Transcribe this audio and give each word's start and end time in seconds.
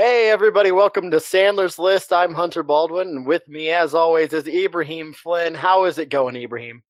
Hey, 0.00 0.30
everybody, 0.30 0.70
welcome 0.70 1.10
to 1.10 1.16
Sandler's 1.16 1.76
List. 1.76 2.12
I'm 2.12 2.32
Hunter 2.32 2.62
Baldwin, 2.62 3.08
and 3.08 3.26
with 3.26 3.42
me, 3.48 3.70
as 3.70 3.94
always, 3.94 4.32
is 4.32 4.46
Ibrahim 4.46 5.12
Flynn. 5.12 5.56
How 5.56 5.86
is 5.86 5.98
it 5.98 6.08
going, 6.08 6.36
Ibrahim? 6.36 6.84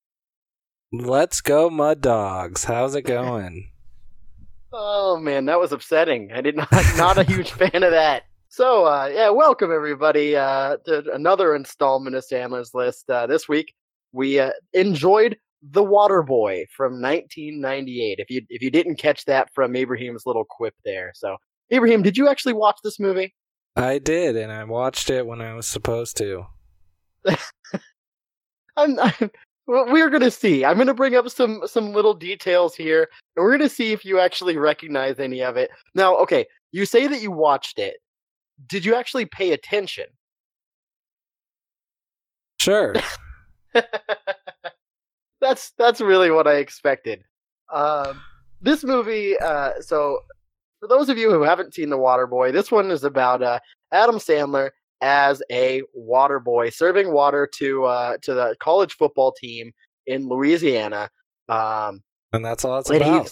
Let's 0.93 1.41
go, 1.41 1.71
Mud 1.71 2.03
Dogs. 2.03 2.65
How's 2.65 2.95
it 2.95 3.03
going? 3.03 3.71
Oh, 4.71 5.17
man, 5.17 5.47
that 5.47 5.59
was 5.59 5.73
upsetting. 5.73 6.31
I 6.31 6.43
did 6.43 6.55
not, 6.55 6.69
not 6.99 7.17
a 7.17 7.25
huge 7.25 7.53
fan 7.53 7.83
of 7.83 7.91
that. 7.91 8.25
So, 8.51 8.85
uh, 8.85 9.11
yeah, 9.11 9.31
welcome, 9.31 9.73
everybody, 9.73 10.37
uh, 10.37 10.77
to 10.85 11.11
another 11.15 11.57
installment 11.57 12.15
of 12.15 12.23
Sandler's 12.31 12.75
List. 12.75 13.09
Uh, 13.09 13.27
this 13.27 13.49
week, 13.49 13.75
we 14.13 14.39
uh, 14.39 14.51
enjoyed 14.75 15.39
The 15.63 15.83
Water 15.83 16.23
Boy 16.23 16.67
from 16.77 17.01
1998. 17.01 18.19
If 18.19 18.29
you 18.29 18.43
if 18.51 18.61
you 18.61 18.71
didn't 18.71 18.97
catch 18.97 19.25
that 19.25 19.49
from 19.55 19.75
Ibrahim's 19.75 20.27
little 20.27 20.45
quip 20.45 20.75
there, 20.85 21.13
so 21.15 21.39
Ibrahim, 21.73 22.03
did 22.03 22.17
you 22.17 22.29
actually 22.29 22.55
watch 22.55 22.79
this 22.83 22.99
movie? 22.99 23.35
I 23.77 23.99
did, 23.99 24.37
and 24.37 24.51
I 24.51 24.65
watched 24.65 25.11
it 25.11 25.27
when 25.27 25.41
I 25.41 25.55
was 25.55 25.67
supposed 25.67 26.17
to. 26.17 26.47
I'm, 28.77 28.99
I'm, 28.99 29.31
we're 29.67 30.11
gonna 30.11 30.31
see. 30.31 30.65
I'm 30.65 30.79
gonna 30.79 30.95
bring 30.95 31.15
up 31.15 31.29
some 31.29 31.63
some 31.67 31.93
little 31.93 32.15
details 32.15 32.75
here, 32.75 33.09
and 33.37 33.45
we're 33.45 33.53
gonna 33.53 33.69
see 33.69 33.93
if 33.93 34.05
you 34.05 34.19
actually 34.19 34.57
recognize 34.57 35.19
any 35.19 35.43
of 35.43 35.57
it. 35.57 35.71
Now, 35.95 36.17
okay, 36.17 36.47
you 36.73 36.87
say 36.87 37.07
that 37.07 37.21
you 37.21 37.31
watched 37.31 37.79
it. 37.79 37.99
Did 38.67 38.85
you 38.85 38.95
actually 38.95 39.27
pay 39.27 39.53
attention? 39.53 40.07
Sure. 42.59 42.95
that's 45.41 45.73
that's 45.79 46.01
really 46.01 46.31
what 46.31 46.47
I 46.47 46.57
expected. 46.57 47.23
Um, 47.73 48.21
this 48.61 48.83
movie, 48.83 49.39
uh, 49.39 49.81
so 49.81 50.21
for 50.81 50.89
those 50.89 51.09
of 51.09 51.19
you 51.19 51.31
who 51.31 51.43
haven't 51.43 51.75
seen 51.75 51.91
The 51.91 51.99
Waterboy, 51.99 52.53
this 52.53 52.71
one 52.71 52.91
is 52.91 53.05
about 53.05 53.43
uh, 53.43 53.59
Adam 53.93 54.17
Sandler 54.17 54.71
as 55.01 55.43
a 55.51 55.83
water 55.95 56.41
boy 56.41 56.71
serving 56.71 57.13
water 57.13 57.49
to 57.59 57.85
uh, 57.85 58.17
to 58.23 58.35
the 58.35 58.57
college 58.61 58.95
football 58.95 59.33
team 59.33 59.73
in 60.07 60.29
Louisiana. 60.29 61.09
Um, 61.49 62.03
and 62.33 62.45
that's 62.45 62.65
all 62.65 62.79
it's 62.79 62.91
about. 62.91 63.31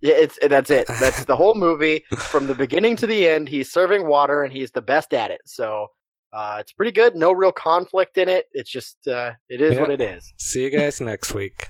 Yeah, 0.00 0.14
it's 0.14 0.38
that's 0.46 0.70
it. 0.70 0.86
That's 0.86 1.24
the 1.24 1.36
whole 1.36 1.54
movie 1.68 2.04
from 2.16 2.46
the 2.46 2.54
beginning 2.54 2.96
to 2.96 3.06
the 3.06 3.26
end. 3.26 3.48
He's 3.48 3.72
serving 3.72 4.06
water 4.06 4.42
and 4.42 4.52
he's 4.52 4.70
the 4.70 4.82
best 4.82 5.14
at 5.14 5.30
it. 5.30 5.40
So 5.46 5.88
uh, 6.32 6.58
it's 6.60 6.72
pretty 6.72 6.92
good. 6.92 7.16
No 7.16 7.32
real 7.32 7.52
conflict 7.52 8.18
in 8.18 8.28
it. 8.28 8.46
It's 8.52 8.70
just 8.70 9.08
uh, 9.08 9.32
it 9.48 9.60
is 9.60 9.78
what 9.78 9.90
it 9.90 10.00
is. 10.00 10.32
See 10.38 10.64
you 10.64 10.70
guys 10.70 11.00
next 11.00 11.32
week. 11.32 11.68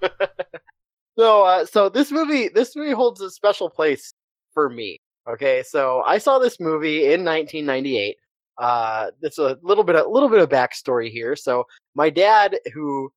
so 1.18 1.44
uh, 1.44 1.66
so 1.66 1.90
this 1.90 2.10
movie 2.10 2.48
this 2.48 2.74
movie 2.74 2.92
holds 2.92 3.20
a 3.20 3.30
special 3.30 3.68
place 3.68 4.14
for 4.54 4.70
me. 4.70 5.00
Okay, 5.28 5.62
so 5.66 6.02
I 6.06 6.18
saw 6.18 6.38
this 6.38 6.60
movie 6.60 7.12
in 7.12 7.24
1998. 7.24 8.16
Uh, 8.58 9.10
it's 9.22 9.38
a 9.38 9.58
little 9.62 9.84
bit 9.84 9.96
a 9.96 10.08
little 10.08 10.28
bit 10.28 10.40
of 10.40 10.48
backstory 10.48 11.10
here. 11.10 11.34
So 11.34 11.64
my 11.94 12.08
dad, 12.08 12.56
who 12.72 13.10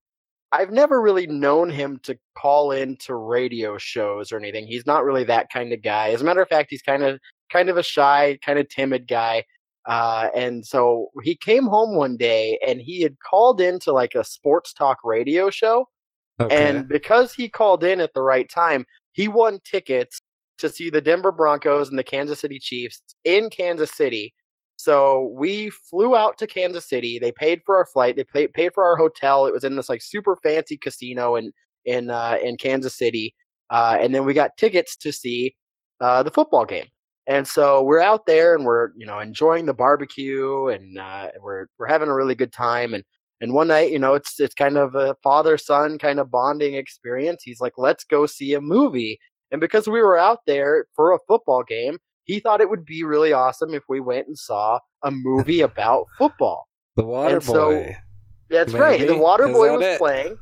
I've 0.51 0.71
never 0.71 1.01
really 1.01 1.27
known 1.27 1.69
him 1.69 1.99
to 2.03 2.17
call 2.37 2.71
into 2.71 3.15
radio 3.15 3.77
shows 3.77 4.31
or 4.31 4.37
anything. 4.37 4.65
He's 4.65 4.85
not 4.85 5.03
really 5.03 5.25
that 5.25 5.51
kind 5.51 5.73
of 5.73 5.81
guy. 5.81 6.09
As 6.09 6.21
a 6.21 6.23
matter 6.23 6.41
of 6.41 6.47
fact, 6.47 6.67
he's 6.69 6.81
kind 6.81 7.03
of 7.03 7.19
kind 7.51 7.69
of 7.69 7.77
a 7.77 7.83
shy, 7.83 8.37
kind 8.43 8.57
of 8.57 8.69
timid 8.69 9.07
guy. 9.07 9.43
Uh, 9.85 10.29
and 10.35 10.65
so 10.65 11.07
he 11.23 11.35
came 11.35 11.65
home 11.65 11.95
one 11.95 12.17
day 12.17 12.59
and 12.65 12.81
he 12.81 13.01
had 13.01 13.17
called 13.19 13.61
into 13.61 13.91
like 13.91 14.15
a 14.15 14.23
sports 14.23 14.73
talk 14.73 14.97
radio 15.03 15.49
show. 15.49 15.87
Okay. 16.39 16.69
And 16.69 16.87
because 16.87 17.33
he 17.33 17.49
called 17.49 17.83
in 17.83 17.99
at 17.99 18.13
the 18.13 18.21
right 18.21 18.49
time, 18.49 18.85
he 19.13 19.27
won 19.27 19.59
tickets 19.63 20.21
to 20.57 20.69
see 20.69 20.89
the 20.89 21.01
Denver 21.01 21.31
Broncos 21.31 21.89
and 21.89 21.97
the 21.97 22.03
Kansas 22.03 22.39
City 22.39 22.59
Chiefs 22.59 23.01
in 23.23 23.49
Kansas 23.49 23.91
City. 23.91 24.33
So 24.77 25.33
we 25.35 25.71
flew 25.71 26.15
out 26.15 26.37
to 26.37 26.47
Kansas 26.47 26.87
City. 26.87 27.17
They 27.19 27.31
paid 27.31 27.61
for 27.65 27.75
our 27.75 27.85
flight. 27.85 28.15
They 28.15 28.23
paid, 28.23 28.53
paid 28.53 28.73
for 28.73 28.83
our 28.83 28.95
hotel. 28.95 29.47
It 29.47 29.53
was 29.53 29.63
in 29.63 29.75
this 29.75 29.89
like 29.89 30.01
super 30.01 30.35
fancy 30.43 30.77
casino 30.77 31.35
in 31.35 31.51
in 31.85 32.11
uh, 32.11 32.37
in 32.43 32.57
Kansas 32.57 32.95
City. 32.95 33.33
Uh, 33.69 33.97
and 33.99 34.13
then 34.13 34.23
we 34.23 34.33
got 34.33 34.55
tickets 34.57 34.95
to 34.97 35.11
see 35.11 35.55
uh, 35.99 36.23
the 36.23 36.31
football 36.31 36.65
game. 36.65 36.85
And 37.25 37.45
so 37.45 37.83
we're 37.83 38.01
out 38.01 38.25
there 38.25 38.55
and 38.55 38.65
we're 38.65 38.89
you 38.95 39.05
know 39.05 39.19
enjoying 39.19 39.65
the 39.65 39.73
barbecue 39.73 40.67
and 40.67 40.97
uh, 40.99 41.29
we're 41.41 41.67
we're 41.79 41.87
having 41.87 42.09
a 42.09 42.15
really 42.15 42.35
good 42.35 42.53
time. 42.53 42.93
And 42.93 43.03
and 43.41 43.53
one 43.53 43.67
night 43.67 43.91
you 43.91 43.99
know 43.99 44.13
it's 44.13 44.39
it's 44.39 44.53
kind 44.53 44.77
of 44.77 44.95
a 44.95 45.15
father 45.23 45.57
son 45.57 45.97
kind 45.97 46.19
of 46.19 46.29
bonding 46.31 46.75
experience. 46.75 47.41
He's 47.43 47.59
like, 47.59 47.73
let's 47.77 48.03
go 48.03 48.27
see 48.27 48.53
a 48.53 48.61
movie. 48.61 49.19
And 49.51 49.61
because 49.61 49.87
we 49.87 50.01
were 50.01 50.17
out 50.17 50.39
there 50.45 50.87
for 50.95 51.13
a 51.13 51.19
football 51.27 51.63
game, 51.63 51.97
he 52.25 52.39
thought 52.39 52.61
it 52.61 52.69
would 52.69 52.85
be 52.85 53.03
really 53.03 53.31
awesome 53.31 53.73
if 53.73 53.83
we 53.87 53.99
went 53.99 54.27
and 54.27 54.37
saw 54.37 54.79
a 55.03 55.11
movie 55.11 55.61
about 55.61 56.05
football. 56.17 56.67
The 56.97 57.05
Water 57.05 57.39
Boy. 57.39 57.95
that's 58.49 58.73
Maybe. 58.73 58.81
right. 58.81 59.07
The 59.07 59.17
Water 59.17 59.47
Boy 59.47 59.71
was 59.71 59.83
it? 59.85 59.97
playing, 59.99 60.37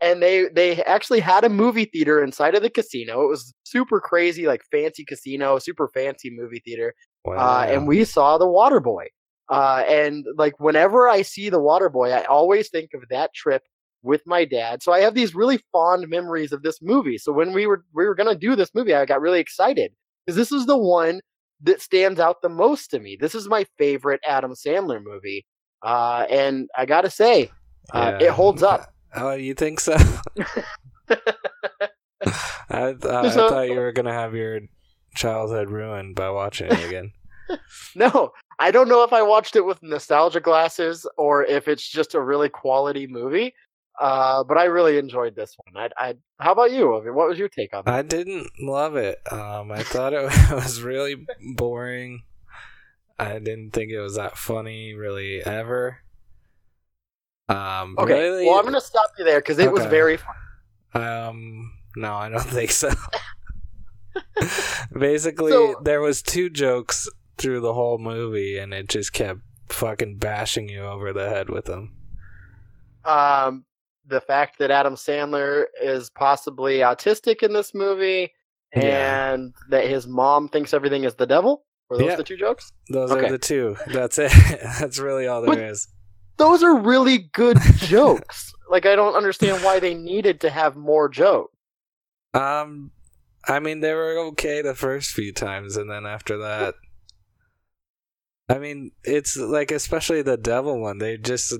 and 0.00 0.22
they 0.22 0.48
they 0.48 0.82
actually 0.84 1.20
had 1.20 1.44
a 1.44 1.48
movie 1.48 1.84
theater 1.84 2.22
inside 2.24 2.54
of 2.54 2.62
the 2.62 2.70
casino. 2.70 3.22
It 3.22 3.28
was 3.28 3.54
super 3.64 4.00
crazy, 4.00 4.46
like 4.46 4.62
fancy 4.72 5.04
casino, 5.04 5.58
super 5.58 5.88
fancy 5.88 6.30
movie 6.30 6.62
theater. 6.64 6.94
Wow. 7.24 7.34
Uh, 7.36 7.66
and 7.68 7.86
we 7.86 8.04
saw 8.04 8.38
the 8.38 8.48
Water 8.48 8.80
Boy. 8.80 9.06
Uh, 9.48 9.84
and 9.88 10.24
like 10.36 10.58
whenever 10.58 11.08
I 11.08 11.22
see 11.22 11.50
the 11.50 11.60
Water 11.60 11.88
Boy, 11.88 12.10
I 12.12 12.24
always 12.24 12.70
think 12.70 12.90
of 12.94 13.02
that 13.10 13.34
trip 13.34 13.62
with 14.02 14.22
my 14.26 14.44
dad. 14.44 14.82
So 14.82 14.92
I 14.92 15.00
have 15.00 15.14
these 15.14 15.34
really 15.34 15.60
fond 15.72 16.08
memories 16.08 16.52
of 16.52 16.62
this 16.62 16.80
movie. 16.80 17.18
So 17.18 17.32
when 17.32 17.52
we 17.52 17.66
were 17.66 17.84
we 17.94 18.06
were 18.06 18.14
gonna 18.14 18.34
do 18.34 18.56
this 18.56 18.74
movie, 18.74 18.94
I 18.94 19.04
got 19.04 19.20
really 19.20 19.40
excited 19.40 19.92
because 20.24 20.36
this 20.36 20.52
is 20.52 20.66
the 20.66 20.78
one 20.78 21.20
that 21.62 21.82
stands 21.82 22.18
out 22.20 22.42
the 22.42 22.48
most 22.48 22.90
to 22.90 23.00
me. 23.00 23.16
This 23.20 23.34
is 23.34 23.48
my 23.48 23.66
favorite 23.78 24.20
Adam 24.26 24.52
Sandler 24.52 25.02
movie, 25.02 25.46
uh, 25.82 26.26
and 26.30 26.68
I 26.76 26.86
gotta 26.86 27.10
say, 27.10 27.50
uh, 27.92 28.18
yeah. 28.20 28.28
it 28.28 28.32
holds 28.32 28.62
up. 28.62 28.86
Oh, 29.12 29.32
you 29.32 29.54
think 29.54 29.80
so? 29.80 29.96
I, 31.08 32.92
th- 32.92 33.04
I 33.04 33.30
so, 33.30 33.48
thought 33.48 33.68
you 33.68 33.80
were 33.80 33.90
gonna 33.90 34.12
have 34.12 34.36
your 34.36 34.60
childhood 35.16 35.68
ruined 35.68 36.14
by 36.14 36.30
watching 36.30 36.68
it 36.68 36.84
again. 36.86 37.10
no, 37.96 38.30
I 38.60 38.70
don't 38.70 38.88
know 38.88 39.02
if 39.02 39.12
I 39.12 39.22
watched 39.22 39.56
it 39.56 39.64
with 39.64 39.82
nostalgia 39.82 40.38
glasses 40.38 41.06
or 41.18 41.44
if 41.44 41.66
it's 41.66 41.88
just 41.88 42.14
a 42.14 42.20
really 42.20 42.48
quality 42.48 43.08
movie. 43.08 43.52
Uh, 44.00 44.42
but 44.44 44.56
I 44.56 44.64
really 44.64 44.96
enjoyed 44.96 45.36
this 45.36 45.54
one. 45.58 45.90
I, 45.98 46.08
I, 46.08 46.14
how 46.38 46.52
about 46.52 46.72
you? 46.72 46.96
I 46.96 47.04
mean, 47.04 47.14
what 47.14 47.28
was 47.28 47.38
your 47.38 47.50
take 47.50 47.74
on 47.74 47.84
that? 47.84 47.94
I 47.94 48.00
didn't 48.00 48.48
love 48.58 48.96
it. 48.96 49.18
Um, 49.30 49.70
I 49.70 49.82
thought 49.82 50.14
it 50.14 50.22
was 50.50 50.80
really 50.80 51.26
boring. 51.54 52.22
I 53.18 53.38
didn't 53.38 53.72
think 53.72 53.92
it 53.92 54.00
was 54.00 54.16
that 54.16 54.38
funny, 54.38 54.94
really, 54.94 55.44
ever. 55.44 55.98
Um, 57.50 57.96
okay, 57.98 58.14
really, 58.14 58.46
well, 58.46 58.58
I'm 58.58 58.64
gonna 58.64 58.80
stop 58.80 59.10
you 59.18 59.24
there 59.24 59.40
because 59.40 59.58
it 59.58 59.64
okay. 59.64 59.72
was 59.72 59.84
very 59.84 60.16
fun. 60.16 60.34
Um, 60.94 61.72
no, 61.94 62.14
I 62.14 62.30
don't 62.30 62.40
think 62.44 62.70
so. 62.70 62.90
Basically, 64.98 65.52
so, 65.52 65.78
there 65.82 66.00
was 66.00 66.22
two 66.22 66.48
jokes 66.48 67.06
through 67.36 67.60
the 67.60 67.74
whole 67.74 67.98
movie, 67.98 68.56
and 68.56 68.72
it 68.72 68.88
just 68.88 69.12
kept 69.12 69.40
fucking 69.68 70.16
bashing 70.16 70.70
you 70.70 70.84
over 70.84 71.12
the 71.12 71.28
head 71.28 71.50
with 71.50 71.66
them. 71.66 71.92
Um, 73.04 73.64
the 74.10 74.20
fact 74.20 74.58
that 74.58 74.70
Adam 74.70 74.94
Sandler 74.94 75.66
is 75.82 76.10
possibly 76.10 76.78
autistic 76.78 77.42
in 77.42 77.52
this 77.52 77.74
movie 77.74 78.32
yeah. 78.74 79.32
and 79.32 79.54
that 79.70 79.86
his 79.86 80.06
mom 80.06 80.48
thinks 80.48 80.74
everything 80.74 81.04
is 81.04 81.14
the 81.14 81.26
devil? 81.26 81.64
Were 81.88 81.98
those 81.98 82.06
yeah. 82.06 82.16
the 82.16 82.24
two 82.24 82.36
jokes? 82.36 82.72
Those 82.88 83.10
okay. 83.10 83.26
are 83.26 83.30
the 83.30 83.38
two. 83.38 83.76
That's 83.86 84.18
it. 84.18 84.32
That's 84.80 84.98
really 84.98 85.26
all 85.26 85.42
there 85.42 85.54
but 85.54 85.58
is. 85.58 85.88
Those 86.36 86.62
are 86.62 86.76
really 86.76 87.30
good 87.32 87.58
jokes. 87.76 88.52
Like 88.68 88.86
I 88.86 88.94
don't 88.94 89.14
understand 89.14 89.62
why 89.64 89.80
they 89.80 89.94
needed 89.94 90.40
to 90.42 90.50
have 90.50 90.76
more 90.76 91.08
jokes. 91.08 91.54
Um 92.34 92.92
I 93.46 93.58
mean 93.58 93.80
they 93.80 93.94
were 93.94 94.18
okay 94.28 94.62
the 94.62 94.74
first 94.74 95.10
few 95.10 95.32
times 95.32 95.76
and 95.76 95.90
then 95.90 96.06
after 96.06 96.38
that 96.38 96.74
I 98.50 98.58
mean, 98.58 98.90
it's 99.04 99.36
like 99.36 99.70
especially 99.70 100.22
the 100.22 100.36
devil 100.36 100.80
one. 100.80 100.98
They 100.98 101.16
just 101.16 101.56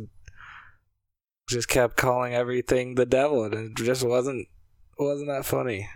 just 1.50 1.68
kept 1.68 1.96
calling 1.96 2.34
everything 2.34 2.94
the 2.94 3.06
devil, 3.06 3.44
and 3.44 3.54
it 3.54 3.76
just 3.76 4.04
wasn't 4.04 4.48
wasn't 4.98 5.28
that 5.28 5.44
funny. 5.44 5.88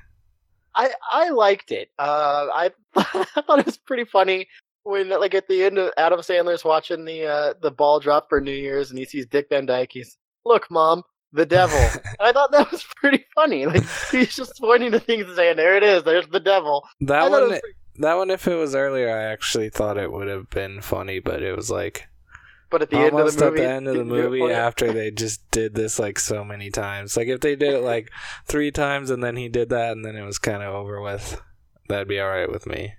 I 0.74 0.90
I 1.10 1.30
liked 1.30 1.70
it. 1.70 1.90
Uh, 1.98 2.48
I 2.52 2.70
I 2.96 3.42
thought 3.42 3.60
it 3.60 3.66
was 3.66 3.78
pretty 3.78 4.04
funny 4.04 4.46
when 4.82 5.08
like 5.08 5.34
at 5.34 5.48
the 5.48 5.64
end 5.64 5.78
of 5.78 5.92
Adam 5.96 6.20
Sandler's 6.20 6.64
watching 6.64 7.04
the 7.04 7.26
uh, 7.26 7.54
the 7.62 7.70
ball 7.70 8.00
drop 8.00 8.28
for 8.28 8.40
New 8.40 8.52
Year's, 8.52 8.90
and 8.90 8.98
he 8.98 9.04
sees 9.04 9.26
Dick 9.26 9.46
Van 9.48 9.66
Dyke. 9.66 9.92
He's 9.92 10.18
look, 10.44 10.70
mom, 10.70 11.02
the 11.32 11.46
devil. 11.46 11.78
I 12.20 12.32
thought 12.32 12.52
that 12.52 12.70
was 12.70 12.84
pretty 12.96 13.24
funny. 13.34 13.66
Like 13.66 13.84
he's 14.10 14.34
just 14.34 14.58
pointing 14.60 14.92
to 14.92 15.00
things 15.00 15.26
and 15.26 15.36
saying, 15.36 15.56
"There 15.56 15.76
it 15.76 15.82
is. 15.82 16.02
There's 16.02 16.28
the 16.28 16.40
devil." 16.40 16.86
That 17.00 17.30
one. 17.30 17.48
Pretty... 17.48 17.66
That 17.98 18.14
one, 18.14 18.30
if 18.30 18.48
it 18.48 18.56
was 18.56 18.74
earlier, 18.74 19.08
I 19.08 19.22
actually 19.22 19.70
thought 19.70 19.98
it 19.98 20.10
would 20.10 20.26
have 20.26 20.50
been 20.50 20.80
funny, 20.80 21.20
but 21.20 21.42
it 21.44 21.54
was 21.54 21.70
like 21.70 22.08
but 22.70 22.82
at 22.82 22.90
the 22.90 22.96
Almost 23.10 23.40
end 23.40 23.52
of 23.52 23.54
the 23.54 23.60
movie, 23.60 23.62
at 23.62 23.64
the 23.68 23.70
end 23.74 23.88
of 23.88 23.96
the 23.96 24.04
movie, 24.04 24.52
after 24.52 24.92
they 24.92 25.10
just 25.10 25.50
did 25.50 25.74
this 25.74 25.98
like 25.98 26.18
so 26.18 26.44
many 26.44 26.70
times, 26.70 27.16
like 27.16 27.28
if 27.28 27.40
they 27.40 27.56
did 27.56 27.74
it 27.74 27.80
like 27.80 28.10
three 28.46 28.70
times 28.70 29.10
and 29.10 29.22
then 29.22 29.36
he 29.36 29.48
did 29.48 29.68
that 29.70 29.92
and 29.92 30.04
then 30.04 30.16
it 30.16 30.24
was 30.24 30.38
kind 30.38 30.62
of 30.62 30.74
over 30.74 31.00
with, 31.00 31.40
that'd 31.88 32.08
be 32.08 32.20
all 32.20 32.28
right 32.28 32.50
with 32.50 32.66
me. 32.66 32.94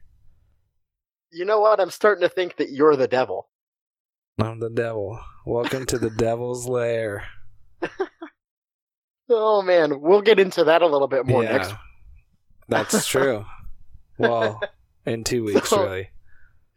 You 1.32 1.46
know 1.46 1.60
what? 1.60 1.80
I'm 1.80 1.92
starting 1.92 2.22
to 2.22 2.34
think 2.34 2.56
that 2.58 2.72
you're 2.72 2.96
the 2.96 3.08
devil. 3.08 3.50
I'm 4.40 4.60
the 4.60 4.70
devil. 4.70 5.20
Welcome 5.46 5.86
to 5.88 5.98
the 5.98 6.10
devil's 6.10 6.68
lair. 6.68 7.26
Oh 9.30 9.62
man, 9.62 10.02
we'll 10.02 10.22
get 10.22 10.40
into 10.40 10.64
that 10.66 10.82
a 10.82 10.88
little 10.88 11.08
bit 11.08 11.26
more 11.26 11.44
yeah, 11.44 11.58
next. 11.58 11.74
that's 12.70 13.08
true. 13.08 13.44
well, 14.18 14.62
in 15.06 15.24
two 15.24 15.44
weeks, 15.44 15.70
So- 15.70 15.84
really. 15.84 16.10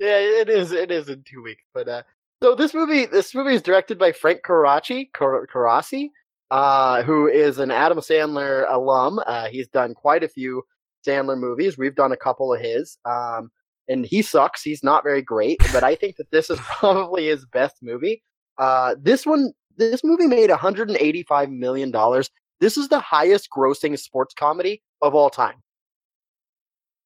Yeah, 0.00 0.16
it 0.18 0.48
is. 0.48 0.70
It 0.70 0.92
is 0.92 1.08
in 1.08 1.24
two 1.28 1.42
weeks. 1.42 1.62
But 1.74 1.88
uh, 1.88 2.02
so 2.42 2.54
this 2.54 2.74
movie, 2.74 3.06
this 3.06 3.34
movie 3.34 3.54
is 3.54 3.62
directed 3.62 3.98
by 3.98 4.12
Frank 4.12 4.42
Coraci, 4.42 5.12
Kar- 5.12 5.46
Karasi, 5.46 6.10
uh, 6.50 7.02
who 7.02 7.26
is 7.26 7.58
an 7.58 7.70
Adam 7.70 7.98
Sandler 7.98 8.64
alum. 8.68 9.20
Uh, 9.26 9.48
he's 9.48 9.68
done 9.68 9.94
quite 9.94 10.22
a 10.22 10.28
few 10.28 10.62
Sandler 11.06 11.38
movies. 11.38 11.76
We've 11.76 11.94
done 11.94 12.12
a 12.12 12.16
couple 12.16 12.52
of 12.52 12.60
his. 12.60 12.98
Um, 13.04 13.50
and 13.88 14.04
he 14.04 14.22
sucks. 14.22 14.62
He's 14.62 14.84
not 14.84 15.02
very 15.02 15.22
great. 15.22 15.58
But 15.72 15.82
I 15.82 15.94
think 15.94 16.16
that 16.16 16.30
this 16.30 16.50
is 16.50 16.58
probably 16.78 17.26
his 17.26 17.46
best 17.46 17.76
movie. 17.82 18.22
Uh, 18.58 18.94
this 19.00 19.24
one, 19.26 19.52
this 19.76 20.02
movie 20.04 20.26
made 20.26 20.50
185 20.50 21.50
million 21.50 21.90
dollars. 21.90 22.30
This 22.60 22.76
is 22.76 22.88
the 22.88 23.00
highest 23.00 23.48
grossing 23.56 23.98
sports 23.98 24.34
comedy 24.34 24.82
of 25.00 25.14
all 25.14 25.30
time. 25.30 25.62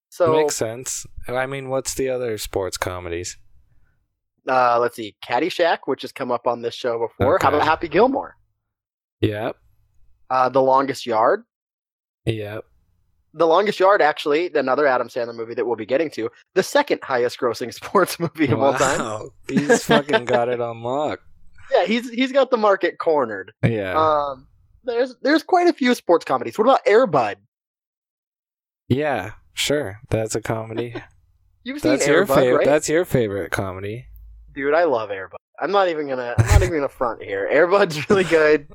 So 0.08 0.32
Makes 0.32 0.56
sense. 0.56 1.06
I 1.28 1.46
mean, 1.46 1.68
what's 1.68 1.94
the 1.94 2.08
other 2.10 2.36
sports 2.38 2.76
comedies? 2.76 3.38
Uh, 4.48 4.78
let's 4.80 4.96
see, 4.96 5.14
Caddyshack, 5.24 5.78
which 5.86 6.02
has 6.02 6.12
come 6.12 6.30
up 6.32 6.46
on 6.46 6.62
this 6.62 6.74
show 6.74 6.98
before. 6.98 7.38
How 7.40 7.48
about 7.48 7.62
Happy 7.62 7.88
Gilmore? 7.88 8.36
Yep. 9.20 9.56
Uh, 10.30 10.48
the 10.48 10.62
Longest 10.62 11.06
Yard. 11.06 11.44
Yep. 12.26 12.64
The 13.34 13.46
Longest 13.46 13.80
Yard, 13.80 14.02
actually, 14.02 14.50
another 14.54 14.86
Adam 14.86 15.08
Sandler 15.08 15.34
movie 15.34 15.54
that 15.54 15.64
we'll 15.66 15.76
be 15.76 15.86
getting 15.86 16.10
to. 16.10 16.28
The 16.54 16.62
second 16.62 17.00
highest 17.02 17.38
grossing 17.38 17.72
sports 17.82 18.18
movie 18.20 18.48
of 18.52 18.60
all 18.60 18.74
time. 18.74 18.98
Wow. 18.98 19.30
He's 19.48 19.84
fucking 19.84 20.24
got 20.26 20.48
it 20.48 20.60
on 20.60 20.82
lock. 20.82 21.20
Yeah, 21.72 21.86
he's 21.86 22.10
he's 22.10 22.32
got 22.32 22.50
the 22.50 22.58
market 22.58 22.98
cornered. 22.98 23.50
Yeah. 23.64 23.94
Um, 23.96 24.46
there's 24.84 25.16
there's 25.22 25.42
quite 25.42 25.68
a 25.68 25.72
few 25.72 25.94
sports 25.94 26.22
comedies. 26.22 26.58
What 26.58 26.64
about 26.64 26.80
Air 26.84 27.06
Bud? 27.06 27.38
yeah. 28.88 29.32
Sure. 29.54 29.98
That's 30.10 30.34
a 30.34 30.42
comedy. 30.42 30.94
You've 31.64 31.80
seen 31.80 31.92
That's 31.92 32.06
your 32.06 32.16
Air 32.18 32.24
Bud, 32.26 32.34
favorite. 32.34 32.56
right? 32.58 32.66
That's 32.66 32.88
your 32.90 33.04
favorite 33.06 33.52
comedy. 33.52 34.06
Dude, 34.54 34.74
I 34.74 34.84
love 34.84 35.10
Air 35.10 35.28
Bud. 35.28 35.38
I'm 35.60 35.70
not 35.70 35.88
even 35.88 36.08
gonna. 36.08 36.34
I'm 36.38 36.46
not 36.46 36.62
even 36.62 36.74
gonna 36.74 36.88
front 36.88 37.22
here. 37.22 37.48
Air 37.50 37.66
Bud's 37.66 38.08
really 38.08 38.24
good. 38.24 38.68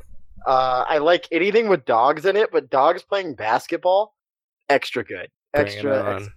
Uh, 0.45 0.85
I 0.87 0.99
like 0.99 1.27
anything 1.31 1.67
with 1.67 1.85
dogs 1.85 2.25
in 2.25 2.35
it, 2.35 2.51
but 2.51 2.69
dogs 2.69 3.03
playing 3.03 3.35
basketball, 3.35 4.15
extra 4.69 5.03
good. 5.03 5.27
Extra. 5.53 6.29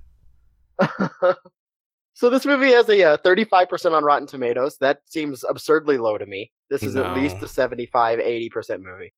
extra. 0.80 1.36
so 2.14 2.30
this 2.30 2.44
movie 2.44 2.72
has 2.72 2.88
a 2.88 3.12
uh, 3.12 3.16
35% 3.18 3.92
on 3.92 4.02
Rotten 4.02 4.26
Tomatoes. 4.26 4.78
That 4.80 5.00
seems 5.06 5.44
absurdly 5.44 5.98
low 5.98 6.18
to 6.18 6.26
me. 6.26 6.50
This 6.70 6.82
is 6.82 6.96
at 6.96 7.14
least 7.14 7.36
a 7.42 7.48
75, 7.48 8.18
80% 8.18 8.82
movie. 8.82 9.12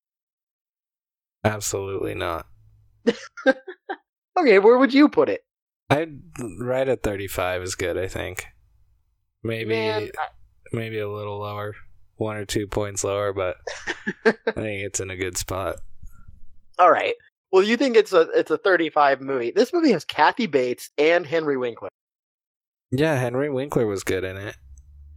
Absolutely 1.44 2.14
not. 2.14 2.46
Okay, 4.38 4.58
where 4.58 4.78
would 4.78 4.94
you 4.94 5.08
put 5.08 5.28
it? 5.28 5.44
I'd 5.90 6.20
right 6.58 6.88
at 6.88 7.02
35 7.02 7.62
is 7.62 7.74
good. 7.74 7.98
I 7.98 8.08
think. 8.08 8.46
Maybe 9.43 9.71
Man, 9.71 10.11
I- 10.19 10.29
maybe 10.73 10.99
a 11.00 11.09
little 11.11 11.39
lower, 11.41 11.75
one 12.17 12.37
or 12.37 12.44
two 12.44 12.67
points 12.67 13.03
lower, 13.05 13.33
but 13.33 13.56
I 14.25 14.33
think 14.53 14.85
it's 14.85 15.00
in 15.00 15.11
a 15.11 15.17
good 15.17 15.37
spot. 15.37 15.77
all 16.79 16.91
right. 16.91 17.15
Well, 17.50 17.62
you 17.62 17.77
think 17.77 17.97
it's 17.97 18.12
a 18.15 18.23
it's 18.35 18.50
a 18.50 18.56
35 18.56 19.21
movie. 19.21 19.50
This 19.50 19.73
movie 19.75 19.93
has 19.93 20.05
Kathy 20.06 20.47
Bates 20.47 20.89
and 20.97 21.27
Henry 21.27 21.56
Winkler. 21.59 21.91
Yeah, 22.91 23.17
Henry 23.19 23.50
Winkler 23.50 23.87
was 23.87 24.05
good 24.05 24.25
in 24.25 24.37
it. 24.39 24.56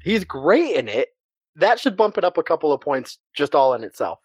He's 0.03 0.23
great 0.25 0.75
in 0.75 0.87
it. 0.89 1.09
That 1.55 1.79
should 1.79 1.95
bump 1.95 2.17
it 2.17 2.23
up 2.25 2.37
a 2.37 2.43
couple 2.43 2.73
of 2.73 2.81
points 2.81 3.19
just 3.33 3.55
all 3.55 3.73
in 3.73 3.83
itself. 3.85 4.19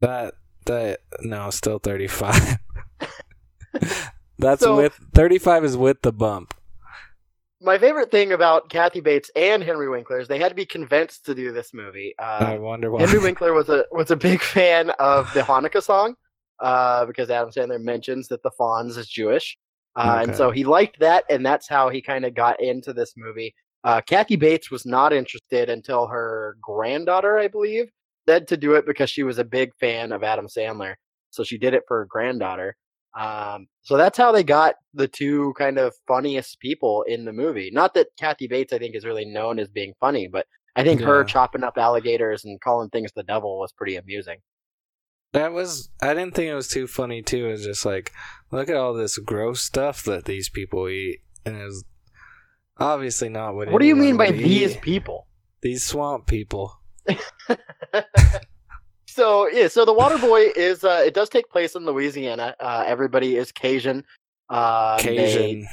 That 0.00 0.34
that 0.66 1.00
no, 1.22 1.50
still 1.50 1.78
35. 1.80 2.58
That's 4.38 4.62
So- 4.62 4.76
with 4.76 4.94
35 5.14 5.64
is 5.64 5.76
with 5.76 6.02
the 6.02 6.12
bump. 6.12 6.54
My 7.64 7.78
favorite 7.78 8.10
thing 8.10 8.32
about 8.32 8.68
Kathy 8.68 9.00
Bates 9.00 9.30
and 9.34 9.62
Henry 9.62 9.88
Winkler 9.88 10.20
is 10.20 10.28
they 10.28 10.38
had 10.38 10.50
to 10.50 10.54
be 10.54 10.66
convinced 10.66 11.24
to 11.26 11.34
do 11.34 11.50
this 11.50 11.72
movie. 11.72 12.14
I 12.18 12.56
Uh, 12.56 12.60
wonder 12.60 12.90
why. 12.90 13.00
Henry 13.00 13.18
Winkler 13.22 13.54
was 13.54 13.70
a 13.70 13.86
was 13.90 14.10
a 14.10 14.16
big 14.16 14.42
fan 14.42 14.90
of 14.98 15.32
the 15.32 15.40
Hanukkah 15.40 15.82
song 15.82 16.14
uh, 16.60 17.06
because 17.06 17.30
Adam 17.30 17.50
Sandler 17.50 17.80
mentions 17.80 18.28
that 18.28 18.42
the 18.42 18.50
Fonz 18.60 18.98
is 18.98 19.08
Jewish, 19.08 19.56
uh, 19.96 20.24
and 20.26 20.36
so 20.36 20.50
he 20.50 20.64
liked 20.64 21.00
that, 21.00 21.24
and 21.30 21.44
that's 21.44 21.66
how 21.66 21.88
he 21.88 22.02
kind 22.02 22.26
of 22.26 22.34
got 22.34 22.60
into 22.60 22.92
this 22.92 23.14
movie. 23.16 23.54
Uh, 23.82 24.00
Kathy 24.02 24.36
Bates 24.36 24.70
was 24.70 24.84
not 24.84 25.12
interested 25.14 25.70
until 25.70 26.06
her 26.06 26.56
granddaughter, 26.60 27.38
I 27.38 27.48
believe, 27.48 27.86
said 28.28 28.46
to 28.48 28.56
do 28.58 28.74
it 28.74 28.84
because 28.86 29.08
she 29.10 29.22
was 29.22 29.38
a 29.38 29.44
big 29.44 29.74
fan 29.80 30.12
of 30.12 30.22
Adam 30.22 30.48
Sandler, 30.48 30.94
so 31.30 31.42
she 31.44 31.56
did 31.56 31.72
it 31.72 31.84
for 31.88 31.98
her 32.00 32.06
granddaughter. 32.06 32.76
Um, 33.18 33.68
so 33.82 33.96
that's 33.96 34.18
how 34.18 34.32
they 34.32 34.42
got 34.42 34.74
the 34.92 35.06
two 35.06 35.54
kind 35.56 35.78
of 35.78 35.94
funniest 36.06 36.58
people 36.60 37.04
in 37.06 37.24
the 37.24 37.32
movie. 37.32 37.70
Not 37.72 37.94
that 37.94 38.08
Kathy 38.18 38.48
Bates, 38.48 38.72
I 38.72 38.78
think, 38.78 38.96
is 38.96 39.04
really 39.04 39.24
known 39.24 39.58
as 39.58 39.68
being 39.68 39.94
funny, 40.00 40.26
but 40.26 40.46
I 40.76 40.82
think 40.82 41.00
her 41.00 41.22
chopping 41.22 41.62
up 41.62 41.78
alligators 41.78 42.44
and 42.44 42.60
calling 42.60 42.90
things 42.90 43.12
the 43.14 43.22
devil 43.22 43.60
was 43.60 43.72
pretty 43.72 43.96
amusing. 43.96 44.38
That 45.32 45.52
was 45.52 45.90
I 46.00 46.14
didn't 46.14 46.34
think 46.34 46.48
it 46.48 46.54
was 46.54 46.68
too 46.68 46.86
funny 46.86 47.22
too. 47.22 47.46
It 47.46 47.52
was 47.52 47.64
just 47.64 47.84
like 47.84 48.12
look 48.50 48.68
at 48.68 48.76
all 48.76 48.94
this 48.94 49.18
gross 49.18 49.60
stuff 49.60 50.04
that 50.04 50.24
these 50.24 50.48
people 50.48 50.88
eat, 50.88 51.20
and 51.44 51.56
it 51.56 51.64
was 51.64 51.84
obviously 52.78 53.28
not 53.28 53.54
what. 53.54 53.70
What 53.70 53.80
do 53.80 53.86
you 53.86 53.96
mean 53.96 54.16
by 54.16 54.30
would 54.30 54.38
these 54.38 54.76
people? 54.76 55.26
These 55.62 55.84
swamp 55.84 56.26
people. 56.26 56.80
so 59.14 59.48
yeah, 59.48 59.68
so 59.68 59.84
the 59.84 59.92
Water 59.92 60.18
Boy 60.18 60.48
is 60.56 60.82
uh, 60.84 61.02
it 61.06 61.14
does 61.14 61.28
take 61.28 61.48
place 61.48 61.74
in 61.76 61.84
Louisiana. 61.86 62.54
Uh, 62.60 62.84
everybody 62.86 63.36
is 63.36 63.52
Cajun. 63.52 64.04
Uh, 64.50 65.00
they- 65.02 65.16
Cajun. 65.16 65.66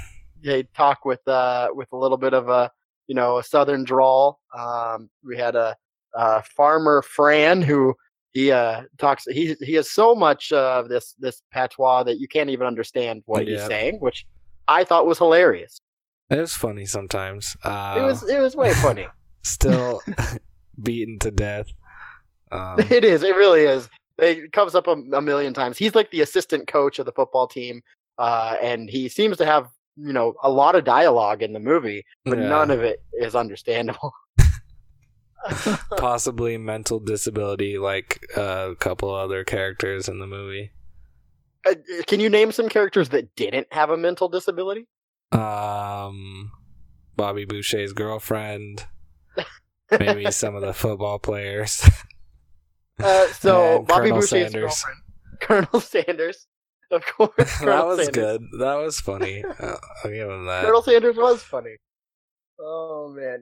they 0.44 0.64
talk 0.76 1.06
with 1.06 1.26
uh 1.28 1.70
with 1.74 1.92
a 1.92 1.98
little 1.98 2.18
bit 2.18 2.34
of 2.34 2.50
a 2.50 2.72
you 3.08 3.16
know 3.16 3.38
a 3.40 3.44
southern 3.44 3.84
drawl. 3.84 4.40
Um, 4.58 5.10
we 5.26 5.38
had 5.38 5.56
a, 5.56 5.76
uh 6.16 6.42
farmer 6.56 7.02
Fran 7.02 7.62
who 7.62 7.96
he 8.34 8.52
uh 8.52 8.84
talks 8.98 9.26
he 9.26 9.56
he 9.62 9.74
has 9.74 9.90
so 9.92 10.14
much 10.16 10.52
of 10.52 10.90
this 10.90 11.16
this 11.20 11.42
patois 11.52 12.04
that 12.04 12.20
you 12.20 12.28
can't 12.28 12.50
even 12.50 12.68
understand 12.68 13.24
what 13.26 13.48
he's 13.48 13.66
saying, 13.66 13.98
which 14.00 14.26
I 14.68 14.84
thought 14.84 15.06
was 15.06 15.18
hilarious. 15.18 15.80
It 16.30 16.38
was 16.40 16.54
funny 16.56 16.86
sometimes. 16.86 17.58
Uh, 17.64 17.96
It 18.00 18.02
was 18.04 18.24
it 18.30 18.40
was 18.40 18.56
way 18.56 18.74
funny. 18.76 19.08
still 19.44 20.02
beaten 20.82 21.18
to 21.20 21.32
death. 21.32 21.68
Um, 22.58 22.80
it 22.80 23.06
is. 23.06 23.24
It 23.24 23.36
really 23.38 23.62
is. 23.62 23.88
It 24.18 24.52
comes 24.52 24.76
up 24.76 24.88
a, 24.88 24.92
a 24.92 25.22
million 25.22 25.54
times. 25.54 25.78
He's 25.78 25.96
like 25.96 26.12
the 26.12 26.20
assistant 26.20 26.68
coach 26.68 27.00
of 27.00 27.06
the 27.06 27.14
football 27.14 27.48
team, 27.48 27.82
uh, 28.18 28.58
and 28.62 28.90
he 28.90 29.08
seems 29.08 29.38
to 29.38 29.46
have 29.46 29.70
you 29.96 30.12
know 30.12 30.34
a 30.44 30.52
lot 30.52 30.76
of 30.76 30.84
dialogue 30.84 31.42
in 31.42 31.54
the 31.54 31.60
movie, 31.60 32.04
but 32.26 32.38
yeah, 32.38 32.50
none 32.50 32.70
of 32.72 32.82
it 32.82 33.02
is 33.14 33.36
understandable. 33.36 34.12
possibly 35.98 36.58
mental 36.58 37.00
disability, 37.00 37.78
like 37.78 38.22
uh, 38.38 38.70
a 38.72 38.76
couple 38.76 39.14
other 39.14 39.44
characters 39.44 40.08
in 40.08 40.20
the 40.20 40.28
movie. 40.28 40.72
Uh, 41.66 41.76
Can 42.08 42.20
you 42.20 42.30
name 42.30 42.52
some 42.52 42.70
characters 42.70 43.10
that 43.10 43.36
didn't 43.36 43.68
have 43.72 43.90
a 43.90 43.98
mental 43.98 44.30
disability? 44.30 44.88
Um, 45.32 46.52
Bobby 47.16 47.46
Boucher's 47.46 47.94
girlfriend. 47.94 48.86
Maybe 50.00 50.32
some 50.32 50.56
of 50.56 50.62
the 50.62 50.74
football 50.74 51.20
players. 51.20 51.88
Uh, 53.04 53.28
so 53.34 53.78
And 53.78 53.88
Bobby 53.88 54.04
Colonel 54.10 54.16
Boucher's 54.22 54.30
Sanders. 54.30 54.54
girlfriend, 54.62 54.98
Colonel 55.42 55.80
Sanders, 55.82 56.48
of 56.92 57.06
course. 57.06 57.60
that 57.60 57.86
was 57.86 57.98
Sanders. 58.06 58.10
good. 58.10 58.42
That 58.60 58.76
was 58.76 59.00
funny. 59.00 59.44
Uh, 59.60 59.76
I'll 60.04 60.12
give 60.12 60.30
him 60.30 60.46
that. 60.46 60.64
Colonel 60.66 60.82
Sanders 60.82 61.16
was 61.18 61.42
funny. 61.44 61.76
Oh 62.60 63.10
man. 63.16 63.42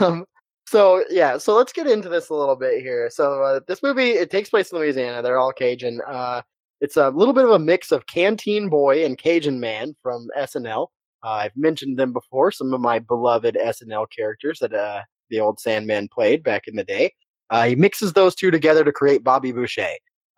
Um, 0.00 0.24
so 0.66 1.04
yeah, 1.10 1.36
so 1.38 1.54
let's 1.54 1.72
get 1.72 1.86
into 1.86 2.08
this 2.08 2.30
a 2.30 2.34
little 2.34 2.56
bit 2.56 2.80
here. 2.80 3.10
So 3.10 3.42
uh, 3.42 3.60
this 3.68 3.82
movie 3.82 4.10
it 4.10 4.30
takes 4.30 4.50
place 4.50 4.72
in 4.72 4.78
Louisiana. 4.78 5.22
They're 5.22 5.38
all 5.38 5.52
Cajun. 5.52 6.00
Uh, 6.06 6.42
it's 6.80 6.96
a 6.96 7.10
little 7.10 7.34
bit 7.34 7.44
of 7.44 7.50
a 7.50 7.58
mix 7.58 7.92
of 7.92 8.06
Canteen 8.06 8.68
Boy 8.68 9.04
and 9.04 9.16
Cajun 9.18 9.60
Man 9.60 9.94
from 10.02 10.28
SNL. 10.38 10.88
Uh, 11.22 11.28
I've 11.28 11.56
mentioned 11.56 11.98
them 11.98 12.12
before. 12.12 12.50
Some 12.52 12.74
of 12.74 12.80
my 12.80 12.98
beloved 12.98 13.56
SNL 13.58 14.06
characters 14.14 14.58
that 14.60 14.74
uh, 14.74 15.02
the 15.30 15.40
old 15.40 15.58
Sandman 15.60 16.08
played 16.08 16.42
back 16.42 16.68
in 16.68 16.76
the 16.76 16.84
day. 16.84 17.12
Uh, 17.50 17.66
he 17.66 17.74
mixes 17.76 18.12
those 18.12 18.34
two 18.34 18.50
together 18.50 18.84
to 18.84 18.92
create 18.92 19.22
Bobby 19.24 19.52
Boucher, 19.52 19.88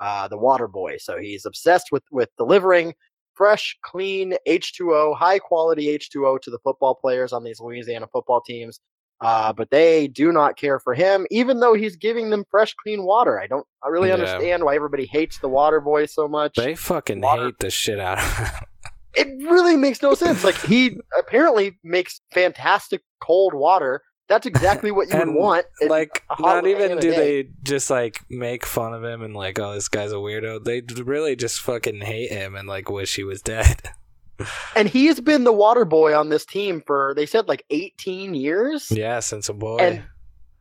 uh, 0.01 0.29
the 0.29 0.37
Water 0.39 0.69
Boy. 0.69 0.97
So 0.99 1.19
he's 1.19 1.45
obsessed 1.47 1.89
with 1.93 2.03
with 2.11 2.29
delivering 2.39 2.95
fresh, 3.35 3.77
clean 3.83 4.35
H2O, 4.49 5.17
high 5.17 5.39
quality 5.39 5.87
H2O 5.99 6.41
to 6.41 6.51
the 6.51 6.59
football 6.65 6.95
players 6.95 7.33
on 7.33 7.45
these 7.45 7.61
Louisiana 7.61 8.07
football 8.13 8.41
teams. 8.41 8.81
Uh, 9.23 9.51
but 9.53 9.71
they 9.71 10.09
do 10.09 10.31
not 10.31 10.59
care 10.59 10.79
for 10.79 10.93
him, 10.93 11.27
even 11.31 11.61
though 11.61 11.73
he's 11.73 11.97
giving 11.97 12.29
them 12.29 12.45
fresh, 12.51 12.75
clean 12.83 13.03
water. 13.05 13.41
I 13.41 13.47
don't 13.47 13.67
I 13.83 13.89
really 13.89 14.09
Yeah. 14.09 14.15
understand 14.15 14.63
why 14.65 14.75
everybody 14.77 15.07
hates 15.07 15.39
the 15.39 15.49
water 15.49 15.81
boy 15.81 16.05
so 16.07 16.29
much. 16.29 16.55
They 16.57 16.75
fucking 16.75 17.23
Water- 17.23 17.47
hate 17.47 17.59
the 17.61 17.71
shit 17.71 17.99
out 17.99 18.19
of 18.19 18.25
him. 18.37 18.47
it 19.15 19.29
really 19.51 19.77
makes 19.77 20.03
no 20.03 20.13
sense. 20.15 20.45
Like 20.45 20.57
he 20.57 20.99
apparently 21.19 21.79
makes 21.83 22.21
fantastic 22.35 23.03
cold 23.23 23.55
water. 23.55 24.03
That's 24.29 24.47
exactly 24.47 24.91
what 24.91 25.09
you 25.13 25.19
would 25.19 25.35
want. 25.35 25.67
like 25.89 26.25
not 26.41 26.67
even 26.67 26.99
do 26.99 27.11
they 27.13 27.49
just 27.63 27.91
like 27.91 28.21
make 28.29 28.67
fun 28.67 28.93
of 28.93 29.05
him 29.05 29.23
and 29.23 29.35
like 29.35 29.59
oh 29.59 29.75
this 29.75 29.89
guy's 29.89 30.13
a 30.13 30.17
weirdo 30.17 30.65
they 30.65 30.83
really 31.03 31.37
just 31.37 31.61
fucking 31.61 32.01
hate 32.01 32.31
him 32.31 32.57
and 32.57 32.67
like 32.69 32.91
wish 32.91 33.15
he 33.17 33.25
was 33.25 33.43
dead 33.43 33.91
And 34.77 34.87
he's 34.87 35.19
been 35.21 35.45
the 35.45 35.53
water 35.53 35.87
boy 35.87 36.15
on 36.15 36.29
this 36.29 36.45
team 36.45 36.83
for 36.87 37.15
they 37.17 37.25
said 37.25 37.49
like 37.49 37.65
18 37.71 38.35
years. 38.35 38.91
yeah 38.91 39.21
since 39.21 39.49
a 39.49 39.55
boy 39.55 39.79
And 39.79 40.03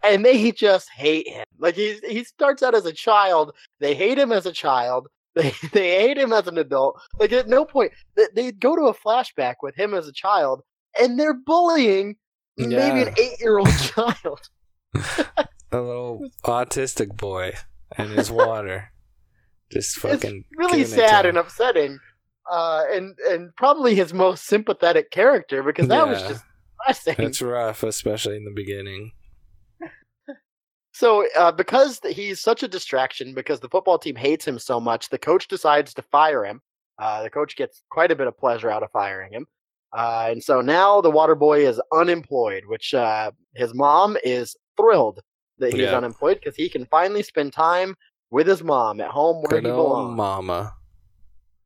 and 0.04 0.24
they 0.24 0.52
just 0.52 0.90
hate 0.92 1.28
him. 1.28 1.44
Like 1.60 1.76
he 1.76 2.00
he 2.08 2.24
starts 2.24 2.64
out 2.64 2.76
as 2.76 2.86
a 2.86 2.94
child. 2.94 3.54
They 3.80 3.96
hate 3.96 4.18
him 4.18 4.32
as 4.32 4.46
a 4.46 4.52
child. 4.52 5.08
They 5.36 5.52
they 5.74 6.00
hate 6.00 6.18
him 6.18 6.32
as 6.32 6.48
an 6.48 6.58
adult. 6.58 7.02
Like 7.20 7.34
at 7.34 7.50
no 7.50 7.66
point 7.66 7.92
they, 8.16 8.28
they 8.34 8.52
go 8.54 8.74
to 8.78 8.84
a 8.84 8.94
flashback 8.94 9.56
with 9.62 9.76
him 9.76 9.94
as 9.94 10.08
a 10.08 10.14
child, 10.14 10.62
and 10.98 11.20
they're 11.20 11.34
bullying 11.34 12.16
maybe 12.58 13.02
an 13.02 13.14
eight 13.20 13.40
year 13.40 13.58
old 13.60 13.70
child. 13.80 14.50
a 15.72 15.82
little 15.82 16.28
autistic 16.46 17.16
boy 17.18 17.54
and 17.98 18.12
his 18.12 18.32
water 18.32 18.92
just 19.72 19.98
fucking 19.98 20.46
it's 20.50 20.58
really 20.58 20.84
sad 20.86 21.26
and 21.26 21.38
upsetting. 21.38 22.00
Uh, 22.52 22.84
and 22.92 23.18
and 23.28 23.56
probably 23.56 23.96
his 23.96 24.14
most 24.14 24.46
sympathetic 24.46 25.10
character 25.12 25.64
because 25.64 25.88
that 25.88 26.08
was 26.08 26.22
just 26.22 26.44
depressing. 26.80 27.16
it's 27.26 27.42
rough 27.42 27.82
especially 27.82 28.38
in 28.38 28.46
the 28.46 28.54
beginning 28.56 29.12
So, 30.96 31.28
uh, 31.36 31.52
because 31.52 32.00
he's 32.10 32.40
such 32.40 32.64
a 32.64 32.70
distraction, 32.70 33.34
because 33.34 33.60
the 33.60 33.68
football 33.68 34.00
team 34.00 34.16
hates 34.16 34.48
him 34.48 34.58
so 34.58 34.80
much, 34.80 35.10
the 35.10 35.18
coach 35.18 35.50
decides 35.50 35.94
to 35.96 36.02
fire 36.04 36.46
him. 36.46 36.62
Uh, 36.98 37.22
the 37.22 37.30
coach 37.30 37.58
gets 37.58 37.84
quite 37.90 38.12
a 38.12 38.16
bit 38.16 38.28
of 38.28 38.38
pleasure 38.38 38.70
out 38.70 38.82
of 38.82 38.90
firing 38.92 39.34
him. 39.34 39.46
Uh, 39.96 40.28
and 40.32 40.44
so 40.44 40.60
now 40.62 41.00
the 41.02 41.10
water 41.10 41.36
boy 41.36 41.66
is 41.66 41.80
unemployed, 41.94 42.64
which 42.68 42.94
uh, 42.94 43.32
his 43.56 43.74
mom 43.74 44.18
is 44.24 44.56
thrilled 44.78 45.22
that 45.60 45.72
he's 45.72 45.82
Yeah. 45.82 45.98
unemployed 45.98 46.40
because 46.42 46.56
he 46.56 46.68
can 46.68 46.86
finally 46.88 47.24
spend 47.24 47.54
time 47.54 47.96
with 48.30 48.46
his 48.46 48.62
mom 48.62 49.00
at 49.00 49.10
home 49.10 49.38
where 49.44 49.62
good 49.62 49.66
he 49.66 49.72
belongs. 49.72 50.18
mama 50.18 50.74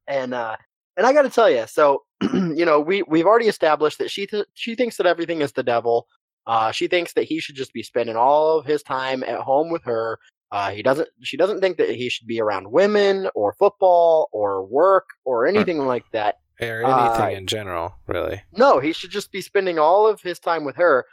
And 0.08 0.34
uh, 0.34 0.56
and 0.98 1.08
I 1.08 1.14
got 1.14 1.24
to 1.24 1.30
tell 1.30 1.50
you, 1.50 1.66
so 1.68 2.04
you 2.34 2.66
know, 2.66 2.80
we 2.80 3.02
we've 3.04 3.26
already 3.26 3.48
established 3.48 3.98
that 4.00 4.12
she 4.12 4.28
th- 4.28 4.46
she 4.54 4.76
thinks 4.76 4.98
that 4.98 5.06
everything 5.08 5.42
is 5.42 5.52
the 5.54 5.64
devil. 5.64 6.08
Uh, 6.48 6.72
she 6.72 6.88
thinks 6.88 7.14
that 7.14 7.24
he 7.26 7.40
should 7.40 7.56
just 7.56 7.74
be 7.74 7.84
spending 7.84 8.16
all 8.16 8.58
of 8.60 8.66
his 8.66 8.82
time 8.84 9.24
at 9.24 9.40
home 9.40 9.72
with 9.72 9.84
her. 9.86 10.20
Uh, 10.52 10.72
he 10.72 10.82
doesn't. 10.82 11.08
She 11.22 11.38
doesn't 11.38 11.62
think 11.62 11.78
that 11.78 11.90
he 11.92 12.10
should 12.10 12.28
be 12.28 12.42
around 12.42 12.72
women 12.72 13.30
or 13.36 13.54
football 13.54 14.30
or 14.32 14.66
work 14.66 15.06
or 15.26 15.46
anything 15.48 15.80
like 15.86 16.06
that. 16.12 16.36
Or 16.62 16.84
Uh, 16.86 17.16
anything 17.16 17.38
in 17.38 17.48
general 17.48 17.96
really 18.08 18.42
No, 18.54 18.80
he 18.80 18.92
should 18.94 19.12
just 19.12 19.32
be 19.32 19.42
spending 19.42 19.80
all 19.80 20.08
of 20.08 20.22
his 20.22 20.40
time 20.40 20.66
with 20.66 20.76
her. 20.76 21.06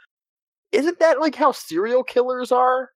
Isn't 0.71 0.99
that 0.99 1.19
like 1.19 1.35
how 1.35 1.51
serial 1.51 2.03
killers 2.03 2.51
are? 2.51 2.91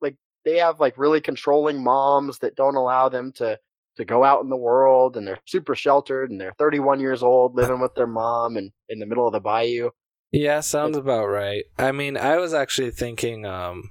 Like 0.00 0.16
they 0.44 0.58
have 0.58 0.80
like 0.80 0.96
really 0.96 1.20
controlling 1.20 1.82
moms 1.82 2.38
that 2.38 2.56
don't 2.56 2.76
allow 2.76 3.08
them 3.08 3.32
to 3.36 3.58
to 3.96 4.04
go 4.04 4.24
out 4.24 4.42
in 4.42 4.48
the 4.50 4.56
world 4.56 5.16
and 5.16 5.24
they're 5.26 5.38
super 5.46 5.74
sheltered 5.76 6.30
and 6.30 6.40
they're 6.40 6.54
31 6.58 6.98
years 7.00 7.22
old 7.22 7.54
living 7.56 7.80
with 7.80 7.94
their 7.94 8.06
mom 8.08 8.56
and 8.56 8.72
in 8.88 8.98
the 8.98 9.06
middle 9.06 9.26
of 9.26 9.32
the 9.32 9.40
bayou. 9.40 9.90
Yeah, 10.32 10.60
sounds 10.60 10.96
about 10.96 11.26
right. 11.26 11.62
I 11.78 11.92
mean, 11.92 12.16
I 12.16 12.38
was 12.38 12.54
actually 12.54 12.90
thinking, 12.90 13.46
um, 13.46 13.90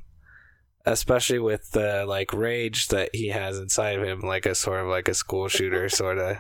especially 0.86 1.40
with 1.40 1.72
the 1.72 2.06
like 2.06 2.34
rage 2.34 2.90
that 2.90 3.12
he 3.14 3.30
has 3.30 3.58
inside 3.60 3.98
of 3.98 4.04
him, 4.04 4.20
like 4.20 4.46
a 4.46 4.54
sort 4.56 4.82
of 4.82 4.88
like 4.88 5.08
a 5.08 5.14
school 5.14 5.48
shooter 5.48 5.88
sort 6.02 6.18
of. 6.18 6.36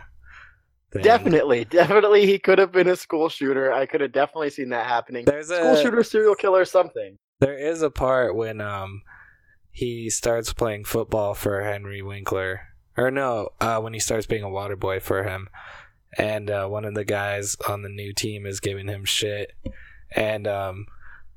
Thing. 0.93 1.01
Definitely, 1.01 1.65
definitely 1.65 2.25
he 2.27 2.37
could 2.39 2.59
have 2.59 2.71
been 2.71 2.87
a 2.87 2.95
school 2.95 3.27
shooter. 3.27 3.73
I 3.73 3.85
could 3.87 4.01
have 4.01 4.11
definitely 4.11 4.51
seen 4.51 4.69
that 4.69 4.85
happening. 4.85 5.25
There's 5.25 5.49
a 5.49 5.55
School 5.57 5.75
shooter, 5.77 6.03
serial 6.03 6.35
killer, 6.35 6.65
something. 6.65 7.17
there 7.39 7.57
is 7.57 7.81
a 7.81 7.89
part 7.89 8.35
when 8.35 8.61
um 8.61 9.01
he 9.71 10.09
starts 10.11 10.53
playing 10.53 10.83
football 10.85 11.33
for 11.33 11.61
Henry 11.63 12.03
Winkler, 12.03 12.61
or 12.95 13.09
no, 13.09 13.49
uh, 13.59 13.79
when 13.79 13.93
he 13.93 13.99
starts 13.99 14.27
being 14.27 14.43
a 14.43 14.49
water 14.49 14.75
boy 14.75 14.99
for 14.99 15.23
him, 15.23 15.49
and 16.15 16.51
uh, 16.51 16.67
one 16.67 16.85
of 16.85 16.93
the 16.93 17.03
guys 17.03 17.57
on 17.67 17.81
the 17.81 17.89
new 17.89 18.13
team 18.13 18.45
is 18.45 18.59
giving 18.59 18.87
him 18.87 19.03
shit, 19.03 19.51
and 20.15 20.47
um, 20.47 20.85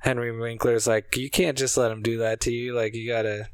Henry 0.00 0.38
Winkler's 0.38 0.86
like, 0.86 1.16
you 1.16 1.30
can't 1.30 1.56
just 1.56 1.78
let 1.78 1.90
him 1.90 2.02
do 2.02 2.18
that 2.18 2.40
to 2.42 2.52
you. 2.52 2.75
Like 2.75 2.94
you 2.94 3.08
gotta, 3.10 3.48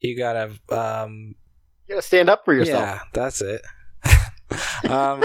you 0.00 0.18
gotta, 0.18 0.50
um, 0.68 1.34
You 1.88 1.94
gotta 1.94 2.02
stand 2.02 2.28
up 2.28 2.44
for 2.44 2.52
yourself. 2.52 2.82
yeah, 2.82 3.00
that's 3.14 3.40
it. 3.40 3.62
um, 4.88 5.22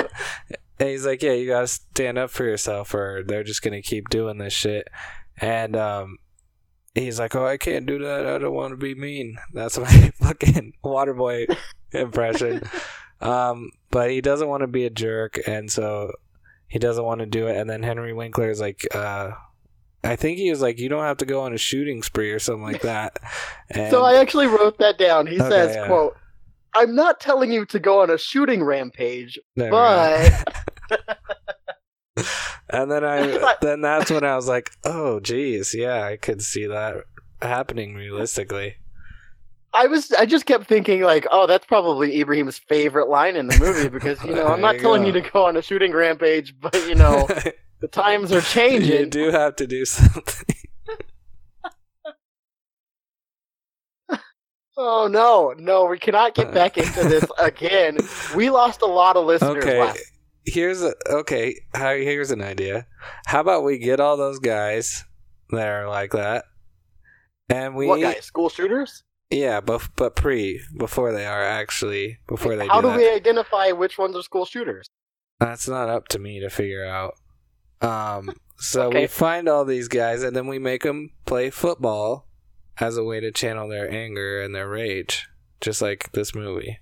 and 0.79 0.89
he's 0.89 1.05
like, 1.05 1.21
yeah, 1.21 1.33
you 1.33 1.47
gotta 1.47 1.67
stand 1.67 2.17
up 2.17 2.29
for 2.29 2.43
yourself, 2.43 2.93
or 2.93 3.23
they're 3.25 3.43
just 3.43 3.61
gonna 3.61 3.81
keep 3.81 4.09
doing 4.09 4.37
this 4.37 4.53
shit. 4.53 4.87
And 5.37 5.75
um, 5.75 6.17
he's 6.93 7.19
like, 7.19 7.35
oh, 7.35 7.45
I 7.45 7.57
can't 7.57 7.85
do 7.85 7.99
that. 7.99 8.25
I 8.25 8.37
don't 8.37 8.53
want 8.53 8.71
to 8.71 8.77
be 8.77 8.95
mean. 8.95 9.37
That's 9.53 9.77
my 9.77 10.11
fucking 10.21 10.73
Waterboy 10.83 11.55
impression. 11.91 12.63
um, 13.21 13.71
but 13.91 14.11
he 14.11 14.21
doesn't 14.21 14.47
want 14.47 14.61
to 14.61 14.67
be 14.67 14.85
a 14.85 14.89
jerk, 14.89 15.39
and 15.47 15.71
so 15.71 16.11
he 16.67 16.79
doesn't 16.79 17.03
want 17.03 17.19
to 17.19 17.25
do 17.25 17.47
it. 17.47 17.57
And 17.57 17.69
then 17.69 17.83
Henry 17.83 18.13
Winkler 18.13 18.49
is 18.49 18.59
like, 18.61 18.85
uh. 18.93 19.31
I 20.05 20.17
think 20.17 20.37
he 20.37 20.49
was 20.49 20.61
like, 20.61 20.79
"You 20.79 20.89
don't 20.89 21.05
have 21.05 21.19
to 21.19 21.25
go 21.25 21.43
on 21.43 21.53
a 21.53 21.57
shooting 21.57 22.03
spree 22.03 22.31
or 22.31 22.39
something 22.39 22.61
like 22.63 22.81
that." 22.81 23.19
And 23.69 23.89
So 23.89 24.03
I 24.03 24.19
actually 24.19 24.47
wrote 24.47 24.77
that 24.79 24.97
down. 24.97 25.27
He 25.27 25.39
Okay, 25.39 25.49
says, 25.49 25.75
yeah. 25.77 25.87
"quote 25.87 26.17
I'm 26.75 26.95
not 26.95 27.19
telling 27.19 27.51
you 27.51 27.65
to 27.67 27.79
go 27.79 28.01
on 28.01 28.09
a 28.09 28.17
shooting 28.17 28.63
rampage, 28.63 29.39
There 29.55 29.69
but 29.71 30.31
and 32.69 32.91
then 32.91 33.03
I 33.03 33.55
then 33.61 33.81
that's 33.81 34.11
when 34.11 34.23
I 34.23 34.35
was 34.35 34.47
like, 34.47 34.71
oh 34.83 35.19
geez, 35.19 35.73
yeah, 35.73 36.03
I 36.03 36.17
could 36.17 36.41
see 36.41 36.67
that 36.67 37.03
happening 37.41 37.95
realistically. 37.95 38.75
I 39.73 39.87
was 39.87 40.11
I 40.11 40.25
just 40.25 40.45
kept 40.45 40.67
thinking 40.67 41.01
like, 41.01 41.25
oh, 41.31 41.47
that's 41.47 41.65
probably 41.65 42.19
Ibrahim's 42.19 42.59
favorite 42.59 43.09
line 43.09 43.35
in 43.35 43.47
the 43.47 43.57
movie 43.59 43.89
because 43.97 44.23
you 44.23 44.35
know 44.35 44.47
I'm 44.47 44.61
not 44.61 44.75
you 44.75 44.81
telling 44.81 45.01
go. 45.01 45.07
you 45.07 45.13
to 45.13 45.21
go 45.21 45.45
on 45.45 45.57
a 45.57 45.61
shooting 45.61 45.91
rampage, 45.91 46.55
but 46.59 46.75
you 46.87 46.95
know 46.95 47.27
the 47.81 47.87
times 47.87 48.31
are 48.31 48.41
changing. 48.41 48.99
you 48.99 49.05
do 49.07 49.31
have 49.31 49.55
to 49.57 49.67
do 49.67 49.85
something. 49.85 50.55
Oh 54.75 55.07
no, 55.07 55.53
no, 55.57 55.85
we 55.85 55.99
cannot 55.99 56.33
get 56.35 56.53
back 56.53 56.77
into 56.77 57.03
this 57.03 57.25
again. 57.39 57.97
We 58.35 58.49
lost 58.49 58.81
a 58.81 58.85
lot 58.87 59.15
of 59.15 59.25
listeners 59.25 59.63
Okay, 59.63 59.79
last. 59.79 59.99
here's 60.45 60.81
a 60.81 60.93
okay. 61.09 61.55
Here's 61.75 62.31
an 62.31 62.41
idea. 62.41 62.87
How 63.25 63.41
about 63.41 63.63
we 63.63 63.77
get 63.77 63.99
all 63.99 64.17
those 64.17 64.39
guys 64.39 65.03
that 65.51 65.67
are 65.67 65.87
like 65.87 66.11
that, 66.13 66.45
and 67.49 67.75
we 67.75 67.87
What 67.87 68.01
guys? 68.01 68.25
School 68.25 68.49
shooters? 68.49 69.03
yeah, 69.29 69.61
but 69.61 69.87
but 69.95 70.15
pre 70.15 70.59
before 70.77 71.11
they 71.11 71.25
are 71.25 71.43
actually 71.43 72.17
before 72.27 72.55
they 72.55 72.65
do. 72.65 72.69
How 72.71 72.81
do 72.81 72.89
do 72.91 72.97
we 72.97 73.09
identify 73.09 73.71
which 73.71 73.97
ones 73.99 74.15
are 74.15 74.23
school 74.23 74.45
shooters? 74.45 74.87
That's 75.39 75.67
not 75.67 75.89
up 75.89 76.07
to 76.09 76.19
me 76.19 76.39
to 76.39 76.49
figure 76.49 76.85
out. 76.85 77.13
Um, 77.81 78.33
so 78.57 78.87
Okay. 78.87 79.01
we 79.01 79.07
find 79.07 79.49
all 79.49 79.65
these 79.65 79.87
guys 79.89 80.23
and 80.23 80.35
then 80.35 80.47
we 80.47 80.57
make 80.57 80.83
them 80.83 81.09
play 81.25 81.49
football 81.49 82.27
as 82.79 82.97
a 82.97 83.03
way 83.03 83.19
to 83.19 83.31
channel 83.31 83.67
their 83.67 83.89
anger 83.91 84.41
and 84.41 84.53
their 84.55 84.67
rage, 84.69 85.27
just 85.61 85.81
like 85.81 86.11
this 86.13 86.33
movie. 86.35 86.79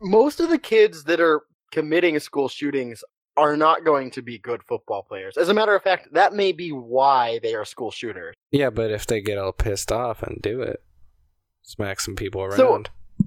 Most 0.00 0.40
of 0.40 0.50
the 0.50 0.58
kids 0.58 1.04
that 1.04 1.20
are 1.20 1.42
committing 1.72 2.18
school 2.20 2.48
shootings 2.48 3.02
are 3.36 3.56
not 3.56 3.84
going 3.84 4.10
to 4.12 4.22
be 4.22 4.38
good 4.38 4.62
football 4.62 5.02
players. 5.02 5.36
As 5.36 5.48
a 5.48 5.54
matter 5.54 5.74
of 5.74 5.82
fact, 5.82 6.08
that 6.12 6.34
may 6.34 6.52
be 6.52 6.70
why 6.70 7.40
they 7.42 7.54
are 7.54 7.64
school 7.64 7.90
shooters. 7.90 8.34
Yeah, 8.52 8.70
but 8.70 8.90
if 8.90 9.06
they 9.06 9.20
get 9.20 9.38
all 9.38 9.52
pissed 9.52 9.90
off 9.90 10.22
and 10.22 10.40
do 10.40 10.62
it, 10.62 10.82
smack 11.62 12.00
some 12.00 12.14
people 12.16 12.42
around. 12.42 12.56
So- 12.56 12.84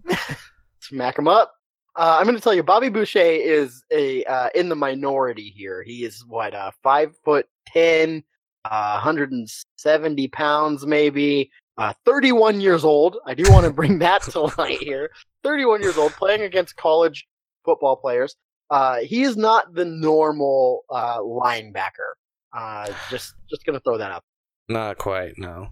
Smack 0.79 1.17
them 1.17 1.27
up. 1.27 1.53
Uh, 1.98 2.15
I'm 2.19 2.25
going 2.25 2.38
to 2.38 2.41
tell 2.41 2.53
you, 2.53 2.63
Bobby 2.63 2.88
Boucher 2.88 3.19
is 3.19 3.84
a 3.91 4.24
uh, 4.24 4.50
in 4.55 4.69
the 4.69 4.75
minority 4.75 5.50
here. 5.53 5.84
He 5.84 6.05
is 6.05 6.24
what 6.25 6.53
uh, 6.53 6.72
five 6.81 7.13
foot 7.25 7.48
ten, 7.65 8.24
uh, 8.69 8.93
170 8.95 10.27
pounds, 10.29 10.86
maybe. 10.86 11.51
Uh, 11.77 11.93
31 12.05 12.59
years 12.59 12.83
old. 12.83 13.17
I 13.27 13.36
do 13.36 13.43
want 13.51 13.65
to 13.65 13.71
bring 13.71 14.00
that 14.00 14.24
to 14.24 14.51
light 14.57 14.79
here. 14.81 15.12
31 15.43 15.81
years 15.83 15.97
old, 15.97 16.12
playing 16.13 16.41
against 16.41 16.75
college 16.75 17.27
football 17.63 17.95
players. 17.95 18.36
Uh, 18.69 18.97
he 18.97 19.24
is 19.24 19.38
not 19.38 19.74
the 19.75 19.86
normal 19.86 20.83
uh, 20.89 21.19
linebacker. 21.19 22.13
Uh, 22.51 22.88
just 23.09 23.36
just 23.50 23.65
going 23.65 23.75
to 23.75 23.79
throw 23.81 23.97
that 23.97 24.12
up. 24.12 24.24
Not 24.69 24.97
quite, 24.97 25.33
no. 25.38 25.67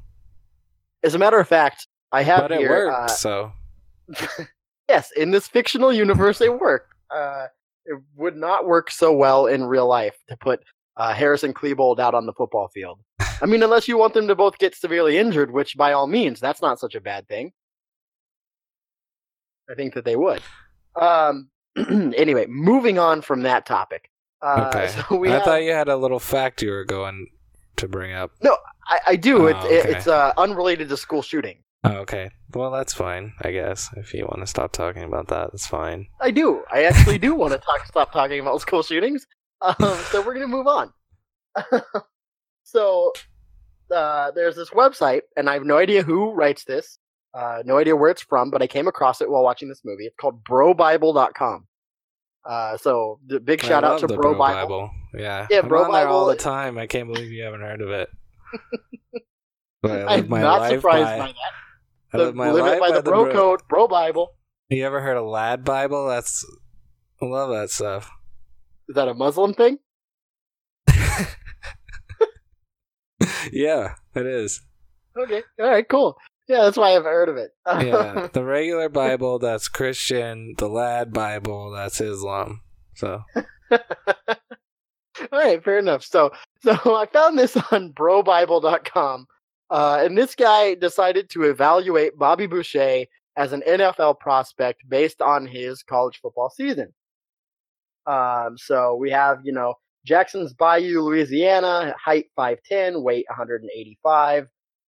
As 1.03 1.15
a 1.15 1.19
matter 1.19 1.39
of 1.39 1.47
fact, 1.47 1.87
I 2.11 2.21
have 2.23 2.41
But 2.41 2.51
it 2.53 2.59
here. 2.59 2.69
worked, 2.87 2.95
uh, 2.95 3.07
so 3.07 3.51
yes, 4.87 5.11
in 5.17 5.31
this 5.31 5.47
fictional 5.47 5.91
universe, 5.91 6.39
it 6.41 6.59
worked. 6.59 6.93
Uh, 7.09 7.47
it 7.85 7.99
would 8.15 8.35
not 8.35 8.65
work 8.65 8.89
so 8.91 9.11
well 9.13 9.47
in 9.47 9.63
real 9.65 9.87
life 9.87 10.15
to 10.29 10.37
put 10.37 10.61
uh, 10.97 11.13
Harris 11.13 11.43
and 11.43 11.55
Klebold 11.55 11.99
out 11.99 12.13
on 12.13 12.25
the 12.25 12.33
football 12.33 12.69
field. 12.73 12.99
I 13.41 13.45
mean, 13.45 13.63
unless 13.63 13.87
you 13.87 13.97
want 13.97 14.13
them 14.13 14.27
to 14.27 14.35
both 14.35 14.57
get 14.57 14.75
severely 14.75 15.17
injured, 15.17 15.51
which 15.51 15.75
by 15.75 15.91
all 15.91 16.07
means, 16.07 16.39
that's 16.39 16.61
not 16.61 16.79
such 16.79 16.95
a 16.95 17.01
bad 17.01 17.27
thing. 17.27 17.51
I 19.69 19.75
think 19.75 19.93
that 19.95 20.05
they 20.05 20.15
would. 20.15 20.41
Um, 20.99 21.49
anyway, 21.77 22.45
moving 22.47 22.97
on 22.97 23.21
from 23.21 23.41
that 23.41 23.65
topic. 23.65 24.09
Uh, 24.41 24.71
okay. 24.73 24.93
So 25.09 25.17
we 25.17 25.29
I 25.29 25.33
have, 25.33 25.43
thought 25.43 25.63
you 25.63 25.71
had 25.71 25.89
a 25.89 25.97
little 25.97 26.19
fact 26.19 26.61
you 26.61 26.71
were 26.71 26.85
going 26.85 27.27
to 27.77 27.87
bring 27.87 28.13
up. 28.13 28.31
I, 28.87 28.99
I 29.07 29.15
do. 29.15 29.43
Oh, 29.43 29.45
it's 29.47 29.65
it, 29.65 29.85
okay. 29.85 29.97
it's 29.97 30.07
uh, 30.07 30.33
unrelated 30.37 30.89
to 30.89 30.97
school 30.97 31.21
shooting. 31.21 31.57
Oh, 31.83 31.97
okay. 31.97 32.31
Well, 32.53 32.71
that's 32.71 32.93
fine, 32.93 33.33
I 33.41 33.51
guess. 33.51 33.89
If 33.97 34.13
you 34.13 34.25
want 34.25 34.39
to 34.41 34.47
stop 34.47 34.71
talking 34.71 35.03
about 35.03 35.27
that, 35.27 35.51
that's 35.51 35.67
fine. 35.67 36.07
I 36.21 36.31
do. 36.31 36.63
I 36.71 36.83
actually 36.83 37.17
do 37.17 37.35
want 37.35 37.53
to 37.53 37.59
talk. 37.59 37.85
Stop 37.85 38.11
talking 38.11 38.39
about 38.39 38.61
school 38.61 38.81
shootings. 38.81 39.27
Um, 39.65 39.97
so 40.11 40.21
we're 40.21 40.33
gonna 40.33 40.47
move 40.47 40.67
on. 40.67 40.93
so 42.63 43.11
uh, 43.91 44.31
there's 44.31 44.55
this 44.55 44.69
website, 44.69 45.21
and 45.35 45.49
I 45.49 45.53
have 45.53 45.63
no 45.63 45.77
idea 45.77 46.03
who 46.03 46.31
writes 46.31 46.63
this. 46.65 46.99
Uh, 47.33 47.63
no 47.65 47.77
idea 47.77 47.95
where 47.95 48.09
it's 48.09 48.21
from, 48.21 48.49
but 48.49 48.61
I 48.61 48.67
came 48.67 48.87
across 48.87 49.21
it 49.21 49.29
while 49.29 49.43
watching 49.43 49.67
this 49.67 49.81
movie. 49.83 50.05
It's 50.05 50.15
called 50.15 50.43
BroBible.com. 50.45 51.67
Uh, 52.45 52.77
so 52.77 53.19
the 53.25 53.39
big 53.39 53.63
I 53.65 53.67
shout 53.67 53.83
out 53.83 53.99
to 53.99 54.07
Bro, 54.07 54.17
Bro 54.17 54.37
Bible. 54.37 54.91
Yeah. 55.13 55.47
Yeah, 55.49 55.59
I'm 55.59 55.67
Bro 55.67 55.85
on 55.85 55.91
there 55.91 56.07
all 56.07 56.27
the 56.27 56.35
time. 56.35 56.77
I 56.77 56.87
can't 56.87 57.11
believe 57.11 57.31
you 57.31 57.43
haven't 57.43 57.61
heard 57.61 57.81
of 57.81 57.89
it. 57.89 58.09
I 59.83 60.15
I'm 60.15 60.29
not 60.29 60.69
surprised 60.69 61.05
by, 61.05 61.17
by, 61.17 61.25
I 61.25 61.33
that. 62.13 62.17
live 62.17 62.35
my 62.35 62.51
live 62.51 62.65
life 62.65 62.73
it 62.75 62.79
by 62.79 62.91
the 62.91 63.01
the 63.01 63.09
Bro 63.09 63.25
Bro- 63.25 63.33
Code, 63.33 63.61
Bro 63.67 63.87
Bible. 63.87 64.29
You 64.69 64.85
ever 64.85 65.01
heard 65.01 65.17
of 65.17 65.25
Lad 65.25 65.63
Bible? 65.63 66.07
That's 66.07 66.45
I 67.21 67.25
love 67.25 67.49
that 67.51 67.69
stuff. 67.69 68.09
Is 68.89 68.95
that 68.95 69.07
a 69.07 69.13
Muslim 69.13 69.53
thing? 69.53 69.77
yeah, 73.51 73.95
it 74.15 74.25
is. 74.25 74.61
Okay. 75.17 75.43
All 75.59 75.69
right. 75.69 75.87
Cool. 75.87 76.17
Yeah, 76.47 76.63
that's 76.63 76.77
why 76.77 76.89
I 76.89 76.91
haven't 76.91 77.11
heard 77.11 77.29
of 77.29 77.37
it. 77.37 77.51
Yeah, 77.85 78.27
the 78.31 78.43
regular 78.43 78.89
Bible 78.89 79.39
that's 79.39 79.67
Christian. 79.67 80.53
The 80.57 80.67
Lad 80.69 81.11
Bible 81.11 81.71
that's 81.71 81.99
Islam. 81.99 82.61
So 82.95 83.23
All 85.31 85.39
right, 85.39 85.63
fair 85.63 85.79
enough. 85.79 86.03
So, 86.03 86.31
so 86.61 86.71
I 86.95 87.05
found 87.11 87.39
this 87.39 87.57
on 87.71 87.93
BroBible.com, 87.93 89.27
uh, 89.69 89.99
and 90.01 90.17
this 90.17 90.35
guy 90.35 90.75
decided 90.75 91.29
to 91.31 91.43
evaluate 91.43 92.17
Bobby 92.17 92.47
Boucher 92.47 93.05
as 93.37 93.53
an 93.53 93.63
NFL 93.67 94.19
prospect 94.19 94.87
based 94.87 95.21
on 95.21 95.47
his 95.47 95.83
college 95.83 96.19
football 96.21 96.49
season. 96.49 96.93
Um, 98.07 98.57
so 98.57 98.95
we 98.95 99.09
have, 99.11 99.39
you 99.43 99.51
know, 99.51 99.73
Jackson's 100.05 100.53
Bayou, 100.53 101.01
Louisiana, 101.01 101.95
height 102.03 102.25
5'10, 102.37 103.01
weight 103.01 103.25
185. 103.29 104.47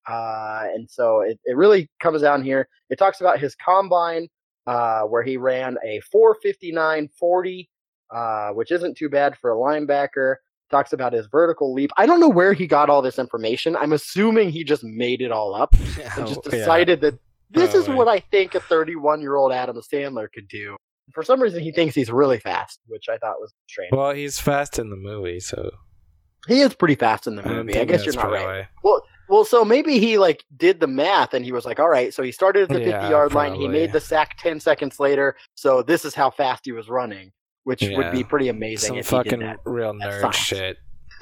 Uh, 0.10 0.64
and 0.74 0.90
so 0.90 1.22
it, 1.22 1.40
it 1.46 1.58
really 1.58 1.90
comes 2.00 2.22
down 2.22 2.44
here. 2.44 2.68
It 2.90 2.98
talks 3.00 3.20
about 3.20 3.40
his 3.40 3.56
combine, 3.56 4.28
uh, 4.68 5.02
where 5.04 5.24
he 5.24 5.38
ran 5.38 5.78
a 5.86 6.00
459 6.12 7.10
40 7.20 7.70
uh, 8.10 8.50
which 8.52 8.72
isn't 8.72 8.96
too 8.98 9.10
bad 9.10 9.36
for 9.38 9.52
a 9.52 9.56
linebacker. 9.56 10.36
Talks 10.72 10.94
about 10.94 11.12
his 11.14 11.28
vertical 11.28 11.74
leap. 11.74 11.92
I 11.98 12.06
don't 12.06 12.20
know 12.22 12.30
where 12.30 12.54
he 12.54 12.68
got 12.68 12.90
all 12.90 13.02
this 13.02 13.20
information. 13.20 13.76
I'm 13.76 13.94
assuming 13.94 14.50
he 14.50 14.64
just 14.64 14.84
made 14.84 15.22
it 15.22 15.32
all 15.32 15.54
up 15.56 15.74
and 16.18 16.28
just 16.28 16.40
Oh, 16.40 16.42
yeah. 16.46 16.52
decided 16.52 17.02
that 17.02 17.20
this 17.50 17.74
is 17.74 17.86
Probably. 17.86 17.96
what 17.96 18.08
I 18.08 18.20
think 18.32 18.56
a 18.56 18.60
31 18.62 19.22
year 19.22 19.36
old 19.36 19.52
Adam 19.52 19.78
Sandler 19.78 20.28
could 20.34 20.48
do. 20.48 20.76
For 21.14 21.24
some 21.24 21.42
reason, 21.42 21.62
he 21.62 21.72
thinks 21.72 21.96
he's 21.96 22.12
really 22.12 22.40
fast, 22.40 22.80
which 22.88 23.06
I 23.10 23.18
thought 23.18 23.40
was 23.40 23.54
strange. 23.68 23.92
Well, 23.92 24.14
he's 24.14 24.40
fast 24.40 24.78
in 24.80 24.90
the 24.90 24.96
movie, 24.98 25.40
so 25.40 25.72
he 26.48 26.60
is 26.62 26.74
pretty 26.74 26.96
fast 26.96 27.28
in 27.28 27.36
the 27.36 27.44
movie. 27.44 27.74
I 27.74 27.78
think 27.78 27.90
guess 27.90 28.06
you're 28.06 28.14
not 28.16 28.32
right. 28.32 28.68
probably- 28.82 29.02
Well, 29.30 29.44
so 29.46 29.66
maybe 29.66 30.00
he 30.00 30.18
like 30.18 30.44
did 30.56 30.80
the 30.80 30.88
math 30.88 31.34
and 31.34 31.44
he 31.44 31.52
was 31.52 31.66
like, 31.66 31.80
all 31.80 31.90
right, 31.90 32.14
so 32.14 32.24
he 32.24 32.32
started 32.32 32.64
at 32.64 32.70
the 32.70 32.76
50 32.76 32.90
Yeah, 32.90 33.10
yard 33.10 33.34
line. 33.34 33.56
He 33.56 33.68
made 33.68 33.92
the 33.92 34.00
sack 34.00 34.38
10 34.40 34.60
seconds 34.62 35.00
later. 35.02 35.36
So 35.56 35.82
this 35.82 36.06
is 36.06 36.14
how 36.16 36.30
fast 36.30 36.62
he 36.66 36.72
was 36.72 36.88
running, 36.88 37.32
which 37.64 37.82
would 37.82 38.12
be 38.12 38.24
pretty 38.24 38.48
amazing 38.50 38.90
Some 38.90 38.98
if 39.00 39.08
fucking 39.08 39.40
that. 39.40 39.58
real 39.66 39.94
nerd 39.94 40.22
science. 40.22 40.36
shit. 40.38 40.78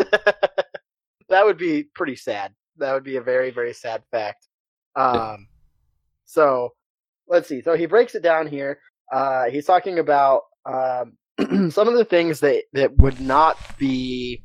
that 1.29 1.45
would 1.45 1.57
be 1.57 1.83
pretty 1.95 2.15
sad. 2.15 2.53
That 2.77 2.93
would 2.93 3.03
be 3.03 3.15
a 3.17 3.21
very, 3.21 3.51
very 3.51 3.73
sad 3.73 4.03
fact. 4.11 4.47
Um, 4.95 5.47
so 6.25 6.73
let's 7.27 7.47
see. 7.47 7.61
So 7.61 7.75
he 7.75 7.85
breaks 7.85 8.15
it 8.15 8.21
down 8.21 8.47
here. 8.47 8.79
Uh, 9.11 9.45
he's 9.45 9.65
talking 9.65 9.99
about 9.99 10.43
um, 10.65 11.13
some 11.71 11.87
of 11.87 11.95
the 11.95 12.05
things 12.05 12.39
that, 12.39 12.63
that 12.73 12.95
would 12.97 13.19
not 13.19 13.57
be 13.77 14.41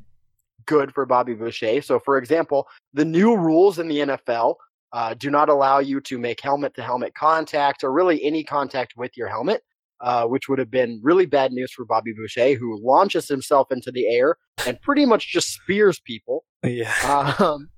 good 0.65 0.93
for 0.93 1.05
Bobby 1.05 1.33
Boucher. 1.33 1.81
So, 1.81 1.99
for 1.99 2.17
example, 2.17 2.67
the 2.93 3.05
new 3.05 3.35
rules 3.35 3.79
in 3.79 3.87
the 3.87 3.99
NFL 3.99 4.55
uh, 4.93 5.13
do 5.13 5.29
not 5.29 5.49
allow 5.49 5.79
you 5.79 6.01
to 6.01 6.17
make 6.17 6.41
helmet 6.41 6.73
to 6.75 6.83
helmet 6.83 7.13
contact 7.15 7.83
or 7.83 7.91
really 7.91 8.23
any 8.23 8.43
contact 8.43 8.93
with 8.97 9.15
your 9.15 9.27
helmet. 9.27 9.63
Uh, 10.03 10.25
which 10.25 10.49
would 10.49 10.57
have 10.57 10.71
been 10.71 10.99
really 11.03 11.27
bad 11.27 11.51
news 11.51 11.71
for 11.71 11.85
Bobby 11.85 12.11
Boucher, 12.11 12.55
who 12.55 12.79
launches 12.83 13.27
himself 13.27 13.71
into 13.71 13.91
the 13.91 14.07
air 14.07 14.35
and 14.65 14.81
pretty 14.81 15.05
much 15.05 15.31
just 15.31 15.53
spears 15.53 15.99
people. 15.99 16.43
Yeah. 16.63 17.35
Um, 17.39 17.69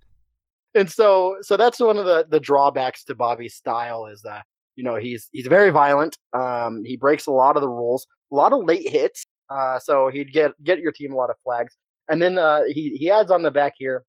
and 0.73 0.89
so, 0.89 1.35
so 1.41 1.57
that's 1.57 1.81
one 1.81 1.97
of 1.97 2.05
the 2.05 2.25
the 2.29 2.39
drawbacks 2.39 3.03
to 3.05 3.15
Bobby's 3.15 3.55
style 3.55 4.05
is 4.05 4.21
that 4.21 4.45
you 4.75 4.83
know 4.83 4.95
he's 4.95 5.29
he's 5.31 5.47
very 5.47 5.69
violent. 5.69 6.17
Um, 6.33 6.83
he 6.83 6.97
breaks 6.97 7.27
a 7.27 7.31
lot 7.31 7.55
of 7.55 7.61
the 7.61 7.69
rules, 7.69 8.07
a 8.31 8.35
lot 8.35 8.53
of 8.53 8.65
late 8.65 8.89
hits. 8.89 9.25
Uh, 9.49 9.79
so 9.79 10.09
he'd 10.09 10.33
get 10.33 10.51
get 10.63 10.79
your 10.79 10.91
team 10.91 11.13
a 11.13 11.15
lot 11.15 11.29
of 11.29 11.35
flags. 11.43 11.75
And 12.09 12.21
then 12.21 12.37
uh, 12.37 12.61
he 12.67 12.95
he 12.97 13.09
adds 13.09 13.31
on 13.31 13.43
the 13.43 13.51
back 13.51 13.73
here. 13.77 14.03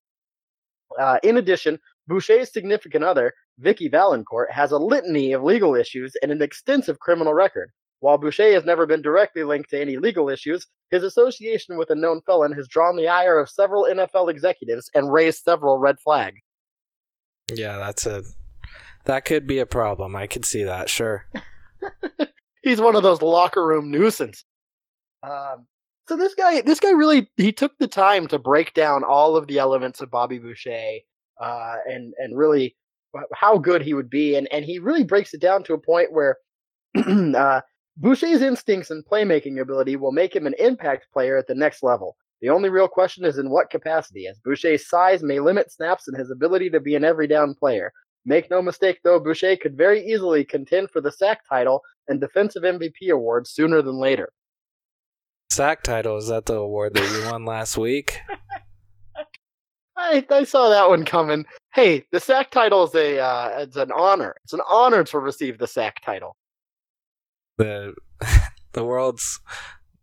Uh, 0.98 1.18
in 1.22 1.38
addition, 1.38 1.78
Boucher's 2.06 2.52
significant 2.52 3.04
other, 3.04 3.32
Vicky 3.58 3.88
Vallencourt, 3.88 4.50
has 4.50 4.70
a 4.70 4.78
litany 4.78 5.32
of 5.32 5.42
legal 5.42 5.74
issues 5.74 6.14
and 6.22 6.30
an 6.30 6.42
extensive 6.42 6.98
criminal 7.00 7.34
record. 7.34 7.70
While 8.00 8.18
Boucher 8.18 8.52
has 8.52 8.64
never 8.64 8.86
been 8.86 9.02
directly 9.02 9.44
linked 9.44 9.70
to 9.70 9.80
any 9.80 9.96
legal 9.96 10.28
issues, 10.28 10.66
his 10.90 11.02
association 11.02 11.78
with 11.78 11.90
a 11.90 11.94
known 11.94 12.20
felon 12.26 12.52
has 12.52 12.68
drawn 12.68 12.96
the 12.96 13.08
ire 13.08 13.38
of 13.38 13.48
several 13.48 13.84
NFL 13.84 14.30
executives 14.30 14.90
and 14.94 15.12
raised 15.12 15.42
several 15.42 15.78
red 15.78 15.96
flags. 15.98 16.40
Yeah, 17.52 17.78
that's 17.78 18.06
a 18.06 18.22
that 19.04 19.24
could 19.24 19.46
be 19.46 19.58
a 19.58 19.66
problem. 19.66 20.16
I 20.16 20.26
could 20.26 20.44
see 20.44 20.64
that, 20.64 20.88
sure. 20.88 21.26
He's 22.62 22.80
one 22.80 22.96
of 22.96 23.02
those 23.02 23.22
locker 23.22 23.64
room 23.64 23.90
nuisance. 23.90 24.44
Um, 25.22 25.66
so 26.08 26.16
this 26.16 26.34
guy, 26.34 26.60
this 26.60 26.80
guy 26.80 26.90
really 26.90 27.30
he 27.36 27.52
took 27.52 27.72
the 27.78 27.88
time 27.88 28.26
to 28.28 28.38
break 28.38 28.74
down 28.74 29.04
all 29.04 29.36
of 29.36 29.46
the 29.46 29.58
elements 29.58 30.00
of 30.00 30.10
Bobby 30.10 30.38
Boucher, 30.38 30.98
uh, 31.40 31.76
and 31.86 32.12
and 32.18 32.36
really 32.36 32.76
how 33.34 33.58
good 33.58 33.82
he 33.82 33.94
would 33.94 34.10
be, 34.10 34.36
and 34.36 34.48
and 34.52 34.64
he 34.64 34.78
really 34.78 35.04
breaks 35.04 35.32
it 35.34 35.40
down 35.40 35.62
to 35.64 35.74
a 35.74 35.78
point 35.78 36.12
where 36.12 36.36
uh, 36.96 37.60
Boucher's 37.96 38.42
instincts 38.42 38.90
and 38.90 39.04
playmaking 39.04 39.60
ability 39.60 39.96
will 39.96 40.12
make 40.12 40.34
him 40.34 40.46
an 40.46 40.54
impact 40.58 41.06
player 41.12 41.38
at 41.38 41.46
the 41.46 41.54
next 41.54 41.82
level. 41.82 42.16
The 42.40 42.50
only 42.50 42.68
real 42.68 42.88
question 42.88 43.24
is 43.24 43.38
in 43.38 43.48
what 43.48 43.70
capacity, 43.70 44.26
as 44.26 44.38
Boucher's 44.44 44.88
size 44.88 45.22
may 45.22 45.40
limit 45.40 45.72
snaps 45.72 46.08
and 46.08 46.16
his 46.16 46.30
ability 46.30 46.68
to 46.70 46.80
be 46.80 46.94
an 46.94 47.04
every 47.04 47.26
down 47.26 47.54
player. 47.54 47.92
Make 48.26 48.50
no 48.50 48.62
mistake, 48.62 49.00
though, 49.04 49.20
Boucher 49.20 49.56
could 49.56 49.76
very 49.76 50.04
easily 50.06 50.44
contend 50.44 50.90
for 50.90 51.00
the 51.00 51.12
sack 51.12 51.40
title 51.48 51.82
and 52.08 52.20
defensive 52.20 52.62
MVP 52.62 53.10
awards 53.10 53.50
sooner 53.50 53.82
than 53.82 53.96
later. 53.96 54.30
Sack 55.50 55.82
title 55.82 56.16
is 56.16 56.28
that 56.28 56.46
the 56.46 56.54
award 56.54 56.94
that 56.94 57.10
you 57.10 57.30
won 57.30 57.44
last 57.44 57.76
week? 57.76 58.18
I, 59.96 60.24
I 60.28 60.44
saw 60.44 60.70
that 60.70 60.88
one 60.88 61.04
coming. 61.04 61.44
Hey, 61.74 62.04
the 62.10 62.18
sack 62.18 62.50
title 62.50 62.84
is 62.84 62.94
a 62.94 63.20
uh, 63.20 63.50
it's 63.60 63.76
an 63.76 63.92
honor. 63.92 64.34
It's 64.42 64.52
an 64.52 64.62
honor 64.68 65.04
to 65.04 65.18
receive 65.18 65.58
the 65.58 65.68
sack 65.68 66.00
title. 66.04 66.36
The 67.58 67.94
the 68.72 68.84
world's 68.84 69.40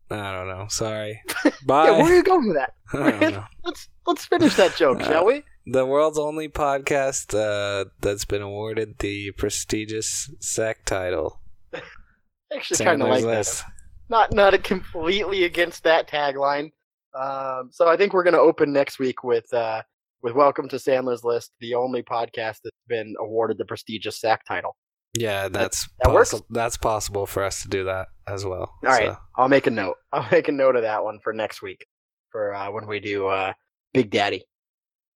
I 0.10 0.31
don't 0.31 0.47
know. 0.47 0.67
Sorry. 0.69 1.21
Bye. 1.65 1.89
Yeah, 1.89 1.97
where 2.01 2.12
are 2.12 2.15
you 2.15 2.23
going 2.23 2.47
with 2.47 2.57
that? 2.57 2.73
I 2.93 3.12
don't 3.12 3.34
know. 3.34 3.45
Let's 3.65 3.89
let's 4.05 4.25
finish 4.25 4.55
that 4.55 4.75
joke, 4.75 5.01
shall 5.01 5.25
we? 5.25 5.43
The 5.67 5.86
world's 5.86 6.17
only 6.17 6.50
podcast 6.50 7.38
uh, 7.38 7.86
that's 8.00 8.26
been 8.26 8.41
awarded 8.41 8.97
the 8.97 9.32
prestigious 9.32 10.32
sack 10.39 10.86
title. 10.86 11.39
Actually, 12.54 12.84
kind 12.84 13.02
of 13.02 13.10
like 13.10 13.24
that. 13.24 13.63
Not 14.10 14.34
not 14.34 14.54
a 14.54 14.58
completely 14.58 15.43
against 15.43 15.84
that 15.84 16.10
tagline. 16.10 16.71
Um, 17.13 17.69
so 17.71 17.88
I 17.88 17.95
think 17.95 18.13
we're 18.13 18.24
going 18.24 18.34
to 18.34 18.39
open 18.39 18.74
next 18.74 18.97
week 18.97 19.24
with 19.24 19.54
uh, 19.54 19.84
with 20.24 20.34
Welcome 20.34 20.67
to 20.69 20.78
Sandler's 20.78 21.24
List, 21.24 21.52
the 21.60 21.76
only 21.76 22.02
podcast 22.02 22.60
that's 22.63 22.76
been 22.88 23.13
awarded 23.19 23.58
the 23.58 23.65
prestigious 23.65 24.19
sack 24.19 24.43
title. 24.45 24.76
Yeah, 25.17 25.47
that's 25.47 25.88
that 26.04 26.12
works? 26.12 26.34
possi- 26.34 26.45
That's 26.50 26.78
possible 26.78 27.26
for 27.26 27.43
us 27.43 27.62
to 27.62 27.67
do 27.67 27.84
that 27.86 28.08
as 28.28 28.45
well. 28.45 28.74
All 28.84 28.89
right, 28.89 29.10
so. 29.10 29.17
I'll 29.38 29.50
make 29.50 29.67
a 29.67 29.71
note. 29.71 29.97
I'll 30.12 30.28
make 30.32 30.47
a 30.47 30.54
note 30.54 30.76
of 30.76 30.82
that 30.82 31.04
one 31.04 31.19
for 31.24 31.34
next 31.34 31.62
week 31.62 31.86
for 32.32 32.54
uh, 32.56 32.71
when 32.71 32.88
we 32.88 33.00
do 33.00 33.28
uh, 33.28 33.54
Big 33.93 34.10
Daddy. 34.10 34.45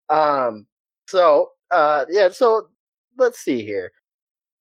Um. 0.10 0.65
So, 1.08 1.50
uh, 1.72 2.06
yeah. 2.10 2.30
So 2.30 2.68
let's 3.18 3.39
see 3.39 3.63
here. 3.63 3.91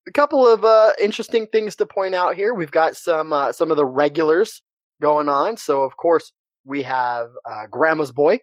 A 0.07 0.13
couple 0.13 0.47
of 0.47 0.65
uh, 0.65 0.93
interesting 1.01 1.47
things 1.47 1.77
to 1.77 1.87
point 1.87 2.15
out 2.15 2.37
here. 2.37 2.55
We've 2.55 2.71
got 2.71 2.97
some 2.97 3.33
uh, 3.33 3.53
some 3.53 3.71
of 3.71 3.77
the 3.77 3.87
regulars 3.87 4.63
going 5.01 5.29
on. 5.29 5.57
So, 5.57 5.83
of 5.83 5.97
course, 5.97 6.33
we 6.65 6.83
have 6.83 7.31
uh, 7.45 7.67
Grandma's 7.71 8.13
boy, 8.13 8.39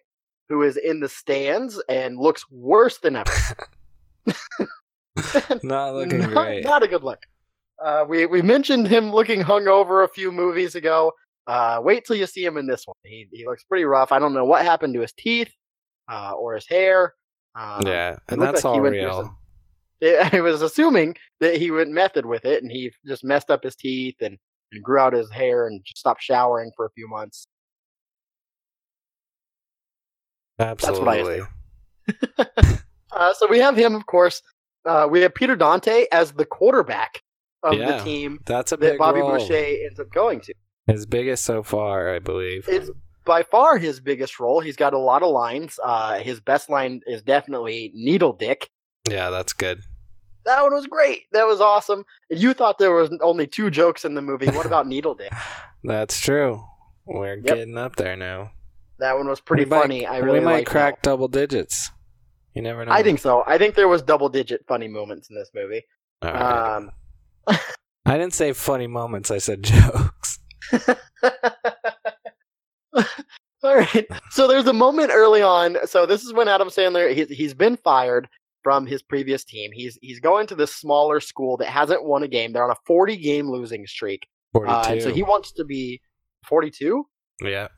who 0.48 0.62
is 0.62 0.76
in 0.76 1.00
the 1.00 1.08
stands 1.08 1.80
and 1.88 2.18
looks 2.18 2.44
worse 2.50 2.98
than 2.98 3.16
ever. 3.16 3.32
Not 5.62 5.94
looking 5.94 6.20
not, 6.20 6.30
great. 6.30 6.64
not 6.64 6.82
a 6.82 6.88
good 6.88 7.02
look. 7.02 7.20
Uh, 7.82 8.04
we 8.08 8.26
we 8.26 8.40
mentioned 8.40 8.86
him 8.86 9.10
looking 9.12 9.42
hungover 9.42 10.04
a 10.04 10.08
few 10.08 10.32
movies 10.32 10.74
ago. 10.74 11.12
Uh, 11.46 11.80
wait 11.82 12.04
till 12.06 12.16
you 12.16 12.26
see 12.26 12.44
him 12.44 12.56
in 12.56 12.66
this 12.66 12.86
one. 12.86 12.94
He 13.04 13.28
he 13.32 13.44
looks 13.44 13.64
pretty 13.64 13.84
rough. 13.84 14.12
I 14.12 14.18
don't 14.18 14.32
know 14.32 14.44
what 14.44 14.64
happened 14.64 14.94
to 14.94 15.00
his 15.00 15.12
teeth 15.12 15.52
uh, 16.12 16.32
or 16.32 16.54
his 16.54 16.66
hair. 16.66 17.14
Um, 17.54 17.86
yeah, 17.86 18.16
and 18.28 18.40
that's 18.40 18.64
like 18.64 18.74
all 18.74 18.80
real. 18.80 19.22
some- 19.22 19.36
I 20.32 20.40
was 20.40 20.62
assuming 20.62 21.16
that 21.40 21.56
he 21.56 21.70
went 21.70 21.90
method 21.90 22.26
with 22.26 22.44
it, 22.44 22.62
and 22.62 22.70
he 22.72 22.92
just 23.06 23.22
messed 23.24 23.50
up 23.50 23.62
his 23.62 23.76
teeth 23.76 24.16
and, 24.20 24.36
and 24.72 24.82
grew 24.82 24.98
out 24.98 25.12
his 25.12 25.30
hair 25.30 25.66
and 25.68 25.80
just 25.84 25.98
stopped 25.98 26.22
showering 26.22 26.72
for 26.76 26.86
a 26.86 26.90
few 26.90 27.08
months. 27.08 27.46
what 30.56 30.66
I 30.68 30.70
Absolutely. 30.70 31.42
Uh, 33.14 33.34
so 33.34 33.46
we 33.46 33.58
have 33.58 33.76
him, 33.76 33.94
of 33.94 34.06
course. 34.06 34.40
Uh, 34.86 35.06
we 35.08 35.20
have 35.20 35.34
Peter 35.34 35.54
Dante 35.54 36.06
as 36.12 36.32
the 36.32 36.46
quarterback 36.46 37.20
of 37.62 37.74
Yeah, 37.74 37.98
the 37.98 38.04
team 38.04 38.40
That's 38.46 38.72
a 38.72 38.76
that 38.78 38.92
big 38.92 38.98
Bobby 38.98 39.20
role. 39.20 39.38
Boucher 39.38 39.54
ends 39.54 40.00
up 40.00 40.10
going 40.12 40.40
to. 40.40 40.54
His 40.86 41.04
biggest 41.04 41.44
so 41.44 41.62
far, 41.62 42.12
I 42.14 42.20
believe. 42.20 42.64
It's 42.68 42.90
by 43.24 43.42
far 43.42 43.78
his 43.78 44.00
biggest 44.00 44.38
role. 44.40 44.60
He's 44.60 44.76
got 44.76 44.94
a 44.94 44.98
lot 44.98 45.22
of 45.22 45.30
lines. 45.30 45.78
Uh, 45.82 46.18
his 46.18 46.40
best 46.40 46.68
line 46.70 47.00
is 47.06 47.22
definitely 47.22 47.90
Needle 47.94 48.32
Dick. 48.32 48.68
yeah, 49.08 49.30
that's 49.30 49.52
good. 49.52 49.80
That 50.44 50.62
one 50.62 50.74
was 50.74 50.86
great. 50.88 51.22
That 51.32 51.46
was 51.46 51.60
awesome. 51.60 52.04
You 52.28 52.52
thought 52.52 52.78
there 52.78 52.92
was 52.92 53.10
only 53.20 53.46
two 53.46 53.70
jokes 53.70 54.04
in 54.04 54.14
the 54.14 54.22
movie. 54.22 54.46
What 54.50 54.66
about 54.66 54.86
Needle 54.88 55.14
Dick? 55.14 55.32
That's 55.84 56.18
true. 56.20 56.64
We're 57.06 57.36
getting 57.36 57.76
up 57.78 57.94
there 57.96 58.16
now. 58.16 58.50
That 58.98 59.16
one 59.16 59.28
was 59.28 59.40
pretty 59.40 59.64
We 59.64 59.70
might- 59.70 59.80
funny. 59.82 60.06
I 60.06 60.18
really 60.18 60.40
we 60.40 60.44
might 60.44 60.66
crack 60.66 60.96
that. 60.96 61.08
double 61.08 61.28
digits. 61.28 61.90
You 62.54 62.62
never 62.62 62.84
know. 62.84 62.92
I 62.92 63.02
think 63.02 63.18
so. 63.20 63.42
I 63.46 63.56
think 63.56 63.74
there 63.76 63.88
was 63.88 64.02
double 64.02 64.28
digit 64.28 64.64
funny 64.68 64.86
moments 64.88 65.30
in 65.30 65.36
this 65.36 65.50
movie. 65.54 65.84
Right. 66.22 66.76
Um, 66.76 66.90
I 68.04 68.18
didn't 68.18 68.34
say 68.34 68.52
funny 68.52 68.86
moments. 68.88 69.30
I 69.30 69.38
said 69.38 69.62
jokes. 69.62 70.38
All 73.62 73.76
right. 73.76 74.06
So 74.30 74.48
there's 74.48 74.66
a 74.66 74.72
moment 74.72 75.10
early 75.12 75.42
on. 75.42 75.76
So 75.86 76.04
this 76.04 76.24
is 76.24 76.32
when 76.32 76.48
Adam 76.48 76.68
Sandler 76.68 77.14
he's 77.14 77.28
he's 77.28 77.54
been 77.54 77.76
fired 77.76 78.28
from 78.62 78.86
his 78.86 79.02
previous 79.02 79.44
team. 79.44 79.70
He's 79.72 79.98
he's 80.02 80.20
going 80.20 80.46
to 80.48 80.54
this 80.54 80.74
smaller 80.74 81.20
school 81.20 81.56
that 81.58 81.68
hasn't 81.68 82.04
won 82.04 82.22
a 82.22 82.28
game. 82.28 82.52
They're 82.52 82.64
on 82.64 82.70
a 82.70 82.76
40 82.86 83.16
game 83.16 83.48
losing 83.48 83.86
streak. 83.86 84.26
Forty-two. 84.52 84.72
Uh, 84.72 85.00
so 85.00 85.12
he 85.12 85.22
wants 85.22 85.52
to 85.52 85.64
be 85.64 86.00
42. 86.46 87.06
yeah. 87.42 87.68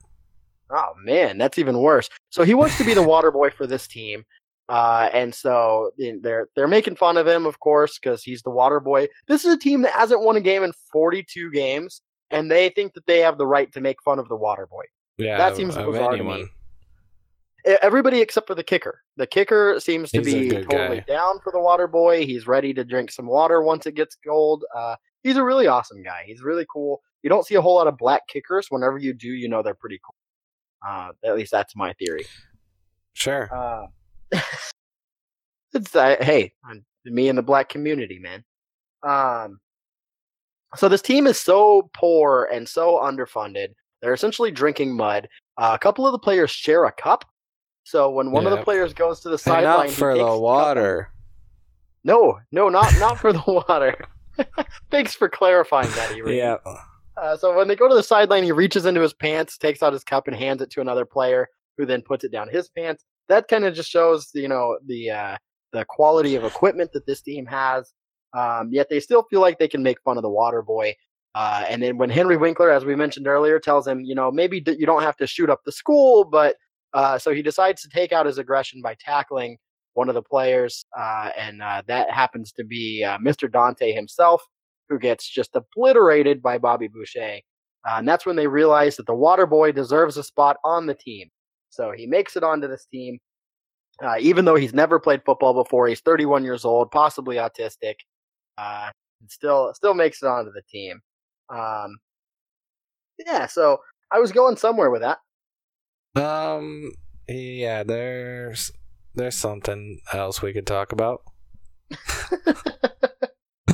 Oh 0.71 0.93
man, 1.05 1.37
that's 1.37 1.59
even 1.59 1.79
worse. 1.79 2.09
So 2.31 2.43
he 2.43 2.55
wants 2.55 2.79
to 2.79 2.85
be 2.85 2.95
the 2.95 3.03
water 3.07 3.31
boy 3.31 3.51
for 3.51 3.67
this 3.67 3.87
team. 3.87 4.25
Uh, 4.71 5.11
and 5.13 5.35
so 5.35 5.91
they're 5.99 6.49
they're 6.57 6.67
making 6.67 6.97
fun 6.97 7.19
of 7.19 7.29
him, 7.29 7.45
of 7.45 7.61
course, 7.61 7.99
because 7.99 8.23
he's 8.23 8.41
the 8.43 8.51
water 8.51 8.81
boy. 8.81 9.07
This 9.29 9.45
is 9.45 9.53
a 9.53 9.59
team 9.59 9.83
that 9.83 9.93
hasn't 9.93 10.23
won 10.23 10.37
a 10.37 10.41
game 10.41 10.63
in 10.63 10.73
42 10.91 11.51
games, 11.51 12.01
and 12.31 12.51
they 12.51 12.71
think 12.71 12.95
that 12.95 13.07
they 13.07 13.19
have 13.19 13.37
the 13.37 13.47
right 13.47 13.71
to 13.73 13.81
make 13.83 14.03
fun 14.03 14.19
of 14.19 14.29
the 14.29 14.37
water 14.37 14.67
boy. 14.67 14.85
Yeah. 15.19 15.39
That 15.39 15.57
seems 15.57 15.77
of 15.77 15.87
bizarre 15.87 16.17
to 16.17 16.25
me. 16.25 16.47
Everybody 17.81 18.21
except 18.21 18.47
for 18.47 18.55
the 18.55 18.63
kicker. 18.63 19.01
The 19.17 19.27
kicker 19.27 19.81
seems 19.81 20.11
to 20.11 20.19
He's 20.19 20.35
be 20.35 20.51
totally 20.51 20.99
guy. 20.99 21.05
down 21.07 21.39
for 21.43 21.51
the 21.51 21.61
water 21.61 21.87
boy. 21.87 22.27
He's 22.27 22.47
ready 22.47 22.75
to 22.75 22.85
drink 22.85 23.11
some 23.11 23.27
water 23.27 23.63
once 23.63 23.87
it 23.87 23.95
gets 23.95 24.17
cold. 24.27 24.65
Uh, 24.77 24.97
he's 25.23 25.37
a 25.37 25.43
really 25.43 25.67
awesome 25.67 26.03
guy. 26.03 26.25
He's 26.27 26.43
really 26.43 26.67
cool. 26.71 27.01
You 27.23 27.31
don't 27.31 27.47
see 27.47 27.55
a 27.55 27.63
whole 27.63 27.77
lot 27.77 27.87
of 27.87 27.97
black 27.97 28.27
kickers. 28.29 28.67
Whenever 28.69 28.99
you 28.99 29.15
do, 29.15 29.29
you 29.29 29.49
know 29.49 29.63
they're 29.63 29.75
pretty 29.75 29.99
cool. 30.05 30.15
Uh, 30.87 31.13
at 31.25 31.37
least 31.37 31.53
that's 31.53 31.75
my 31.75 31.95
theory. 31.95 32.27
Sure. 33.15 33.49
Uh, 33.55 33.87
it's 35.73 35.97
uh, 35.97 36.17
hey, 36.21 36.53
I'm- 36.69 36.85
me 37.07 37.29
and 37.29 37.37
the 37.39 37.43
black 37.43 37.69
community, 37.69 38.19
man. 38.19 38.45
Um, 39.03 39.61
so 40.77 40.89
this 40.89 41.03
team 41.03 41.27
is 41.27 41.41
so 41.41 41.91
poor 41.95 42.49
and 42.53 42.69
so 42.69 42.97
underfunded. 42.99 43.69
They're 44.05 44.13
essentially 44.13 44.51
drinking 44.51 44.95
mud. 44.95 45.29
Uh, 45.57 45.73
a 45.75 45.79
couple 45.79 46.07
of 46.07 46.13
the 46.13 46.19
players 46.19 46.51
share 46.51 46.85
a 46.85 46.93
cup. 46.93 47.25
So 47.85 48.11
when 48.11 48.33
one 48.33 48.47
of 48.47 48.51
the 48.51 48.63
players 48.63 48.93
goes 48.93 49.21
to 49.21 49.31
the 49.31 49.39
sideline, 49.39 49.65
not 49.65 49.87
he 49.87 49.93
for 49.93 50.13
takes 50.13 50.23
the 50.23 50.29
cup- 50.29 50.41
water. 50.41 51.11
No, 52.05 52.39
no, 52.53 52.69
not 52.69 52.93
not 52.99 53.19
for 53.19 53.33
the 53.33 53.43
water. 53.47 53.97
Thanks 54.91 55.15
for 55.15 55.31
clarifying 55.31 55.89
that, 55.93 56.13
Eri. 56.13 56.37
Yeah. 56.37 56.57
Uh, 57.17 57.35
so 57.39 57.57
when 57.57 57.67
they 57.67 57.77
go 57.77 57.89
to 57.89 57.95
the 57.95 58.03
sideline, 58.03 58.45
he 58.45 58.53
reaches 58.53 58.85
into 58.85 59.01
his 59.01 59.15
pants, 59.15 59.57
takes 59.57 59.83
out 59.83 59.95
his 59.95 60.05
cup, 60.05 60.27
and 60.29 60.37
hands 60.37 60.61
it 60.61 60.71
to 60.73 60.83
another 60.83 61.07
player, 61.07 61.49
who 61.79 61.87
then 61.87 62.03
puts 62.03 62.25
it 62.25 62.33
down 62.33 62.51
his 62.51 62.69
pants. 62.69 63.07
That 63.29 63.49
kind 63.49 63.65
of 63.65 63.73
just 63.73 63.89
shows, 63.89 64.31
you 64.35 64.49
know, 64.49 64.77
the 64.87 65.11
uh, 65.13 65.37
the 65.73 65.87
quality 65.87 66.35
of 66.37 66.45
equipment 66.45 66.91
that 66.93 67.07
this 67.07 67.23
team 67.23 67.47
has. 67.47 67.91
Um, 68.35 68.69
yet 68.71 68.89
they 68.91 69.01
still 69.01 69.23
feel 69.31 69.41
like 69.41 69.59
they 69.59 69.69
can 69.69 69.83
make 69.83 69.99
fun 70.03 70.19
of 70.19 70.23
the 70.23 70.29
water 70.29 70.61
boy. 70.61 70.95
Uh, 71.35 71.65
and 71.69 71.83
then 71.83 71.99
when 71.99 72.11
Henry 72.11 72.37
Winkler, 72.37 72.71
as 72.71 72.85
we 72.85 72.95
mentioned 72.95 73.27
earlier, 73.27 73.59
tells 73.59 73.87
him, 73.87 74.01
you 74.01 74.15
know, 74.15 74.31
maybe 74.31 74.61
d- 74.61 74.77
you 74.79 74.87
don't 74.87 75.03
have 75.03 75.17
to 75.17 75.27
shoot 75.27 75.51
up 75.51 75.61
the 75.65 75.73
school, 75.73 76.25
but 76.25 76.57
uh, 76.93 77.19
so 77.19 77.35
he 77.35 77.43
decides 77.43 77.83
to 77.83 77.89
take 77.89 78.13
out 78.13 78.27
his 78.27 78.39
aggression 78.39 78.81
by 78.81 78.95
tackling 79.01 79.59
one 79.95 80.09
of 80.09 80.15
the 80.15 80.23
players, 80.23 80.85
uh, 80.99 81.31
and 81.37 81.63
uh, 81.63 81.83
that 81.87 82.11
happens 82.11 82.53
to 82.53 82.65
be 82.65 83.05
uh, 83.05 83.19
Mr. 83.19 83.51
Dante 83.51 83.93
himself 83.93 84.43
who 84.89 84.99
gets 84.99 85.29
just 85.29 85.57
obliterated 85.57 86.43
by 86.43 86.59
Bobby 86.59 86.89
Boucher. 86.89 87.39
Uh, 87.89 87.95
and 87.97 88.07
that's 88.07 88.27
when 88.27 88.37
they 88.37 88.47
realize 88.47 88.97
that 88.97 89.07
the 89.07 89.15
water 89.15 89.47
boy 89.47 89.73
deserves 89.73 90.17
a 90.17 90.23
spot 90.23 90.57
on 90.63 90.87
the 90.87 90.95
team. 90.95 91.31
So 91.71 91.93
he 91.97 92.07
makes 92.07 92.37
it 92.37 92.45
onto 92.45 92.69
this 92.69 92.87
team, 92.93 93.19
even 94.21 94.45
though 94.45 94.57
he's 94.57 94.75
never 94.75 95.01
played 95.01 95.23
football 95.25 95.55
before. 95.55 95.89
He's 95.89 96.01
31 96.01 96.45
years 96.45 96.65
old, 96.67 96.91
possibly 96.91 97.37
autistic, 97.37 97.95
and 98.59 98.93
still 99.29 99.73
still 99.75 99.95
makes 99.95 100.23
it 100.23 100.27
onto 100.27 100.53
the 100.53 100.63
team. 100.71 101.01
Um, 101.49 101.97
yeah, 103.25 103.47
so 103.47 103.79
I 104.11 104.19
was 104.19 104.33
going 104.33 104.57
somewhere 104.57 104.91
with 104.91 105.03
that. 105.03 105.19
Um. 106.21 106.93
Yeah. 107.29 107.83
There's 107.83 108.71
there's 109.15 109.37
something 109.37 110.01
else 110.13 110.43
we 110.43 110.53
could 110.53 110.67
talk 110.67 110.93
about. 110.93 111.23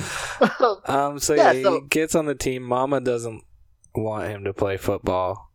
Um. 0.87 1.18
So 1.18 1.35
Yeah, 1.35 1.52
yeah, 1.52 1.62
so- 1.62 1.80
he 1.80 1.87
gets 1.88 2.14
on 2.14 2.26
the 2.26 2.35
team. 2.35 2.62
Mama 2.62 3.00
doesn't 3.00 3.42
want 3.94 4.28
him 4.28 4.44
to 4.44 4.54
play 4.54 4.76
football. 4.76 5.48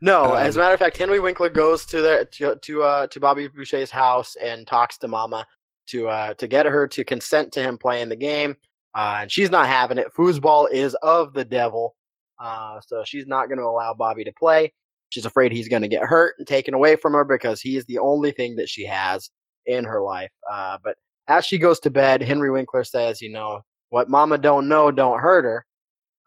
No, 0.00 0.32
Um, 0.32 0.36
as 0.38 0.56
a 0.56 0.58
matter 0.58 0.74
of 0.74 0.80
fact, 0.80 0.96
Henry 0.96 1.20
Winkler 1.20 1.48
goes 1.48 1.86
to 1.86 2.00
the 2.00 2.28
to 2.32 2.56
to, 2.56 2.82
uh, 2.82 3.06
to 3.08 3.20
Bobby 3.20 3.48
Boucher's 3.48 3.90
house 3.90 4.36
and 4.36 4.66
talks 4.66 4.98
to 4.98 5.08
Mama 5.08 5.46
to 5.88 6.08
uh, 6.08 6.34
to 6.34 6.46
get 6.48 6.66
her 6.66 6.86
to 6.88 7.04
consent 7.04 7.52
to 7.52 7.62
him 7.62 7.78
playing 7.78 8.08
the 8.08 8.16
game, 8.16 8.56
uh, 8.94 9.18
and 9.22 9.32
she's 9.32 9.50
not 9.50 9.66
having 9.68 9.98
it. 9.98 10.08
Foosball 10.16 10.70
is 10.70 10.94
of 11.02 11.32
the 11.32 11.44
devil, 11.44 11.94
uh, 12.40 12.80
so 12.86 13.02
she's 13.04 13.26
not 13.26 13.46
going 13.48 13.58
to 13.58 13.64
allow 13.64 13.94
Bobby 13.94 14.24
to 14.24 14.32
play. 14.38 14.72
She's 15.10 15.26
afraid 15.26 15.52
he's 15.52 15.68
going 15.68 15.82
to 15.82 15.88
get 15.88 16.02
hurt 16.04 16.34
and 16.38 16.46
taken 16.48 16.72
away 16.74 16.96
from 16.96 17.12
her 17.12 17.24
because 17.24 17.60
he 17.60 17.76
is 17.76 17.84
the 17.86 17.98
only 17.98 18.32
thing 18.32 18.56
that 18.56 18.68
she 18.68 18.84
has 18.86 19.30
in 19.66 19.84
her 19.84 20.00
life. 20.02 20.30
Uh, 20.50 20.78
but 20.82 20.96
as 21.28 21.44
she 21.44 21.58
goes 21.58 21.78
to 21.80 21.90
bed, 21.90 22.22
Henry 22.22 22.50
Winkler 22.50 22.84
says, 22.84 23.20
"You 23.20 23.30
know 23.30 23.60
what, 23.90 24.08
Mama 24.08 24.38
don't 24.38 24.68
know, 24.68 24.90
don't 24.90 25.20
hurt 25.20 25.44
her," 25.44 25.66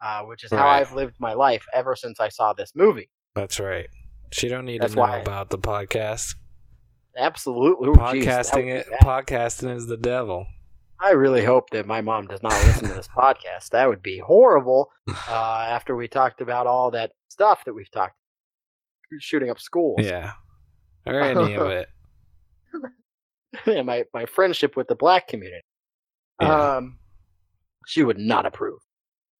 uh, 0.02 0.22
which 0.22 0.44
is 0.44 0.50
how 0.52 0.66
I've 0.68 0.92
lived 0.92 1.16
my 1.18 1.32
life 1.34 1.64
ever 1.74 1.94
since 1.96 2.20
I 2.20 2.28
saw 2.28 2.52
this 2.52 2.72
movie. 2.74 3.10
That's 3.34 3.58
right. 3.60 3.88
She 4.32 4.48
don't 4.48 4.64
need 4.64 4.80
That's 4.82 4.92
to 4.92 4.96
know 4.96 5.02
why- 5.02 5.18
about 5.18 5.50
the 5.50 5.58
podcast. 5.58 6.34
Absolutely. 7.16 7.88
Ooh, 7.88 7.92
jeez, 7.94 8.24
Podcasting 8.24 8.68
it. 8.68 8.86
bad. 8.90 9.00
Podcasting 9.00 9.74
is 9.74 9.86
the 9.86 9.96
devil. 9.96 10.46
I 11.00 11.10
really 11.10 11.44
hope 11.44 11.70
that 11.70 11.86
my 11.86 12.00
mom 12.00 12.26
does 12.26 12.42
not 12.42 12.52
listen 12.64 12.88
to 12.88 12.94
this 12.94 13.08
podcast. 13.16 13.70
That 13.70 13.88
would 13.88 14.02
be 14.02 14.18
horrible. 14.18 14.90
Uh, 15.28 15.66
after 15.68 15.94
we 15.96 16.08
talked 16.08 16.40
about 16.40 16.66
all 16.66 16.90
that 16.90 17.12
stuff 17.28 17.64
that 17.64 17.74
we've 17.74 17.90
talked, 17.90 18.14
shooting 19.20 19.50
up 19.50 19.58
schools, 19.60 19.98
Yeah. 20.02 20.32
Or 21.06 21.20
any 21.20 21.54
of 21.54 21.68
it. 21.70 21.88
and 23.66 23.86
my 23.86 24.04
my 24.12 24.26
friendship 24.26 24.76
with 24.76 24.88
the 24.88 24.94
black 24.96 25.28
community. 25.28 25.62
Yeah. 26.40 26.76
Um, 26.76 26.98
she 27.86 28.02
would 28.02 28.18
not 28.18 28.46
approve. 28.46 28.78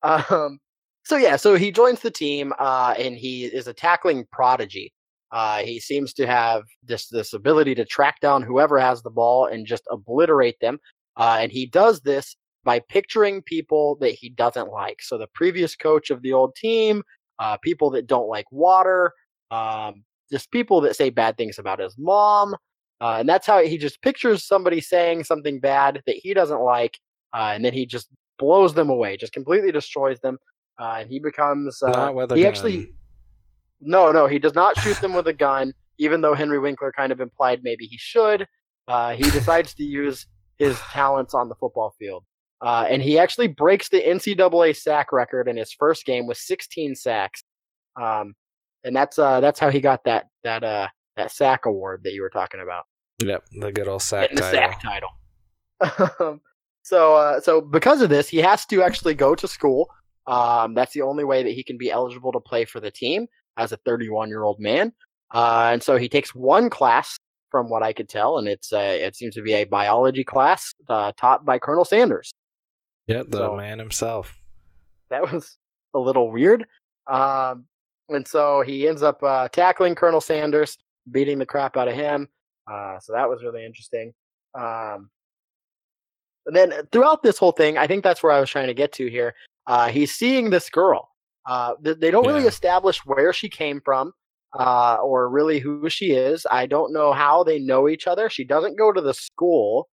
Um, 0.03 0.61
so 1.05 1.17
yeah, 1.17 1.37
so 1.37 1.57
he 1.57 1.71
joins 1.73 2.01
the 2.01 2.11
team, 2.11 2.53
uh, 2.59 2.95
and 2.99 3.17
he 3.17 3.45
is 3.47 3.67
a 3.67 3.73
tackling 3.75 4.25
prodigy. 4.33 4.93
Uh, 5.33 5.59
he 5.59 5.81
seems 5.81 6.13
to 6.15 6.27
have 6.27 6.63
this 6.85 7.09
this 7.09 7.33
ability 7.33 7.75
to 7.75 7.85
track 7.85 8.21
down 8.21 8.43
whoever 8.43 8.79
has 8.79 9.03
the 9.03 9.11
ball 9.11 9.47
and 9.47 9.67
just 9.67 9.83
obliterate 9.91 10.59
them. 10.61 10.79
Uh, 11.17 11.39
and 11.41 11.53
he 11.53 11.67
does 11.67 12.01
this 12.01 12.37
by 12.65 12.81
picturing 12.81 13.43
people 13.43 13.97
that 14.01 14.11
he 14.13 14.29
doesn't 14.29 14.71
like. 14.71 15.01
So 15.01 15.17
the 15.17 15.29
previous 15.35 15.77
coach 15.77 16.11
of 16.11 16.21
the 16.23 16.33
old 16.33 16.55
team, 16.57 17.03
uh, 17.39 17.57
people 17.59 17.91
that 17.91 18.07
don't 18.07 18.29
like 18.29 18.51
water, 18.51 19.13
um, 19.51 20.05
just 20.31 20.51
people 20.51 20.81
that 20.83 20.97
say 20.97 21.11
bad 21.11 21.37
things 21.37 21.59
about 21.59 21.79
his 21.79 21.95
mom. 21.97 22.55
Uh, 23.01 23.17
and 23.21 23.29
that's 23.29 23.47
how 23.47 23.63
he 23.63 23.79
just 23.79 24.03
pictures 24.03 24.47
somebody 24.47 24.81
saying 24.81 25.25
something 25.25 25.61
bad 25.61 26.03
that 26.07 26.17
he 26.17 26.35
doesn't 26.35 26.61
like, 26.61 26.99
uh, 27.35 27.53
and 27.55 27.65
then 27.65 27.73
he 27.73 27.85
just 27.85 28.09
blows 28.39 28.75
them 28.75 28.91
away, 28.91 29.17
just 29.17 29.33
completely 29.33 29.71
destroys 29.71 30.19
them. 30.21 30.39
Uh, 30.79 30.99
and 31.01 31.11
he 31.11 31.19
becomes. 31.19 31.83
Uh, 31.83 31.91
Not 31.91 32.15
with 32.15 32.33
a 32.33 32.37
he 32.37 32.43
gun. 32.43 32.49
actually. 32.49 32.93
No, 33.81 34.11
no, 34.11 34.27
he 34.27 34.39
does 34.39 34.55
not 34.55 34.79
shoot 34.81 34.99
them 35.01 35.13
with 35.13 35.29
a 35.29 35.33
gun, 35.33 35.73
even 35.99 36.21
though 36.21 36.35
Henry 36.35 36.59
Winkler 36.59 36.93
kind 36.93 37.13
of 37.13 37.21
implied 37.21 37.61
maybe 37.63 37.87
he 37.87 37.99
should. 37.99 38.47
Uh, 38.89 39.15
he 39.15 39.25
decides 39.31 39.75
to 39.75 39.85
use 39.85 40.27
his 40.59 40.79
talents 40.93 41.35
on 41.35 41.49
the 41.49 41.55
football 41.55 41.95
field. 41.99 42.25
Uh, 42.63 42.87
and 42.89 43.03
he 43.03 43.19
actually 43.19 43.49
breaks 43.49 43.89
the 43.91 44.01
NCAA 44.01 44.75
sack 44.77 45.13
record 45.13 45.47
in 45.47 45.57
his 45.57 45.73
first 45.73 46.07
game 46.07 46.27
with 46.27 46.39
16 46.39 46.95
sacks. 46.95 47.43
Um, 48.01 48.35
and 48.85 48.95
that's 48.97 49.19
uh, 49.19 49.41
that's 49.41 49.59
how 49.59 49.71
he 49.71 49.81
got 49.81 50.05
that 50.05 50.27
that 50.45 50.63
uh, 50.63 50.89
that 51.17 51.33
sack 51.33 51.67
award 51.67 52.03
that 52.05 52.13
you 52.13 52.23
were 52.23 52.31
talking 52.31 52.61
about. 52.61 52.85
Yep, 53.23 53.45
the 53.61 53.73
good 53.73 53.89
old 53.89 54.03
sack 54.03 54.31
Getting 54.31 54.39
title. 54.39 54.53
sack 54.53 54.83
title. 54.83 55.11
Um, 56.21 56.41
so 56.83 57.17
uh, 57.17 57.41
so 57.41 57.61
because 57.61 58.01
of 58.01 58.09
this, 58.11 58.29
he 58.29 58.39
has 58.39 58.65
to 58.67 58.83
actually 58.83 59.15
go 59.15 59.35
to 59.35 59.49
school. 59.49 59.91
Um, 60.27 60.73
that's 60.75 60.93
the 60.93 61.03
only 61.03 61.25
way 61.25 61.43
that 61.43 61.53
he 61.53 61.63
can 61.63 61.77
be 61.77 61.91
eligible 61.91 62.33
to 62.33 62.41
play 62.41 62.65
for 62.65 62.81
the 62.81 62.91
team 62.91 63.27
as 63.57 63.73
a 63.73 63.77
31 63.79 64.29
year 64.29 64.45
old 64.45 64.61
man. 64.61 64.93
Uh, 65.35 65.71
and 65.73 65.83
so 65.83 65.97
he 65.97 66.09
takes 66.09 66.35
one 66.35 66.71
class, 66.71 67.19
from 67.51 67.69
what 67.69 67.83
I 67.83 67.93
could 67.93 68.09
tell, 68.09 68.39
and 68.39 68.49
it's 68.49 68.73
uh, 68.73 68.79
it 68.79 69.15
seems 69.17 69.35
to 69.37 69.43
be 69.43 69.55
a 69.55 69.65
biology 69.65 70.25
class 70.25 70.75
uh, 70.89 71.13
taught 71.17 71.45
by 71.45 71.59
Colonel 71.59 71.85
Sanders. 71.85 72.33
Yep, 73.07 73.27
the 73.29 73.39
So- 73.39 73.57
man 73.57 73.79
himself. 73.79 74.37
That 75.11 75.31
was 75.33 75.57
a 75.95 75.99
little 75.99 76.31
weird. 76.33 76.67
Um, 77.07 77.67
and 78.09 78.27
so 78.27 78.63
he 78.63 78.89
ends 78.89 79.03
up 79.03 79.23
uh, 79.23 79.49
tackling 79.49 79.95
Colonel 79.95 80.21
Sanders, 80.21 80.77
beating 81.11 81.39
the 81.39 81.47
crap 81.47 81.77
out 81.77 81.89
of 81.89 81.95
him. 81.95 82.29
Uh, 82.71 82.99
so 82.99 83.13
that 83.13 83.29
was 83.29 83.43
really 83.45 83.65
interesting. 83.65 84.13
Um, 84.59 85.11
and 86.47 86.55
then 86.55 86.73
throughout 86.93 87.23
this 87.23 87.39
whole 87.39 87.53
thing, 87.53 87.79
I 87.79 87.87
think 87.87 88.03
that's 88.05 88.23
where 88.23 88.33
I 88.33 88.41
was 88.41 88.51
trying 88.51 88.67
to 88.69 88.75
get 88.75 88.93
to 88.95 89.09
here. 89.09 89.35
Uh, 89.67 89.89
he's 89.89 90.13
seeing 90.15 90.51
this 90.51 90.69
girl. 90.71 91.09
Uh, 91.45 91.75
th- 91.85 91.99
they 91.99 92.11
don't 92.11 92.27
really 92.27 92.43
Yeah. 92.43 92.49
establish 92.49 92.99
where 93.07 93.33
she 93.33 93.49
came 93.49 93.81
from 93.85 94.13
uh, 94.53 94.97
or 95.03 95.29
really 95.29 95.59
who 95.59 95.89
she 95.91 96.13
is. 96.13 96.47
I 96.51 96.67
don't 96.67 96.93
know 96.93 97.13
how 97.13 97.45
they 97.45 97.59
know 97.59 97.89
each 97.89 98.07
other. 98.07 98.29
She 98.31 98.45
doesn't 98.45 98.79
go 98.79 98.93
to 98.93 99.01
the 99.01 99.15
school. 99.15 99.89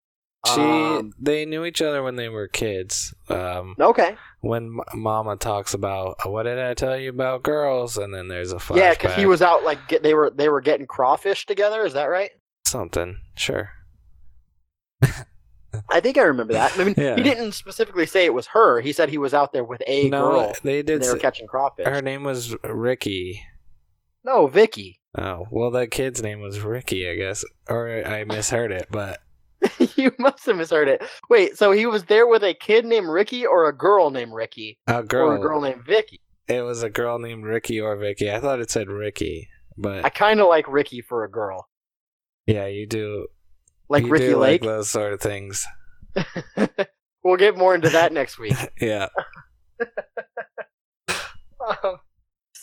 She, 0.45 0.59
Um, 0.59 1.13
they 1.17 1.45
knew 1.45 1.63
each 1.63 1.81
other 1.81 2.03
when 2.03 2.17
they 2.17 2.27
were 2.27 2.49
kids. 2.49 3.13
Um, 3.29 3.75
okay. 3.79 4.17
when 4.41 4.77
M- 4.93 4.99
Mama 5.01 5.37
talks 5.37 5.73
about 5.73 6.17
"Uh, 6.25 6.29
what 6.31 6.43
did 6.43 6.59
I 6.59 6.73
tell 6.73 6.97
you 6.97 7.09
about 7.11 7.43
girls, 7.43 7.97
and 7.97 8.13
then 8.13 8.27
there's 8.27 8.51
a 8.51 8.57
flashback. 8.57 8.75
Yeah, 8.77 8.91
because 8.91 9.15
he 9.15 9.25
was 9.25 9.41
out 9.41 9.63
like 9.63 9.87
get, 9.87 10.03
they 10.03 10.13
were 10.13 10.29
they 10.35 10.49
were 10.49 10.59
getting 10.59 10.85
crawfish 10.85 11.45
together. 11.45 11.85
Is 11.85 11.93
that 11.93 12.05
right? 12.05 12.31
something. 12.65 13.17
Sure. 13.37 13.69
I 15.89 15.99
think 15.99 16.17
I 16.17 16.21
remember 16.23 16.53
that. 16.53 16.77
I 16.79 16.83
mean, 16.83 16.95
Yeah. 16.97 17.15
he 17.15 17.23
didn't 17.23 17.53
specifically 17.53 18.05
say 18.05 18.25
it 18.25 18.33
was 18.33 18.47
her. 18.47 18.79
He 18.81 18.91
said 18.93 19.09
he 19.09 19.17
was 19.17 19.33
out 19.33 19.53
there 19.53 19.63
with 19.63 19.81
a 19.87 20.09
no, 20.09 20.31
girl. 20.31 20.53
they 20.63 20.79
and 20.79 20.87
did. 20.87 21.01
They 21.01 21.09
were 21.09 21.17
catching 21.17 21.47
crawfish. 21.47 21.85
her 21.87 22.01
name 22.01 22.23
was 22.23 22.55
Ricky. 22.63 23.41
No, 24.23 24.47
Vicky. 24.47 24.99
Oh, 25.17 25.45
well, 25.51 25.71
that 25.71 25.91
kid's 25.91 26.21
name 26.23 26.41
was 26.41 26.59
Ricky, 26.59 27.07
I 27.09 27.15
guess, 27.15 27.43
or 27.69 28.05
I 28.05 28.23
misheard 28.23 28.71
it. 28.71 28.87
But 28.89 29.19
you 29.95 30.11
must 30.17 30.45
have 30.45 30.55
misheard 30.55 30.87
it. 30.87 31.03
Wait, 31.29 31.57
so 31.57 31.71
he 31.71 31.85
was 31.85 32.05
there 32.05 32.25
with 32.27 32.43
a 32.43 32.53
kid 32.53 32.85
named 32.85 33.07
Ricky 33.07 33.45
or 33.45 33.67
a 33.67 33.75
girl 33.75 34.09
named 34.09 34.33
Ricky 34.33 34.79
a 34.87 34.99
or 34.99 35.03
girl, 35.03 35.31
a 35.33 35.39
girl 35.39 35.61
named 35.61 35.85
Vicky? 35.85 36.19
it 36.47 36.61
was 36.61 36.83
a 36.83 36.89
girl 36.89 37.19
named 37.19 37.45
Ricky 37.45 37.79
or 37.79 37.95
Vicky. 37.95 38.31
I 38.31 38.39
thought 38.39 38.59
it 38.59 38.71
said 38.71 38.87
Ricky, 38.89 39.49
but 39.77 40.03
I 40.03 40.09
kind 40.09 40.39
of 40.39 40.47
like 40.47 40.67
Ricky 40.67 41.01
for 41.01 41.23
a 41.23 41.29
girl, 41.31 41.69
yeah, 42.47 42.65
you 42.67 42.85
do. 42.87 43.27
like 43.89 44.03
you 44.05 44.09
Ricky 44.09 44.27
do 44.27 44.37
Lake. 44.37 44.61
like 44.63 44.69
those 44.69 44.89
sort 44.89 45.13
of 45.13 45.21
things. 45.21 45.65
we'll 47.23 47.37
get 47.37 47.57
more 47.57 47.73
into 47.75 47.89
that 47.89 48.11
next 48.13 48.37
week. 48.39 48.55
Yeah. 48.81 49.07
Um, 51.83 51.97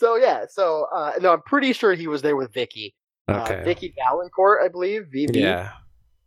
so 0.00 0.16
yeah, 0.16 0.44
so 0.48 0.86
uh, 0.94 1.12
no, 1.20 1.32
I'm 1.32 1.42
pretty 1.42 1.72
sure 1.72 1.92
he 1.94 2.06
was 2.08 2.22
there 2.22 2.36
with 2.36 2.52
Vicky. 2.54 2.94
Okay. 3.30 3.60
Uh, 3.60 3.64
Vicky 3.64 3.94
Vallencourt, 4.00 4.64
I 4.64 4.68
believe. 4.68 5.06
VV. 5.14 5.36
yeah. 5.36 5.72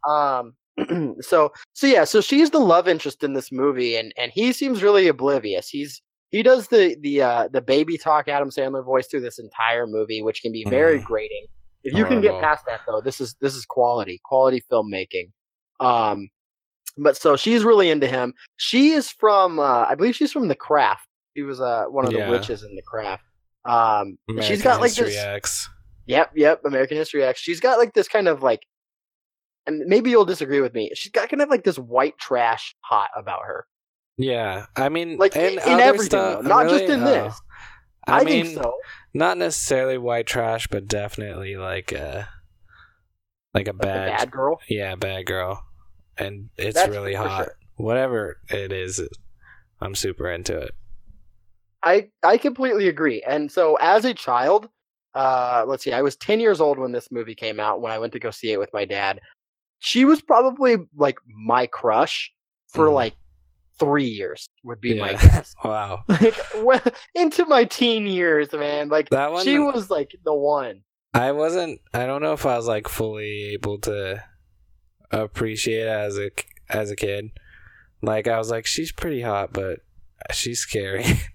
Um. 0.08 0.54
so 1.22 1.52
so 1.74 1.88
yeah. 1.88 2.04
So 2.04 2.22
she's 2.22 2.50
the 2.52 2.60
love 2.60 2.88
interest 2.88 3.24
in 3.24 3.34
this 3.34 3.52
movie, 3.52 3.96
and 3.96 4.14
and 4.18 4.32
he 4.32 4.54
seems 4.54 4.82
really 4.84 5.08
oblivious. 5.08 5.68
He's 5.70 6.02
he 6.30 6.42
does 6.44 6.68
the 6.70 6.96
the 7.02 7.22
uh, 7.22 7.48
the 7.52 7.62
baby 7.62 7.98
talk 7.98 8.28
Adam 8.28 8.50
Sandler 8.50 8.84
voice 8.86 9.08
through 9.08 9.22
this 9.22 9.40
entire 9.40 9.86
movie, 9.88 10.22
which 10.22 10.42
can 10.42 10.52
be 10.52 10.66
very 10.70 11.00
Mm. 11.00 11.06
grating. 11.06 11.46
If 11.84 11.94
you 11.98 12.06
can 12.06 12.22
get 12.22 12.40
past 12.42 12.66
that 12.68 12.80
though, 12.88 13.02
this 13.02 13.20
is 13.20 13.36
this 13.42 13.56
is 13.56 13.66
quality 13.66 14.22
quality 14.24 14.64
filmmaking. 14.72 15.32
Um. 15.80 16.30
But 16.98 17.18
so 17.18 17.36
she's 17.36 17.64
really 17.64 17.90
into 17.90 18.06
him. 18.08 18.36
She 18.58 18.92
is 18.92 19.10
from, 19.10 19.58
uh, 19.58 19.86
I 19.90 19.96
believe 19.96 20.16
she's 20.16 20.32
from 20.32 20.48
The 20.48 20.54
Craft. 20.56 21.08
She 21.36 21.42
was 21.42 21.60
uh, 21.60 21.86
one 21.86 22.06
of 22.06 22.12
the 22.12 22.20
Yeah. 22.20 22.30
witches 22.30 22.62
in 22.62 22.76
The 22.76 22.84
Craft. 22.84 23.24
Um, 23.66 24.18
she's 24.42 24.62
got 24.62 24.82
like 24.82 24.90
History 24.90 25.06
this. 25.12 25.18
X. 25.18 25.70
Yep, 26.06 26.32
yep. 26.36 26.62
American 26.66 26.98
History 26.98 27.24
X. 27.24 27.40
She's 27.40 27.60
got 27.60 27.78
like 27.80 27.94
this 27.94 28.08
kind 28.08 28.28
of 28.28 28.44
like, 28.44 28.62
and 29.66 29.80
maybe 29.88 30.10
you'll 30.10 30.26
disagree 30.26 30.60
with 30.60 30.74
me. 30.74 30.92
She's 30.96 31.12
got 31.12 31.30
kind 31.30 31.42
of 31.42 31.50
like 31.50 31.64
this 31.64 31.78
white 31.80 32.18
trash 32.18 32.76
hot 32.82 33.10
about 33.18 33.44
her, 33.46 33.66
Yeah, 34.18 34.66
I 34.76 34.90
mean, 34.90 35.18
like 35.18 35.36
in, 35.38 35.54
in 35.54 35.60
everything, 35.80 36.06
stuff, 36.08 36.44
though, 36.44 36.50
not 36.50 36.68
just 36.70 36.84
in 36.86 37.02
Oh. 37.04 37.06
this. 37.06 37.42
I, 38.06 38.20
I, 38.20 38.24
mean, 38.26 38.46
think 38.48 38.62
so. 38.62 38.74
not 39.14 39.38
necessarily 39.38 39.98
white 39.98 40.28
trash, 40.28 40.68
but 40.68 40.90
definitely 40.90 41.56
like 41.56 41.94
a 41.94 42.28
like 43.54 43.70
a 43.70 43.72
Like 43.72 43.78
bad, 43.82 44.08
a 44.10 44.12
bad 44.18 44.32
girl. 44.32 44.60
yeah, 44.68 44.96
bad 44.96 45.26
girl, 45.26 45.64
and 46.18 46.50
it's 46.58 46.76
That's 46.76 46.90
really 46.90 47.14
hot. 47.14 47.46
sure. 47.46 47.56
Whatever 47.78 48.40
it 48.50 48.74
is, 48.74 49.02
I'm 49.80 49.96
super 49.96 50.30
into 50.30 50.58
it. 50.58 50.72
I 51.84 52.10
I 52.24 52.38
completely 52.38 52.88
agree. 52.88 53.22
And 53.24 53.52
so 53.52 53.76
as 53.82 54.06
a 54.06 54.14
child, 54.14 54.70
uh, 55.16 55.66
let's 55.68 55.84
see, 55.84 55.94
I 55.94 56.02
was 56.02 56.16
ten 56.16 56.40
years 56.40 56.62
old 56.62 56.80
when 56.80 56.92
this 56.92 57.12
movie 57.12 57.36
came 57.36 57.60
out. 57.60 57.82
When 57.82 57.92
I 57.92 58.00
went 58.00 58.14
to 58.14 58.20
go 58.20 58.32
see 58.32 58.52
it 58.52 58.60
with 58.60 58.70
my 58.74 58.86
dad, 58.86 59.20
she 59.80 60.06
was 60.06 60.22
probably 60.22 60.78
like 60.96 61.18
my 61.28 61.68
crush 61.68 62.32
for 62.70 62.88
Mhm. 62.88 62.94
like 62.94 63.16
three 63.80 64.06
years. 64.06 64.50
Would 64.64 64.80
be 64.82 64.98
my 65.00 65.14
guess. 65.14 65.54
Wow, 65.64 66.04
like 66.08 66.36
well, 66.64 66.82
into 67.16 67.46
my 67.46 67.66
teen 67.66 68.08
years, 68.08 68.52
man. 68.54 68.90
Like 68.90 69.10
that 69.10 69.32
one. 69.32 69.44
she 69.44 69.60
was 69.60 69.90
like 69.90 70.16
the 70.24 70.34
one. 70.34 70.82
I 71.14 71.32
wasn't. 71.32 71.80
I 71.94 72.06
don't 72.06 72.22
know 72.22 72.34
if 72.34 72.46
I 72.46 72.56
was 72.56 72.68
like 72.68 72.88
fully 72.88 73.54
able 73.54 73.78
to 73.80 74.24
appreciate 75.12 75.82
it 75.82 75.88
as 75.88 76.18
a 76.18 76.32
as 76.70 76.92
a 76.92 76.96
kid. 76.96 77.30
Like 78.02 78.28
I 78.28 78.38
was 78.38 78.50
like, 78.50 78.66
she's 78.66 78.92
pretty 78.92 79.22
hot, 79.22 79.54
but 79.54 79.80
she's 80.32 80.60
scary. 80.60 81.06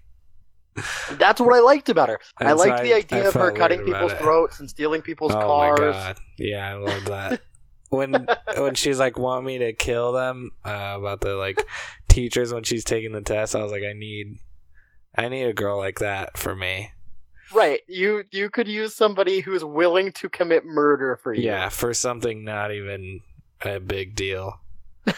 That's 1.11 1.41
what 1.41 1.53
I 1.53 1.59
liked 1.59 1.89
about 1.89 2.09
her. 2.09 2.19
I 2.37 2.51
so 2.51 2.55
liked 2.55 2.83
the 2.83 2.93
idea 2.93 3.27
of 3.27 3.33
her 3.33 3.51
cutting 3.51 3.83
people's 3.83 4.13
it. 4.13 4.19
throats 4.19 4.59
and 4.59 4.69
stealing 4.69 5.01
people's 5.01 5.33
oh 5.33 5.39
cars. 5.39 6.17
Yeah, 6.37 6.69
I 6.69 6.73
love 6.75 7.05
that. 7.05 7.41
when 7.89 8.27
when 8.57 8.75
she's 8.75 8.99
like 8.99 9.17
want 9.17 9.45
me 9.45 9.57
to 9.59 9.73
kill 9.73 10.13
them 10.13 10.51
uh, 10.65 10.95
about 10.97 11.21
the 11.21 11.35
like 11.35 11.65
teachers 12.07 12.53
when 12.53 12.63
she's 12.63 12.83
taking 12.83 13.11
the 13.11 13.21
test, 13.21 13.55
I 13.55 13.63
was 13.63 13.71
like, 13.71 13.83
I 13.83 13.93
need, 13.93 14.37
I 15.17 15.27
need 15.27 15.43
a 15.43 15.53
girl 15.53 15.77
like 15.77 15.99
that 15.99 16.37
for 16.37 16.55
me. 16.55 16.91
Right. 17.53 17.81
You 17.87 18.23
you 18.31 18.49
could 18.49 18.67
use 18.67 18.95
somebody 18.95 19.39
who's 19.39 19.65
willing 19.65 20.11
to 20.13 20.29
commit 20.29 20.65
murder 20.65 21.19
for 21.21 21.33
you. 21.33 21.43
Yeah, 21.43 21.69
for 21.69 21.93
something 21.93 22.43
not 22.43 22.71
even 22.71 23.21
a 23.61 23.79
big 23.79 24.15
deal. 24.15 24.61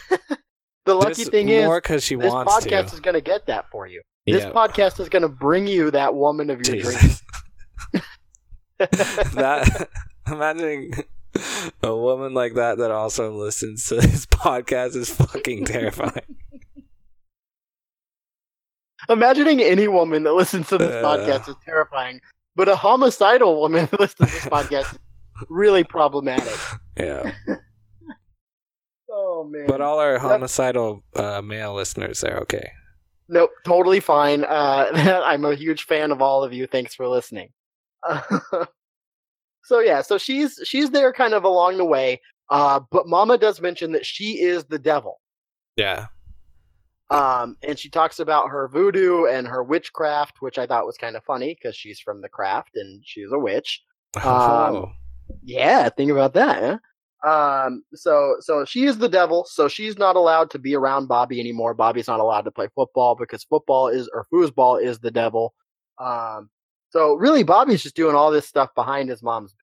The 0.85 0.95
lucky 0.95 1.13
Just 1.13 1.31
thing 1.31 1.49
is 1.49 1.65
more 1.65 1.79
because 1.79 2.03
she 2.03 2.15
this 2.15 2.31
wants 2.31 2.53
podcast 2.53 2.89
to. 2.89 2.93
is 2.95 2.99
going 2.99 3.13
to 3.13 3.21
get 3.21 3.45
that 3.45 3.69
for 3.69 3.85
you. 3.85 4.01
This 4.31 4.43
yeah, 4.43 4.51
podcast 4.51 4.99
is 4.99 5.09
going 5.09 5.21
to 5.23 5.29
bring 5.29 5.67
you 5.67 5.91
that 5.91 6.15
woman 6.15 6.49
of 6.49 6.65
your 6.67 6.81
dreams. 6.81 7.21
That 8.79 9.89
imagining 10.27 10.93
a 11.83 11.95
woman 11.95 12.33
like 12.33 12.55
that 12.55 12.77
that 12.79 12.89
also 12.91 13.31
listens 13.31 13.85
to 13.87 13.95
this 13.95 14.25
podcast 14.25 14.95
is 14.95 15.09
fucking 15.13 15.65
terrifying. 15.65 16.37
Imagining 19.09 19.61
any 19.61 19.87
woman 19.87 20.23
that 20.23 20.33
listens 20.33 20.67
to 20.69 20.77
this 20.77 20.91
Uh. 20.91 21.01
podcast 21.07 21.49
is 21.49 21.55
terrifying, 21.65 22.21
but 22.55 22.67
a 22.69 22.75
homicidal 22.75 23.59
woman 23.59 23.85
that 23.91 23.99
listens 23.99 24.29
to 24.29 24.35
this 24.35 24.45
podcast 24.45 24.93
is 24.93 24.99
really 25.49 25.83
problematic. 25.83 26.57
Yeah, 26.97 27.33
Oh 29.09 29.43
man. 29.49 29.65
but 29.67 29.81
all 29.81 29.99
our 29.99 30.17
homicidal 30.19 31.03
uh, 31.15 31.41
male 31.41 31.73
listeners 31.75 32.23
are 32.23 32.39
okay. 32.41 32.71
Nope, 33.31 33.51
totally 33.63 34.01
fine. 34.01 34.43
Uh, 34.43 35.21
I'm 35.25 35.45
a 35.45 35.55
huge 35.55 35.83
fan 35.83 36.11
of 36.11 36.21
all 36.21 36.43
of 36.43 36.51
you. 36.51 36.67
Thanks 36.67 36.93
for 36.93 37.07
listening. 37.07 37.49
so 39.63 39.79
yeah, 39.79 40.01
so 40.01 40.17
she's 40.17 40.59
she's 40.65 40.89
there 40.91 41.13
kind 41.13 41.33
of 41.33 41.45
along 41.45 41.77
the 41.77 41.85
way. 41.85 42.19
Uh, 42.49 42.81
but 42.91 43.07
Mama 43.07 43.37
does 43.37 43.61
mention 43.61 43.93
that 43.93 44.05
she 44.05 44.41
is 44.41 44.65
the 44.65 44.77
devil. 44.77 45.21
Yeah, 45.77 46.07
Um, 47.09 47.55
and 47.63 47.79
she 47.79 47.89
talks 47.89 48.19
about 48.19 48.49
her 48.49 48.67
voodoo 48.67 49.25
and 49.25 49.47
her 49.47 49.63
witchcraft, 49.63 50.41
which 50.41 50.57
I 50.57 50.67
thought 50.67 50.85
was 50.85 50.97
kind 50.97 51.15
of 51.15 51.23
funny 51.23 51.55
because 51.55 51.77
she's 51.77 52.01
from 52.01 52.19
the 52.21 52.27
craft 52.27 52.71
and 52.75 53.01
she's 53.05 53.31
a 53.31 53.39
witch. 53.39 53.81
Um, 54.17 54.23
oh, 54.25 54.91
Yeah, 55.41 55.87
think 55.87 56.11
about 56.11 56.33
that. 56.33 56.61
Huh? 56.61 56.77
Um, 57.23 57.83
so 57.93 58.37
so 58.39 58.65
she 58.65 58.85
is 58.85 58.97
the 58.97 59.09
devil, 59.09 59.45
so 59.45 59.67
she's 59.67 59.97
not 59.97 60.15
allowed 60.15 60.49
to 60.51 60.59
be 60.59 60.75
around 60.75 61.07
Bobby 61.07 61.39
anymore. 61.39 61.73
Bobby's 61.73 62.07
not 62.07 62.19
allowed 62.19 62.41
to 62.41 62.51
play 62.51 62.67
football 62.73 63.15
because 63.15 63.43
football 63.43 63.87
is 63.89 64.09
or 64.13 64.25
foosball 64.33 64.81
is 64.81 64.99
the 64.99 65.11
devil. 65.11 65.53
Um, 65.99 66.49
so 66.89 67.13
really, 67.13 67.43
Bobby's 67.43 67.83
just 67.83 67.95
doing 67.95 68.15
all 68.15 68.31
this 68.31 68.47
stuff 68.47 68.69
behind 68.75 69.09
his 69.09 69.21
mom's. 69.21 69.53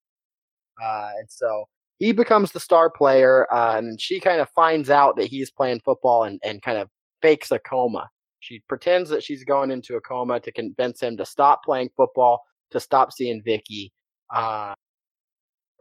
Uh, 0.82 1.10
and 1.18 1.28
so 1.28 1.64
he 1.98 2.12
becomes 2.12 2.52
the 2.52 2.60
star 2.60 2.88
player, 2.90 3.52
uh, 3.52 3.76
and 3.76 4.00
she 4.00 4.20
kind 4.20 4.40
of 4.40 4.48
finds 4.50 4.88
out 4.88 5.16
that 5.16 5.26
he's 5.26 5.50
playing 5.50 5.80
football 5.84 6.24
and 6.24 6.40
and 6.44 6.62
kind 6.62 6.78
of 6.78 6.88
fakes 7.22 7.50
a 7.50 7.58
coma. 7.58 8.08
She 8.40 8.62
pretends 8.68 9.10
that 9.10 9.24
she's 9.24 9.42
going 9.42 9.72
into 9.72 9.96
a 9.96 10.00
coma 10.00 10.38
to 10.40 10.52
convince 10.52 11.02
him 11.02 11.16
to 11.16 11.26
stop 11.26 11.64
playing 11.64 11.90
football, 11.96 12.44
to 12.70 12.78
stop 12.78 13.12
seeing 13.12 13.42
Vicky. 13.44 13.92
Uh, 14.32 14.74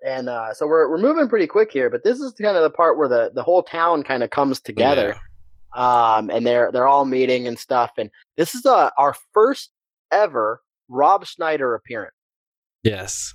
and 0.05 0.29
uh, 0.29 0.53
so 0.53 0.67
we're 0.67 0.89
we're 0.89 0.97
moving 0.97 1.27
pretty 1.27 1.47
quick 1.47 1.71
here, 1.71 1.89
but 1.89 2.03
this 2.03 2.19
is 2.19 2.33
kind 2.33 2.55
of 2.57 2.63
the 2.63 2.69
part 2.69 2.97
where 2.97 3.07
the 3.07 3.31
the 3.33 3.43
whole 3.43 3.63
town 3.63 4.03
kind 4.03 4.23
of 4.23 4.29
comes 4.29 4.59
together, 4.59 5.15
um, 5.75 6.29
and 6.29 6.45
they're 6.45 6.71
they're 6.71 6.87
all 6.87 7.05
meeting 7.05 7.47
and 7.47 7.57
stuff. 7.57 7.91
And 7.97 8.09
this 8.37 8.53
is 8.55 8.65
uh, 8.65 8.89
our 8.97 9.15
first 9.33 9.71
ever 10.11 10.61
Rob 10.89 11.25
Schneider 11.25 11.73
appearance. 11.75 12.13
Yes. 12.83 13.33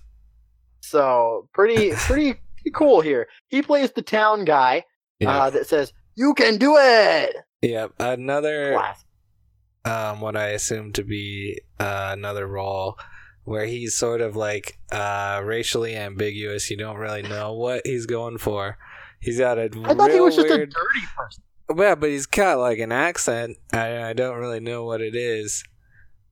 So 0.80 1.48
pretty 1.52 1.90
pretty, 1.96 2.34
pretty 2.56 2.70
cool 2.74 3.00
here. 3.00 3.28
He 3.48 3.62
plays 3.62 3.92
the 3.92 4.02
town 4.02 4.44
guy 4.44 4.84
Yeah. 5.20 5.30
uh, 5.44 5.50
that 5.50 5.66
says, 5.66 5.92
"You 6.14 6.34
can 6.34 6.56
do 6.58 6.76
it." 6.78 7.36
yep. 7.62 7.92
Another 7.98 8.72
Class. 8.74 9.04
um, 9.84 10.20
what 10.20 10.36
I 10.36 10.48
assume 10.48 10.92
to 10.94 11.04
be 11.04 11.60
uh, 11.78 12.10
another 12.12 12.46
role 12.46 12.98
where 13.44 13.66
he's 13.66 13.96
sort 13.96 14.20
of 14.20 14.36
like 14.36 14.78
uh, 14.90 15.40
racially 15.44 15.96
ambiguous. 15.96 16.70
You 16.70 16.76
don't 16.76 16.96
really 16.96 17.22
know 17.22 17.54
what 17.54 17.82
he's 17.84 18.06
going 18.06 18.38
for. 18.38 18.78
He's 19.20 19.38
got 19.38 19.58
a 19.58 19.70
I 19.84 19.94
thought 19.94 20.10
he 20.10 20.20
was 20.20 20.34
just 20.36 20.48
a 20.48 20.58
dirty 20.66 21.06
person. 21.16 21.42
yeah, 21.76 21.94
but 21.94 22.08
he's 22.10 22.26
got 22.26 22.58
like 22.58 22.78
an 22.78 22.92
accent. 22.92 23.56
I, 23.72 24.10
I 24.10 24.12
don't 24.12 24.38
really 24.38 24.60
know 24.60 24.84
what 24.84 25.00
it 25.00 25.14
is. 25.14 25.64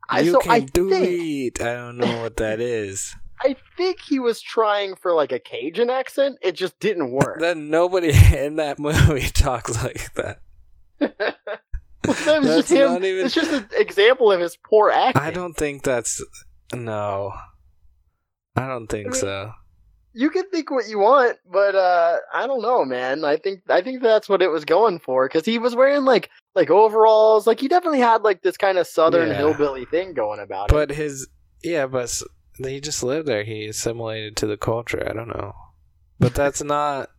I, 0.09 0.21
you 0.21 0.33
so 0.33 0.39
can 0.41 0.51
I 0.51 0.61
do 0.61 0.91
think 0.91 1.61
it. 1.61 1.63
I 1.63 1.75
don't 1.75 1.99
know 1.99 2.21
what 2.23 2.37
that 2.39 2.61
is. 2.61 3.15
I 3.43 3.57
think 3.77 4.01
he 4.01 4.19
was 4.19 4.41
trying 4.43 4.97
for 4.97 5.15
like 5.15 5.33
a 5.33 5.39
Cajun 5.39 5.89
accent. 5.89 6.37
It 6.43 6.53
just 6.57 6.79
didn't 6.81 7.11
work. 7.13 7.39
then 7.41 7.71
nobody 7.71 8.11
in 8.37 8.57
that 8.57 8.79
movie 8.79 9.29
talks 9.33 9.83
like 9.83 10.13
that. 10.15 10.41
That 10.99 11.37
was 12.03 12.25
That's 12.25 12.69
just 12.69 12.71
him. 12.73 13.05
even- 13.05 13.25
It's 13.27 13.35
just 13.35 13.53
an 13.53 13.67
example 13.73 14.33
of 14.33 14.41
his 14.41 14.57
poor 14.57 14.91
acting. 14.91 15.23
I 15.23 15.31
don't 15.31 15.55
think 15.55 15.83
that's 15.83 16.23
no. 16.75 17.33
I 18.57 18.67
don't 18.67 18.89
think 18.89 19.07
I 19.09 19.11
mean- 19.11 19.21
so. 19.21 19.53
You 20.13 20.29
can 20.31 20.51
think 20.51 20.73
what 20.73 20.89
you 20.89 20.99
want, 20.99 21.39
but 21.49 21.77
uh, 21.77 22.17
I 22.35 22.49
don't 22.49 22.63
know, 22.63 22.85
man. 22.85 23.25
I 23.25 23.37
think 23.37 23.61
I 23.69 23.81
think 23.81 24.03
that's 24.03 24.29
what 24.29 24.43
it 24.43 24.49
was 24.51 24.65
going 24.65 24.99
for 24.99 25.29
because 25.29 25.45
he 25.47 25.57
was 25.61 25.77
wearing 25.77 26.05
like 26.05 26.31
like 26.57 26.69
overalls. 26.69 27.47
Like 27.47 27.61
he 27.61 27.69
definitely 27.69 28.01
had 28.01 28.23
like 28.23 28.43
this 28.43 28.57
kind 28.57 28.77
of 28.77 28.89
southern 28.89 29.29
Yeah. 29.29 29.35
hillbilly 29.37 29.85
thing 29.85 30.13
going 30.15 30.41
about 30.41 30.71
it. 30.71 30.73
But 30.73 30.91
his 30.91 31.29
yeah, 31.63 31.87
but 31.87 32.13
he 32.59 32.81
just 32.81 33.05
lived 33.05 33.29
there. 33.29 33.45
He 33.45 33.67
assimilated 33.67 34.37
to 34.39 34.49
the 34.49 34.57
culture. 34.57 35.07
I 35.09 35.13
don't 35.13 35.29
know, 35.29 35.53
but 36.19 36.35
that's 36.41 36.61
not. 36.61 37.11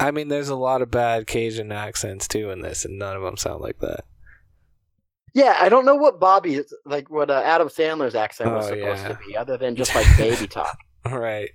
I 0.00 0.10
mean, 0.10 0.28
there's 0.28 0.48
a 0.48 0.56
lot 0.56 0.80
of 0.80 0.90
bad 0.90 1.26
Cajun 1.26 1.70
accents 1.72 2.26
too 2.26 2.48
in 2.48 2.62
this, 2.62 2.86
and 2.86 2.98
none 2.98 3.16
of 3.18 3.22
them 3.22 3.36
sound 3.36 3.60
like 3.60 3.80
that. 3.80 4.06
Yeah, 5.34 5.56
I 5.60 5.68
don't 5.68 5.84
know 5.84 5.94
what 5.96 6.18
Bobby 6.20 6.60
like 6.84 7.08
what 7.10 7.30
uh, 7.30 7.42
Adam 7.44 7.68
Sandler's 7.68 8.14
accent 8.14 8.50
was 8.52 8.66
Oh, 8.66 8.68
supposed 8.74 9.02
yeah. 9.02 9.08
to 9.08 9.18
be, 9.26 9.36
other 9.36 9.56
than 9.56 9.76
just 9.76 9.94
like 9.94 10.06
baby 10.16 10.46
talk. 10.46 10.76
All 11.06 11.18
right. 11.18 11.50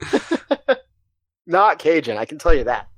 Not 1.46 1.78
Cajun, 1.78 2.18
I 2.18 2.24
can 2.24 2.38
tell 2.38 2.52
you 2.54 2.64
that. 2.64 2.88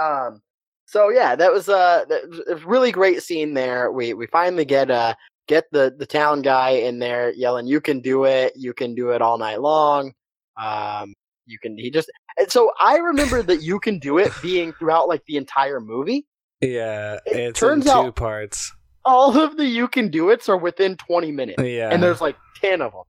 Um, 0.00 0.40
so 0.86 1.08
yeah, 1.10 1.34
that 1.34 1.52
was 1.52 1.68
uh, 1.68 2.04
a 2.48 2.56
really 2.64 2.92
great 2.92 3.22
scene 3.22 3.54
there. 3.54 3.90
We 3.90 4.14
we 4.14 4.26
finally 4.28 4.64
get 4.64 4.90
uh 4.90 5.14
get 5.48 5.64
the 5.72 5.92
the 5.96 6.06
town 6.06 6.42
guy 6.42 6.70
in 6.70 6.98
there 7.00 7.32
yelling, 7.32 7.66
"You 7.66 7.80
can 7.80 8.00
do 8.00 8.24
it! 8.24 8.52
You 8.54 8.72
can 8.72 8.94
do 8.94 9.10
it 9.10 9.20
all 9.20 9.38
night 9.38 9.60
long." 9.60 10.12
Um, 10.56 11.14
you 11.46 11.58
can. 11.58 11.76
He 11.76 11.90
just. 11.90 12.10
And 12.38 12.50
so 12.50 12.70
I 12.78 12.96
remember 12.98 13.42
that 13.42 13.62
"You 13.62 13.80
can 13.80 13.98
do 13.98 14.18
it" 14.18 14.30
being 14.40 14.72
throughout 14.74 15.08
like 15.08 15.24
the 15.26 15.36
entire 15.36 15.80
movie. 15.80 16.24
Yeah, 16.60 17.14
It 17.26 17.36
it's 17.36 17.58
turns 17.60 17.86
in 17.86 17.92
two 17.92 17.98
out- 17.98 18.16
parts. 18.16 18.72
All 19.04 19.36
of 19.38 19.56
the 19.56 19.66
"You 19.66 19.88
can 19.88 20.08
do 20.08 20.30
it's" 20.30 20.48
are 20.48 20.56
within 20.56 20.96
twenty 20.96 21.32
minutes. 21.32 21.62
Yeah, 21.62 21.90
and 21.90 22.02
there's 22.02 22.20
like 22.20 22.36
10 22.60 22.80
of 22.80 22.92
them 22.92 23.02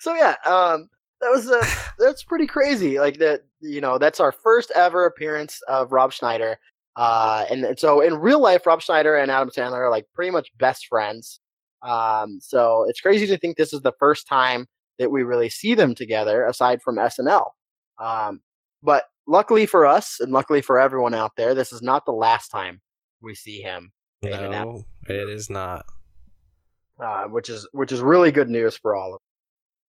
so 0.00 0.14
yeah 0.14 0.34
um 0.46 0.88
that 1.20 1.30
was 1.30 1.48
uh 1.48 1.64
that's 1.98 2.24
pretty 2.24 2.46
crazy. 2.46 2.98
Like 2.98 3.18
that 3.18 3.42
you 3.60 3.80
know 3.80 3.98
that's 3.98 4.18
our 4.18 4.32
first 4.32 4.72
ever 4.74 5.06
appearance 5.06 5.60
of 5.68 5.92
rob 5.92 6.12
schneider. 6.12 6.58
Uh 6.96 7.44
and, 7.50 7.64
and 7.64 7.78
so 7.78 8.00
in 8.00 8.16
real 8.16 8.40
life 8.40 8.66
rob 8.66 8.82
schneider 8.82 9.16
and 9.16 9.30
adam 9.30 9.50
sandler 9.50 9.78
are 9.78 9.90
like 9.90 10.06
pretty 10.14 10.32
much 10.32 10.48
best 10.58 10.86
friends. 10.86 11.40
Um 11.82 12.38
so 12.40 12.86
it's 12.88 13.00
crazy 13.00 13.26
to 13.28 13.38
think 13.38 13.56
this 13.56 13.72
is 13.72 13.82
the 13.82 13.94
first 13.98 14.26
time 14.26 14.66
that 14.98 15.10
we 15.10 15.22
really 15.22 15.48
see 15.48 15.74
them 15.74 15.94
together 15.94 16.44
aside 16.44 16.82
from 16.82 16.96
snl 16.96 17.46
um 17.98 18.40
but 18.82 19.04
luckily 19.26 19.64
for 19.64 19.86
us 19.86 20.20
and 20.20 20.30
luckily 20.30 20.60
for 20.60 20.78
everyone 20.78 21.14
out 21.14 21.32
there 21.38 21.54
this 21.54 21.72
is 21.72 21.80
not 21.80 22.04
the 22.04 22.12
last 22.12 22.48
time 22.48 22.82
we 23.22 23.34
see 23.34 23.62
him 23.62 23.92
in 24.20 24.34
an 24.34 24.50
no, 24.50 24.84
it 25.10 25.28
is 25.28 25.50
not. 25.50 25.84
uh, 27.02 27.24
which 27.24 27.48
is 27.48 27.68
which 27.72 27.92
is 27.92 28.00
really 28.00 28.30
good 28.32 28.48
news 28.50 28.76
for 28.76 28.94
all 28.94 29.14
of 29.14 29.20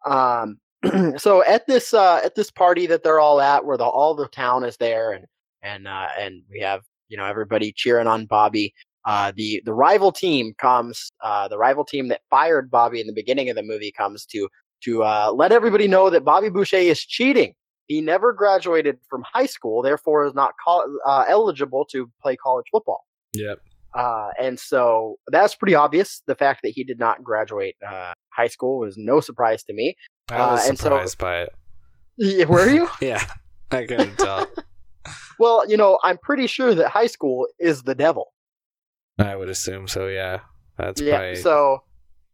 them. 0.04 0.12
Um, 0.12 1.18
so 1.18 1.44
at 1.44 1.66
this 1.66 1.92
uh, 1.94 2.20
at 2.24 2.34
this 2.34 2.50
party 2.50 2.86
that 2.86 3.02
they're 3.02 3.20
all 3.20 3.40
at, 3.40 3.64
where 3.64 3.76
the 3.76 3.84
all 3.84 4.14
the 4.14 4.28
town 4.28 4.64
is 4.64 4.76
there, 4.76 5.12
and 5.12 5.26
and 5.62 5.86
uh, 5.88 6.08
and 6.18 6.42
we 6.50 6.60
have 6.60 6.82
you 7.08 7.16
know 7.16 7.24
everybody 7.26 7.72
cheering 7.72 8.06
on 8.06 8.26
Bobby. 8.26 8.72
Uh, 9.04 9.32
the 9.36 9.62
the 9.64 9.72
rival 9.74 10.12
team 10.12 10.54
comes. 10.58 11.10
Uh, 11.22 11.48
the 11.48 11.58
rival 11.58 11.84
team 11.84 12.08
that 12.08 12.20
fired 12.30 12.70
Bobby 12.70 13.00
in 13.00 13.06
the 13.06 13.12
beginning 13.12 13.50
of 13.50 13.56
the 13.56 13.62
movie 13.62 13.92
comes 13.92 14.24
to 14.26 14.48
to 14.84 15.02
uh, 15.02 15.30
let 15.34 15.52
everybody 15.52 15.86
know 15.88 16.08
that 16.10 16.24
Bobby 16.24 16.48
Boucher 16.48 16.76
is 16.76 17.00
cheating. 17.00 17.54
He 17.88 18.00
never 18.00 18.32
graduated 18.32 18.98
from 19.10 19.24
high 19.30 19.46
school, 19.46 19.82
therefore 19.82 20.24
is 20.24 20.34
not 20.34 20.54
col- 20.64 20.86
uh, 21.06 21.24
eligible 21.28 21.84
to 21.86 22.10
play 22.22 22.36
college 22.36 22.66
football. 22.70 23.04
Yep. 23.34 23.58
Uh, 23.94 24.28
and 24.40 24.58
so 24.58 25.16
that's 25.28 25.54
pretty 25.54 25.74
obvious. 25.74 26.22
The 26.26 26.34
fact 26.34 26.60
that 26.62 26.70
he 26.70 26.84
did 26.84 26.98
not 26.98 27.22
graduate 27.24 27.76
uh, 27.86 28.12
high 28.30 28.46
school 28.48 28.78
was 28.80 28.96
no 28.96 29.20
surprise 29.20 29.62
to 29.64 29.72
me. 29.72 29.96
I 30.30 30.52
was 30.52 30.64
Uh, 30.64 30.68
and 30.68 30.78
so- 30.78 30.82
surprised 30.84 31.18
by 31.18 31.42
it. 31.42 31.50
Yeah, 32.16 32.44
Were 32.46 32.68
you? 32.68 32.88
Yeah, 33.00 33.24
I 33.70 33.86
couldn't 33.86 34.16
tell. 34.18 34.46
well, 35.38 35.68
you 35.68 35.76
know, 35.76 35.98
I'm 36.04 36.18
pretty 36.18 36.46
sure 36.46 36.74
that 36.74 36.88
high 36.90 37.06
school 37.06 37.46
is 37.58 37.82
the 37.82 37.94
devil. 37.94 38.32
I 39.18 39.36
would 39.36 39.48
assume 39.48 39.88
so. 39.88 40.06
Yeah, 40.06 40.40
that's 40.76 41.00
yeah. 41.00 41.16
probably 41.18 41.36
So, 41.36 41.82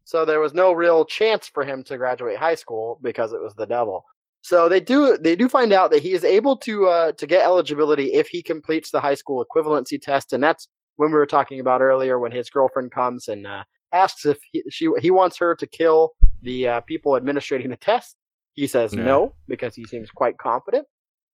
so 0.04 0.24
there 0.24 0.40
was 0.40 0.54
no 0.54 0.72
real 0.72 1.04
chance 1.04 1.46
for 1.48 1.64
him 1.64 1.82
to 1.84 1.96
graduate 1.96 2.36
high 2.38 2.54
school 2.56 2.98
because 3.02 3.32
it 3.32 3.40
was 3.40 3.54
the 3.54 3.66
devil. 3.66 4.04
So 4.42 4.68
they 4.68 4.80
do 4.80 5.16
they 5.20 5.34
do 5.34 5.48
find 5.48 5.72
out 5.72 5.90
that 5.90 6.02
he 6.02 6.12
is 6.12 6.22
able 6.24 6.56
to 6.58 6.86
uh, 6.86 7.12
to 7.12 7.26
get 7.26 7.44
eligibility 7.44 8.12
if 8.12 8.28
he 8.28 8.42
completes 8.42 8.90
the 8.90 9.00
high 9.00 9.14
school 9.16 9.44
equivalency 9.44 10.00
test, 10.00 10.32
and 10.32 10.42
that's 10.42 10.68
when 10.96 11.10
we 11.10 11.16
were 11.16 11.26
talking 11.26 11.60
about 11.60 11.80
earlier 11.80 12.18
when 12.18 12.32
his 12.32 12.50
girlfriend 12.50 12.90
comes 12.90 13.28
and 13.28 13.46
uh, 13.46 13.64
asks 13.92 14.26
if 14.26 14.38
he, 14.52 14.62
she 14.70 14.88
he 15.00 15.10
wants 15.10 15.36
her 15.38 15.54
to 15.54 15.66
kill 15.66 16.12
the 16.42 16.68
uh, 16.68 16.80
people 16.82 17.14
administrating 17.16 17.70
the 17.70 17.76
test. 17.76 18.16
He 18.54 18.66
says 18.66 18.94
Yeah. 18.94 19.04
no 19.04 19.34
because 19.48 19.74
he 19.74 19.84
seems 19.84 20.10
quite 20.10 20.38
confident. 20.38 20.86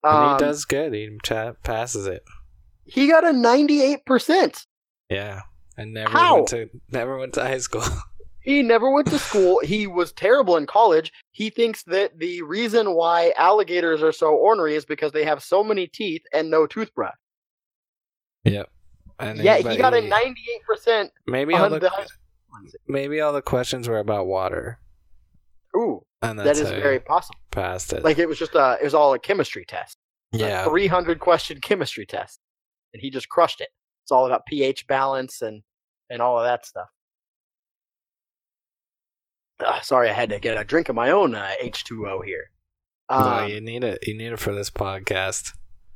and 0.04 0.14
Um, 0.14 0.32
he 0.32 0.38
does 0.44 0.64
good. 0.64 0.92
He 0.92 1.08
cha- 1.22 1.52
passes 1.62 2.06
it. 2.06 2.22
He 2.84 3.06
got 3.08 3.24
a 3.24 3.32
ninety 3.32 3.80
eight 3.82 4.04
percent. 4.04 4.66
Yeah, 5.08 5.42
and 5.76 5.92
never 5.94 6.10
How? 6.10 6.34
went 6.36 6.48
to 6.48 6.68
never 6.90 7.16
went 7.18 7.34
to 7.34 7.42
high 7.42 7.58
school. 7.58 7.82
He 8.44 8.60
never 8.60 8.90
went 8.90 9.06
to 9.06 9.20
school. 9.20 9.60
He 9.62 9.86
was 9.86 10.10
terrible 10.10 10.56
in 10.56 10.66
college. 10.66 11.12
He 11.30 11.48
thinks 11.48 11.84
that 11.84 12.18
the 12.18 12.42
reason 12.42 12.94
why 12.94 13.32
alligators 13.36 14.02
are 14.02 14.10
so 14.10 14.34
ornery 14.34 14.74
is 14.74 14.84
because 14.84 15.12
they 15.12 15.22
have 15.24 15.40
so 15.44 15.62
many 15.62 15.86
teeth 15.86 16.22
and 16.32 16.50
no 16.50 16.66
toothbrush. 16.66 17.14
yep. 18.42 18.68
Yeah, 19.20 19.58
he 19.58 19.76
got 19.76 19.94
a 19.94 20.00
98%. 20.02 21.10
Maybe 21.26 21.54
all 21.54 21.70
the, 21.70 21.78
the 21.80 21.90
maybe 22.86 23.20
all 23.20 23.32
the 23.32 23.42
questions 23.42 23.88
were 23.88 23.98
about 23.98 24.26
water, 24.26 24.78
Ooh, 25.76 26.04
and 26.20 26.38
that's 26.38 26.60
very 26.60 27.00
possible. 27.00 27.38
passed 27.50 27.92
it. 27.92 28.04
Like 28.04 28.18
it 28.18 28.28
was 28.28 28.38
just 28.38 28.54
a, 28.54 28.78
it 28.80 28.84
was 28.84 28.94
all 28.94 29.14
a 29.14 29.18
chemistry 29.18 29.64
test. 29.64 29.98
Yeah, 30.32 30.64
300 30.64 31.18
question 31.20 31.60
chemistry 31.60 32.06
test. 32.06 32.40
And 32.94 33.00
he 33.00 33.10
just 33.10 33.28
crushed 33.28 33.60
it. 33.60 33.68
It's 34.04 34.12
all 34.12 34.26
about 34.26 34.44
pH 34.46 34.86
balance 34.86 35.40
and, 35.42 35.62
and 36.10 36.20
all 36.20 36.38
of 36.38 36.44
that 36.44 36.66
stuff. 36.66 36.88
Ah, 39.64 39.80
sorry, 39.82 40.10
I 40.10 40.12
had 40.12 40.30
to 40.30 40.40
get 40.40 40.58
a 40.58 40.64
drink 40.64 40.88
of 40.88 40.96
my 40.96 41.10
own 41.10 41.34
uh, 41.34 41.50
H2O 41.62 42.24
here. 42.24 42.50
no, 43.10 43.16
Um, 43.16 43.48
you 43.48 43.60
need 43.60 43.84
it. 43.84 44.06
You 44.06 44.16
need 44.16 44.32
it 44.32 44.38
for 44.38 44.52
this 44.54 44.70
podcast. 44.70 45.52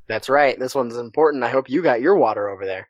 That's 0.09 0.29
right. 0.29 0.59
This 0.59 0.75
one's 0.75 0.97
important. 0.97 1.43
I 1.43 1.49
hope 1.49 1.69
you 1.69 1.83
got 1.83 2.01
your 2.01 2.15
water 2.17 2.49
over 2.49 2.65
there. 2.65 2.89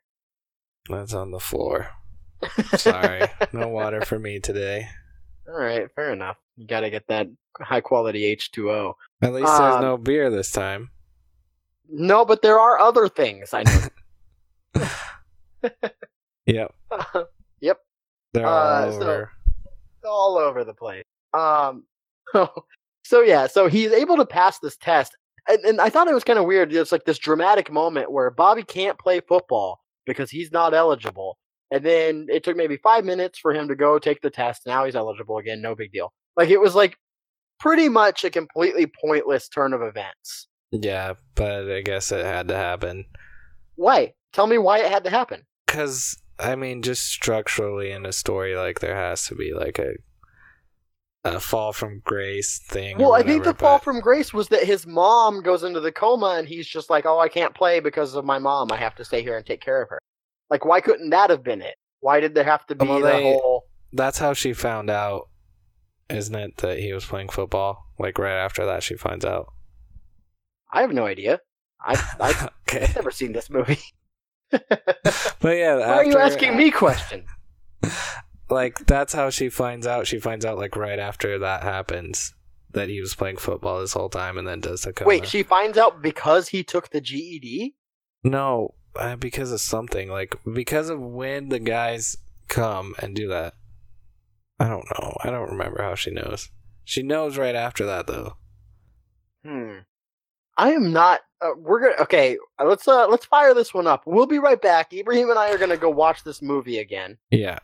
That's 0.89 1.13
on 1.13 1.31
the 1.31 1.39
floor. 1.39 1.89
Sorry, 2.77 3.21
no 3.51 3.67
water 3.67 4.01
for 4.01 4.19
me 4.19 4.39
today. 4.39 4.87
All 5.47 5.59
right, 5.59 5.87
fair 5.95 6.13
enough. 6.13 6.37
You 6.55 6.67
got 6.67 6.81
to 6.81 6.89
get 6.89 7.07
that 7.07 7.27
high 7.59 7.81
quality 7.81 8.35
H2O. 8.35 8.93
At 9.21 9.33
least 9.33 9.47
there's 9.47 9.75
Um, 9.75 9.81
no 9.81 9.97
beer 9.97 10.29
this 10.29 10.51
time. 10.51 10.91
No, 11.89 12.25
but 12.25 12.41
there 12.41 12.59
are 12.59 12.79
other 12.79 13.07
things. 13.09 13.53
I 13.53 13.63
know. 13.63 14.83
Yep, 16.45 16.73
yep, 17.59 17.77
they're 18.33 18.45
Uh, 18.45 18.85
all 18.85 18.91
so- 18.93 19.01
over. 19.01 19.31
all 20.05 20.37
over 20.37 20.63
the 20.63 20.73
place. 20.73 21.03
Um, 21.33 21.83
so 23.03 23.21
yeah, 23.21 23.47
so 23.47 23.67
he's 23.67 23.91
able 23.91 24.15
to 24.15 24.25
pass 24.25 24.57
this 24.59 24.77
test, 24.77 25.17
and, 25.49 25.59
and 25.65 25.81
I 25.81 25.89
thought 25.89 26.07
it 26.07 26.13
was 26.13 26.23
kind 26.23 26.39
of 26.39 26.45
weird. 26.45 26.71
It's 26.73 26.93
like 26.93 27.03
this 27.03 27.17
dramatic 27.17 27.69
moment 27.69 28.11
where 28.13 28.29
Bobby 28.29 28.63
can't 28.63 28.97
play 28.97 29.19
football 29.19 29.81
because 30.07 30.31
he's 30.31 30.51
not 30.51 30.73
eligible. 30.73 31.37
And 31.69 31.85
then 31.85 32.27
it 32.29 32.43
took 32.43 32.57
maybe 32.57 32.77
five 32.77 33.05
minutes 33.05 33.37
for 33.37 33.53
him 33.53 33.67
to 33.67 33.75
go 33.75 33.99
take 33.99 34.21
the 34.21 34.31
test. 34.31 34.63
Now 34.65 34.85
he's 34.85 34.95
eligible 34.95 35.37
again. 35.37 35.61
No 35.61 35.75
big 35.75 35.91
deal. 35.91 36.13
Like 36.35 36.49
it 36.49 36.61
was 36.61 36.73
like 36.73 36.97
pretty 37.59 37.89
much 37.89 38.23
a 38.23 38.29
completely 38.29 38.91
pointless 39.01 39.49
turn 39.49 39.73
of 39.73 39.81
events. 39.81 40.47
Yeah, 40.71 41.13
but 41.35 41.69
I 41.71 41.81
guess 41.81 42.11
it 42.11 42.25
had 42.25 42.47
to 42.49 42.55
happen. 42.55 43.05
Why? 43.75 44.13
Tell 44.33 44.47
me 44.47 44.57
why 44.57 44.79
it 44.79 44.91
had 44.91 45.03
to 45.05 45.09
happen. 45.09 45.43
Because, 45.65 46.17
I 46.39 46.55
mean, 46.55 46.81
just 46.81 47.05
structurally 47.05 47.91
in 47.91 48.05
a 48.05 48.11
story, 48.11 48.55
like, 48.55 48.79
there 48.79 48.95
has 48.95 49.25
to 49.27 49.35
be, 49.35 49.53
like, 49.53 49.79
a 49.79 49.93
a 51.35 51.39
fall 51.39 51.73
from 51.73 52.01
grace 52.05 52.59
thing. 52.59 52.97
Well, 52.97 53.13
I 53.13 53.23
think 53.23 53.43
the 53.43 53.53
fall 53.53 53.79
from 53.79 53.99
grace 53.99 54.33
was 54.33 54.47
that 54.49 54.63
his 54.63 54.85
mom 54.85 55.41
goes 55.41 55.63
into 55.63 55.79
the 55.79 55.91
coma 55.91 56.35
and 56.37 56.47
he's 56.47 56.67
just 56.67 56.89
like, 56.89 57.05
"Oh, 57.05 57.19
I 57.19 57.27
can't 57.27 57.53
play 57.55 57.79
because 57.79 58.15
of 58.15 58.25
my 58.25 58.39
mom. 58.39 58.71
I 58.71 58.77
have 58.77 58.95
to 58.95 59.05
stay 59.05 59.21
here 59.21 59.37
and 59.37 59.45
take 59.45 59.61
care 59.61 59.81
of 59.81 59.89
her." 59.89 59.99
Like, 60.49 60.65
why 60.65 60.81
couldn't 60.81 61.09
that 61.09 61.29
have 61.29 61.43
been 61.43 61.61
it? 61.61 61.75
Why 61.99 62.19
did 62.19 62.35
there 62.35 62.43
have 62.43 62.65
to 62.67 62.75
be 62.75 62.85
well, 62.85 63.01
the 63.01 63.11
whole? 63.11 63.65
That's 63.93 64.19
how 64.19 64.33
she 64.33 64.53
found 64.53 64.89
out, 64.89 65.29
isn't 66.09 66.35
it? 66.35 66.57
That 66.57 66.79
he 66.79 66.93
was 66.93 67.05
playing 67.05 67.29
football. 67.29 67.87
Like 67.99 68.17
right 68.17 68.37
after 68.37 68.65
that, 68.65 68.83
she 68.83 68.95
finds 68.95 69.25
out. 69.25 69.53
I 70.71 70.81
have 70.81 70.93
no 70.93 71.05
idea. 71.05 71.39
I 71.81 71.93
I've, 72.19 72.43
okay. 72.67 72.83
I've 72.83 72.95
never 72.95 73.11
seen 73.11 73.33
this 73.33 73.49
movie. 73.49 73.79
but 74.49 74.63
yeah, 75.43 75.77
why 75.77 75.85
are 75.85 76.05
you 76.05 76.17
asking 76.17 76.55
me 76.55 76.71
questions? 76.71 77.27
like 78.49 78.85
that's 78.85 79.13
how 79.13 79.29
she 79.29 79.49
finds 79.49 79.85
out. 79.87 80.07
She 80.07 80.19
finds 80.19 80.45
out 80.45 80.57
like 80.57 80.75
right 80.75 80.99
after 80.99 81.39
that 81.39 81.63
happens 81.63 82.33
that 82.71 82.89
he 82.89 83.01
was 83.01 83.15
playing 83.15 83.37
football 83.37 83.79
this 83.81 83.93
whole 83.93 84.09
time, 84.09 84.37
and 84.37 84.47
then 84.47 84.59
does 84.59 84.81
the 84.81 84.93
coma. 84.93 85.07
Wait, 85.07 85.27
she 85.27 85.43
finds 85.43 85.77
out 85.77 86.01
because 86.01 86.49
he 86.49 86.63
took 86.63 86.89
the 86.89 87.01
GED. 87.01 87.75
No, 88.23 88.73
uh, 88.95 89.15
because 89.15 89.51
of 89.51 89.61
something 89.61 90.09
like 90.09 90.35
because 90.51 90.89
of 90.89 90.99
when 90.99 91.49
the 91.49 91.59
guys 91.59 92.17
come 92.47 92.95
and 92.99 93.15
do 93.15 93.27
that. 93.29 93.53
I 94.59 94.67
don't 94.67 94.85
know. 94.91 95.15
I 95.23 95.29
don't 95.29 95.51
remember 95.51 95.83
how 95.83 95.95
she 95.95 96.11
knows. 96.11 96.49
She 96.83 97.03
knows 97.03 97.37
right 97.37 97.55
after 97.55 97.85
that 97.85 98.07
though. 98.07 98.37
Hmm. 99.45 99.79
I 100.57 100.71
am 100.71 100.91
not. 100.91 101.21
Uh, 101.39 101.51
we're 101.57 101.79
gonna 101.79 102.01
okay. 102.01 102.37
Uh, 102.59 102.65
let's 102.65 102.87
uh 102.87 103.07
let's 103.07 103.25
fire 103.25 103.53
this 103.53 103.73
one 103.73 103.85
up. 103.85 104.03
We'll 104.05 104.25
be 104.25 104.39
right 104.39 104.59
back. 104.59 104.91
Ibrahim 104.91 105.29
and 105.29 105.37
I 105.37 105.51
are 105.51 105.57
gonna 105.57 105.77
go 105.77 105.89
watch 105.89 106.23
this 106.23 106.41
movie 106.41 106.79
again. 106.79 107.17
Yeah. 107.29 107.59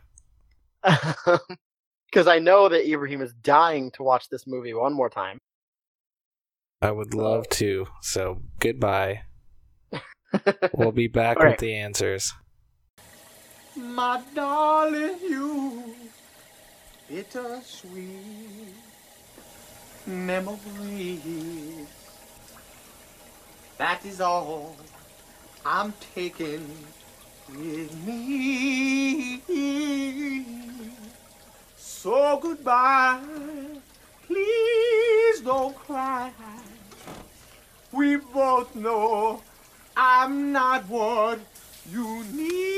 Because 2.14 2.28
I 2.28 2.38
know 2.38 2.68
that 2.68 2.88
Ibrahim 2.88 3.22
is 3.22 3.32
dying 3.32 3.90
to 3.92 4.04
watch 4.04 4.28
this 4.28 4.46
movie 4.46 4.72
one 4.72 4.92
more 4.92 5.10
time. 5.10 5.40
I 6.80 6.92
would 6.92 7.12
love 7.12 7.48
to. 7.48 7.86
So 8.02 8.40
goodbye. 8.60 9.22
we'll 10.74 10.92
be 10.92 11.08
back 11.08 11.40
with 11.40 11.58
the 11.58 11.74
answers. 11.74 12.32
My 13.76 14.22
darling, 14.32 15.18
you 15.28 15.96
bittersweet 17.08 18.08
memories. 20.06 21.88
That 23.78 24.06
is 24.06 24.20
all 24.20 24.76
I'm 25.66 25.92
taking 26.14 26.64
with 27.48 28.06
me. 28.06 29.40
So 31.76 32.38
goodbye, 32.40 33.20
please 34.26 35.40
don't 35.40 35.74
cry. 35.74 36.30
We 37.92 38.16
both 38.16 38.74
know 38.74 39.42
I'm 39.96 40.52
not 40.52 40.88
what 40.88 41.38
you 41.90 42.24
need. 42.32 42.73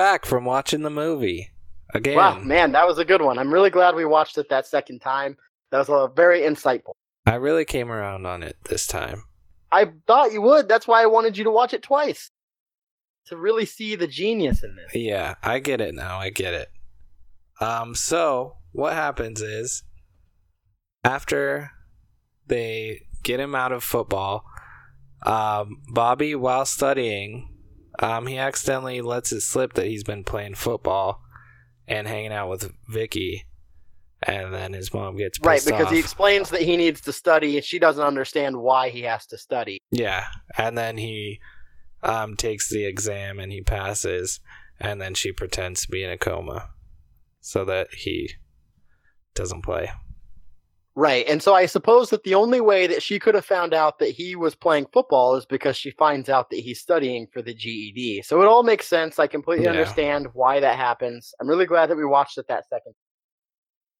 Back 0.00 0.24
from 0.24 0.46
watching 0.46 0.80
the 0.80 0.88
movie 0.88 1.50
again. 1.92 2.16
Wow, 2.16 2.38
man, 2.38 2.72
that 2.72 2.86
was 2.86 2.96
a 2.96 3.04
good 3.04 3.20
one. 3.20 3.38
I'm 3.38 3.52
really 3.52 3.68
glad 3.68 3.94
we 3.94 4.06
watched 4.06 4.38
it 4.38 4.48
that 4.48 4.66
second 4.66 5.00
time. 5.00 5.36
That 5.70 5.78
was 5.78 5.90
a 5.90 6.10
very 6.16 6.40
insightful. 6.40 6.92
I 7.26 7.34
really 7.34 7.66
came 7.66 7.92
around 7.92 8.24
on 8.24 8.42
it 8.42 8.56
this 8.64 8.86
time. 8.86 9.24
I 9.70 9.92
thought 10.06 10.32
you 10.32 10.40
would. 10.40 10.68
That's 10.68 10.88
why 10.88 11.02
I 11.02 11.06
wanted 11.06 11.36
you 11.36 11.44
to 11.44 11.50
watch 11.50 11.74
it 11.74 11.82
twice. 11.82 12.30
To 13.26 13.36
really 13.36 13.66
see 13.66 13.94
the 13.94 14.06
genius 14.06 14.64
in 14.64 14.74
this. 14.74 14.94
Yeah, 14.94 15.34
I 15.42 15.58
get 15.58 15.82
it 15.82 15.94
now. 15.94 16.18
I 16.18 16.30
get 16.30 16.54
it. 16.54 16.68
Um 17.60 17.94
so 17.94 18.56
what 18.72 18.94
happens 18.94 19.42
is 19.42 19.82
after 21.04 21.72
they 22.46 23.02
get 23.22 23.38
him 23.38 23.54
out 23.54 23.70
of 23.70 23.84
football, 23.84 24.46
um, 25.26 25.82
Bobby 25.92 26.34
while 26.34 26.64
studying 26.64 27.49
um, 28.00 28.26
he 28.26 28.38
accidentally 28.38 29.00
lets 29.00 29.32
it 29.32 29.42
slip 29.42 29.74
that 29.74 29.86
he's 29.86 30.04
been 30.04 30.24
playing 30.24 30.54
football 30.54 31.22
and 31.86 32.08
hanging 32.08 32.32
out 32.32 32.48
with 32.48 32.72
Vicky, 32.88 33.44
and 34.22 34.52
then 34.54 34.72
his 34.72 34.92
mom 34.92 35.16
gets 35.16 35.38
pissed 35.38 35.46
right 35.46 35.64
because 35.64 35.86
off. 35.86 35.92
he 35.92 35.98
explains 35.98 36.50
that 36.50 36.62
he 36.62 36.76
needs 36.76 37.00
to 37.02 37.12
study, 37.12 37.56
and 37.56 37.64
she 37.64 37.78
doesn't 37.78 38.04
understand 38.04 38.56
why 38.56 38.88
he 38.88 39.02
has 39.02 39.26
to 39.26 39.38
study. 39.38 39.82
Yeah, 39.90 40.24
and 40.56 40.76
then 40.76 40.96
he 40.96 41.40
um, 42.02 42.36
takes 42.36 42.70
the 42.70 42.84
exam 42.84 43.38
and 43.38 43.52
he 43.52 43.60
passes, 43.60 44.40
and 44.78 45.00
then 45.00 45.14
she 45.14 45.32
pretends 45.32 45.82
to 45.82 45.90
be 45.90 46.02
in 46.02 46.10
a 46.10 46.18
coma 46.18 46.70
so 47.40 47.64
that 47.64 47.88
he 47.94 48.30
doesn't 49.34 49.62
play. 49.62 49.90
Right. 50.96 51.24
And 51.28 51.40
so 51.40 51.54
I 51.54 51.66
suppose 51.66 52.10
that 52.10 52.24
the 52.24 52.34
only 52.34 52.60
way 52.60 52.88
that 52.88 53.02
she 53.02 53.20
could 53.20 53.36
have 53.36 53.44
found 53.44 53.72
out 53.72 54.00
that 54.00 54.10
he 54.10 54.34
was 54.34 54.56
playing 54.56 54.86
football 54.92 55.36
is 55.36 55.46
because 55.46 55.76
she 55.76 55.92
finds 55.92 56.28
out 56.28 56.50
that 56.50 56.58
he's 56.58 56.80
studying 56.80 57.28
for 57.32 57.42
the 57.42 57.54
GED. 57.54 58.22
So 58.22 58.42
it 58.42 58.46
all 58.46 58.64
makes 58.64 58.88
sense. 58.88 59.18
I 59.18 59.28
completely 59.28 59.66
yeah. 59.66 59.70
understand 59.70 60.26
why 60.32 60.58
that 60.58 60.76
happens. 60.76 61.32
I'm 61.40 61.48
really 61.48 61.66
glad 61.66 61.90
that 61.90 61.96
we 61.96 62.04
watched 62.04 62.38
it 62.38 62.46
that 62.48 62.68
second. 62.68 62.92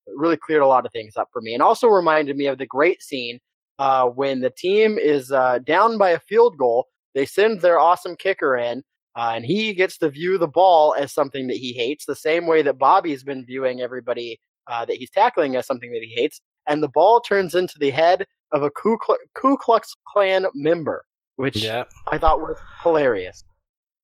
It 0.09 0.15
really 0.17 0.37
cleared 0.37 0.63
a 0.63 0.67
lot 0.67 0.85
of 0.85 0.91
things 0.91 1.17
up 1.17 1.29
for 1.33 1.41
me 1.41 1.55
and 1.55 1.63
also 1.63 1.87
reminded 1.87 2.37
me 2.37 2.47
of 2.47 2.59
the 2.59 2.67
great 2.67 3.03
scene 3.03 3.39
uh, 3.79 4.07
when 4.07 4.41
the 4.41 4.51
team 4.51 4.99
is 4.99 5.31
uh, 5.31 5.61
down 5.61 5.97
by 5.97 6.11
a 6.11 6.19
field 6.19 6.59
goal. 6.59 6.87
They 7.15 7.25
send 7.25 7.61
their 7.61 7.79
awesome 7.79 8.17
kicker 8.17 8.57
in, 8.57 8.83
uh, 9.17 9.33
and 9.35 9.45
he 9.45 9.75
gets 9.75 9.97
to 9.99 10.11
view 10.11 10.39
the 10.39 10.49
ball 10.49 10.95
as 10.99 11.13
something 11.13 11.47
that 11.47 11.57
he 11.57 11.73
hates, 11.73 12.05
the 12.05 12.17
same 12.17 12.47
way 12.47 12.63
that 12.63 12.79
Bobby's 12.79 13.23
been 13.23 13.47
viewing 13.47 13.81
everybody 13.81 14.41
uh, 14.67 14.85
that 14.85 14.97
he's 14.97 15.11
tackling 15.11 15.57
as 15.57 15.67
something 15.67 15.93
that 15.93 16.03
he 16.03 16.15
hates 16.15 16.41
and 16.71 16.83
the 16.83 16.89
ball 16.89 17.21
turns 17.21 17.55
into 17.55 17.79
the 17.79 17.91
head 17.91 18.27
of 18.53 18.63
a 18.63 18.71
Ku, 18.71 18.97
Ku 19.35 19.57
Klux 19.59 19.95
Klan 20.07 20.47
member, 20.55 21.05
which 21.37 21.57
yep. 21.57 21.91
I 22.11 22.17
thought 22.17 22.41
was 22.41 22.57
hilarious. 22.83 23.45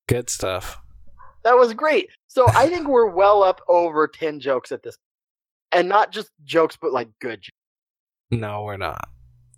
Good 0.08 0.28
stuff. 0.28 0.76
That 1.44 1.56
was 1.56 1.72
great. 1.72 2.08
So 2.26 2.46
I 2.48 2.68
think 2.68 2.88
we're 2.88 3.06
well 3.06 3.42
up 3.42 3.60
over 3.68 4.08
10 4.08 4.40
jokes 4.40 4.72
at 4.72 4.82
this 4.82 4.96
And 5.70 5.88
not 5.88 6.10
just 6.10 6.30
jokes, 6.44 6.76
but 6.80 6.92
like 6.92 7.08
good 7.20 7.40
jokes. 7.42 7.56
No, 8.32 8.64
we're 8.64 8.76
not. 8.76 9.08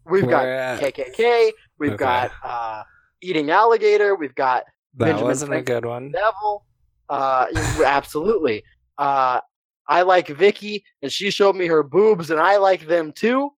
We've 0.05 0.25
we're 0.25 0.31
got 0.31 0.47
at... 0.47 0.81
KKK. 0.81 1.51
We've 1.79 1.93
okay. 1.93 1.99
got 1.99 2.33
uh, 2.45 2.83
eating 3.23 3.51
alligator. 3.51 4.17
We've 4.17 4.35
got 4.35 4.65
that 4.97 5.07
Benjamin 5.07 5.25
wasn't 5.25 5.49
Franklin 5.51 5.77
a 5.77 5.81
good 5.81 5.89
one. 5.89 6.13
Devil. 6.13 6.67
Uh, 7.09 7.47
absolutely. 7.85 8.65
Uh, 8.99 9.41
I 9.89 10.03
like 10.03 10.29
Vicky, 10.29 10.85
and 11.03 11.11
she 11.11 11.31
showed 11.31 11.57
me 11.57 11.67
her 11.67 11.83
boobs, 11.83 12.31
and 12.31 12.39
I 12.39 12.59
like 12.59 12.87
them 12.87 13.13
too. 13.13 13.51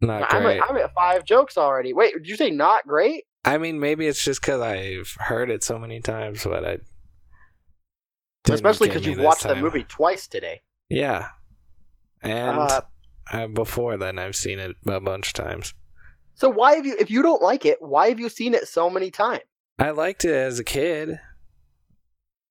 Not 0.00 0.32
I'm 0.32 0.42
great. 0.42 0.58
At, 0.58 0.70
I'm 0.70 0.76
at 0.76 0.92
five 0.94 1.24
jokes 1.24 1.56
already. 1.56 1.92
Wait, 1.92 2.14
did 2.14 2.28
you 2.28 2.36
say 2.36 2.50
not 2.50 2.86
great? 2.86 3.24
I 3.44 3.58
mean, 3.58 3.78
maybe 3.78 4.06
it's 4.06 4.24
just 4.24 4.40
because 4.40 4.60
I've 4.60 5.14
heard 5.18 5.50
it 5.50 5.62
so 5.62 5.78
many 5.78 6.00
times, 6.00 6.44
but 6.44 6.64
I. 6.64 6.78
Especially 8.48 8.88
because 8.88 9.06
you've 9.06 9.20
watched 9.20 9.42
time. 9.42 9.56
the 9.56 9.62
movie 9.62 9.84
twice 9.84 10.26
today. 10.26 10.62
Yeah, 10.88 11.28
and 12.22 12.58
uh, 12.58 12.80
uh, 13.30 13.46
before 13.46 13.96
then, 13.96 14.18
I've 14.18 14.34
seen 14.34 14.58
it 14.58 14.76
a 14.86 15.00
bunch 15.00 15.28
of 15.28 15.34
times. 15.34 15.74
So 16.34 16.48
why 16.48 16.74
have 16.74 16.86
you? 16.86 16.96
If 16.98 17.10
you 17.10 17.22
don't 17.22 17.42
like 17.42 17.66
it, 17.66 17.78
why 17.80 18.08
have 18.08 18.18
you 18.18 18.28
seen 18.28 18.54
it 18.54 18.66
so 18.66 18.90
many 18.90 19.10
times? 19.10 19.42
I 19.78 19.90
liked 19.90 20.24
it 20.24 20.34
as 20.34 20.58
a 20.58 20.64
kid. 20.64 21.20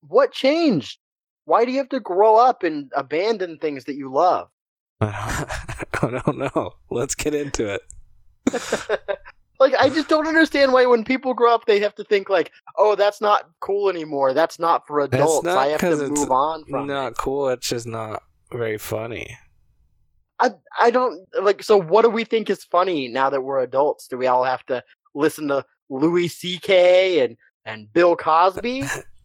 What 0.00 0.32
changed? 0.32 0.98
Why 1.50 1.64
do 1.64 1.72
you 1.72 1.78
have 1.78 1.88
to 1.88 1.98
grow 1.98 2.36
up 2.36 2.62
and 2.62 2.92
abandon 2.94 3.58
things 3.58 3.84
that 3.86 3.96
you 3.96 4.08
love? 4.12 4.48
I 5.00 5.48
don't 6.00 6.38
know. 6.38 6.74
Let's 6.90 7.16
get 7.16 7.34
into 7.34 7.74
it. 7.74 7.80
like 9.58 9.74
I 9.74 9.88
just 9.88 10.08
don't 10.08 10.28
understand 10.28 10.72
why 10.72 10.86
when 10.86 11.02
people 11.02 11.34
grow 11.34 11.52
up 11.52 11.66
they 11.66 11.80
have 11.80 11.96
to 11.96 12.04
think 12.04 12.30
like, 12.30 12.52
"Oh, 12.78 12.94
that's 12.94 13.20
not 13.20 13.50
cool 13.58 13.90
anymore. 13.90 14.32
That's 14.32 14.60
not 14.60 14.86
for 14.86 15.00
adults. 15.00 15.44
Not 15.44 15.58
I 15.58 15.66
have 15.66 15.80
to 15.80 16.08
move 16.08 16.30
on 16.30 16.64
from 16.66 16.86
Not 16.86 17.12
it. 17.12 17.18
cool. 17.18 17.48
It's 17.48 17.68
just 17.68 17.86
not 17.88 18.22
very 18.52 18.78
funny. 18.78 19.36
I 20.38 20.52
I 20.78 20.92
don't 20.92 21.26
like. 21.42 21.64
So 21.64 21.76
what 21.76 22.02
do 22.02 22.10
we 22.10 22.22
think 22.22 22.48
is 22.48 22.62
funny 22.62 23.08
now 23.08 23.28
that 23.28 23.42
we're 23.42 23.58
adults? 23.58 24.06
Do 24.06 24.16
we 24.16 24.28
all 24.28 24.44
have 24.44 24.64
to 24.66 24.84
listen 25.16 25.48
to 25.48 25.64
Louis 25.88 26.28
C.K. 26.28 27.24
and 27.24 27.36
and 27.64 27.92
Bill 27.92 28.14
Cosby? 28.14 28.84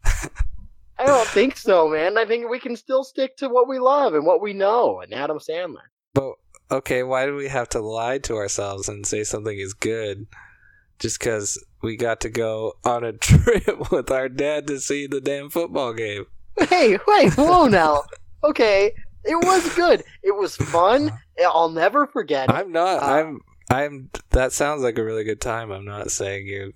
I 0.98 1.06
don't 1.06 1.28
think 1.28 1.58
so, 1.58 1.90
man. 1.90 2.18
I 2.18 2.26
think 2.26 2.50
we 2.50 2.60
can 2.60 2.76
still 2.76 3.04
stick 3.04 3.36
to 3.38 3.50
what 3.50 3.68
we 3.68 3.80
love 3.80 4.14
and 4.14 4.26
what 4.26 4.42
we 4.42 4.54
know, 4.54 5.02
and 5.02 5.14
Adam 5.14 5.40
Sandler. 5.40 5.88
But 6.14 6.34
okay, 6.72 7.04
why 7.04 7.26
do 7.26 7.36
we 7.36 7.48
have 7.50 7.70
to 7.70 7.82
lie 7.82 8.18
to 8.20 8.36
ourselves 8.36 8.88
and 8.88 9.06
say 9.06 9.24
something 9.24 9.58
is 9.58 9.74
good 9.74 10.26
just 11.00 11.20
because 11.20 11.62
we 11.82 11.98
got 11.98 12.22
to 12.22 12.30
go 12.30 12.74
on 12.86 13.04
a 13.04 13.14
trip 13.18 13.92
with 13.92 14.10
our 14.10 14.30
dad 14.30 14.68
to 14.68 14.80
see 14.80 15.08
the 15.08 15.20
damn 15.22 15.50
football 15.50 15.94
game? 15.94 16.26
Hey, 16.70 16.98
wait, 17.08 17.34
whoa 17.34 17.68
now. 17.68 18.04
Okay, 18.44 18.94
it 19.26 19.46
was 19.46 19.76
good. 19.76 20.04
It 20.24 20.36
was 20.36 20.56
fun. 20.56 21.12
I'll 21.46 21.70
never 21.70 22.08
forget. 22.08 22.50
it. 22.50 22.54
I'm 22.54 22.72
not. 22.72 23.04
Uh, 23.04 23.06
I'm. 23.06 23.40
I'm. 23.70 24.10
That 24.30 24.54
sounds 24.54 24.84
like 24.84 24.98
a 24.98 25.04
really 25.04 25.24
good 25.24 25.42
time. 25.42 25.72
I'm 25.72 25.86
not 25.86 26.12
saying 26.12 26.48
you. 26.48 26.72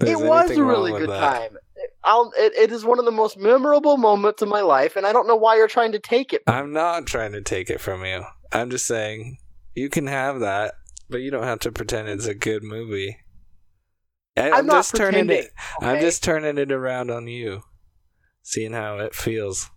It, 0.00 0.06
there's 0.06 0.20
it 0.20 0.26
was 0.26 0.50
a 0.50 0.64
really 0.64 0.92
good 0.92 1.10
that. 1.10 1.20
time. 1.20 1.58
I'll, 2.02 2.32
it, 2.36 2.52
it 2.54 2.72
is 2.72 2.84
one 2.84 2.98
of 2.98 3.04
the 3.04 3.12
most 3.12 3.38
memorable 3.38 3.96
moments 3.96 4.42
of 4.42 4.48
my 4.48 4.60
life, 4.60 4.96
and 4.96 5.06
I 5.06 5.12
don't 5.12 5.26
know 5.26 5.36
why 5.36 5.56
you're 5.56 5.68
trying 5.68 5.92
to 5.92 5.98
take 5.98 6.32
it. 6.32 6.42
I'm 6.46 6.72
not 6.72 7.06
trying 7.06 7.32
to 7.32 7.40
take 7.40 7.70
it 7.70 7.80
from 7.80 8.04
you. 8.04 8.24
I'm 8.52 8.70
just 8.70 8.86
saying 8.86 9.38
you 9.74 9.88
can 9.88 10.06
have 10.06 10.40
that, 10.40 10.74
but 11.08 11.22
you 11.22 11.30
don't 11.30 11.44
have 11.44 11.60
to 11.60 11.72
pretend 11.72 12.08
it's 12.08 12.26
a 12.26 12.34
good 12.34 12.62
movie. 12.62 13.18
I'm 14.36 14.66
not 14.66 14.78
just 14.78 14.96
turning 14.96 15.30
it. 15.30 15.50
I'm 15.80 16.00
just 16.00 16.24
turning 16.24 16.58
it 16.58 16.72
around 16.72 17.10
on 17.10 17.26
you, 17.28 17.62
seeing 18.42 18.72
how 18.72 18.98
it 18.98 19.14
feels. 19.14 19.70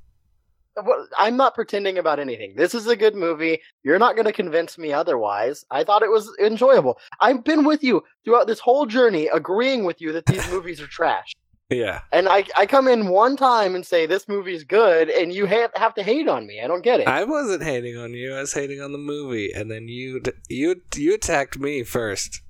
I'm 1.18 1.38
not 1.38 1.56
pretending 1.56 1.98
about 1.98 2.20
anything. 2.20 2.56
This 2.56 2.74
is 2.76 2.88
a 2.88 2.96
good 2.96 3.16
movie. 3.16 3.60
You're 3.84 4.00
not 4.00 4.16
going 4.16 4.26
to 4.26 4.34
convince 4.34 4.78
me 4.78 4.94
otherwise. 4.94 5.66
I 5.72 5.84
thought 5.84 6.04
it 6.04 6.12
was 6.12 6.32
enjoyable. 6.40 7.00
I've 7.20 7.44
been 7.44 7.64
with 7.66 7.84
you 7.84 8.04
throughout 8.26 8.48
this 8.48 8.60
whole 8.60 8.86
journey, 8.86 9.28
agreeing 9.28 9.84
with 9.84 10.00
you 10.02 10.12
that 10.14 10.26
these 10.26 10.48
movies 10.52 10.82
are 10.82 10.88
trash. 10.88 11.34
Yeah, 11.70 12.00
And 12.14 12.30
I, 12.30 12.46
I 12.56 12.66
come 12.66 12.88
in 12.88 13.10
one 13.10 13.36
time 13.36 13.76
and 13.76 13.86
say 13.86 14.06
this 14.06 14.30
movie's 14.30 14.64
good, 14.64 15.10
and 15.10 15.34
you 15.34 15.46
have, 15.48 15.70
have 15.76 15.94
to 15.96 16.04
hate 16.04 16.30
on 16.30 16.48
me. 16.48 16.62
I 16.62 16.68
don't 16.68 16.82
get 16.82 17.02
it. 17.02 17.10
I 17.10 17.26
wasn't 17.26 17.62
hating 17.62 17.98
on 17.98 18.14
you. 18.14 18.34
I 18.36 18.40
was 18.40 18.54
hating 18.54 18.80
on 18.80 18.94
the 18.94 18.98
movie, 18.98 19.52
and 19.54 19.70
then 19.70 19.90
you 19.90 20.22
you 20.48 20.78
you 20.96 21.14
attacked 21.14 21.60
me 21.60 21.84
first. 21.84 22.42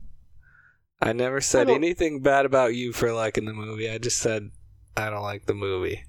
I 1.01 1.13
never 1.13 1.41
said 1.41 1.65
don't- 1.65 1.77
anything 1.77 2.21
bad 2.21 2.45
about 2.45 2.75
you 2.75 2.93
for 2.93 3.11
liking 3.11 3.45
the 3.45 3.53
movie. 3.53 3.89
I 3.89 3.97
just 3.97 4.19
said 4.19 4.51
I 4.95 5.09
don't 5.09 5.23
like 5.23 5.47
the 5.47 5.55
movie. 5.55 6.03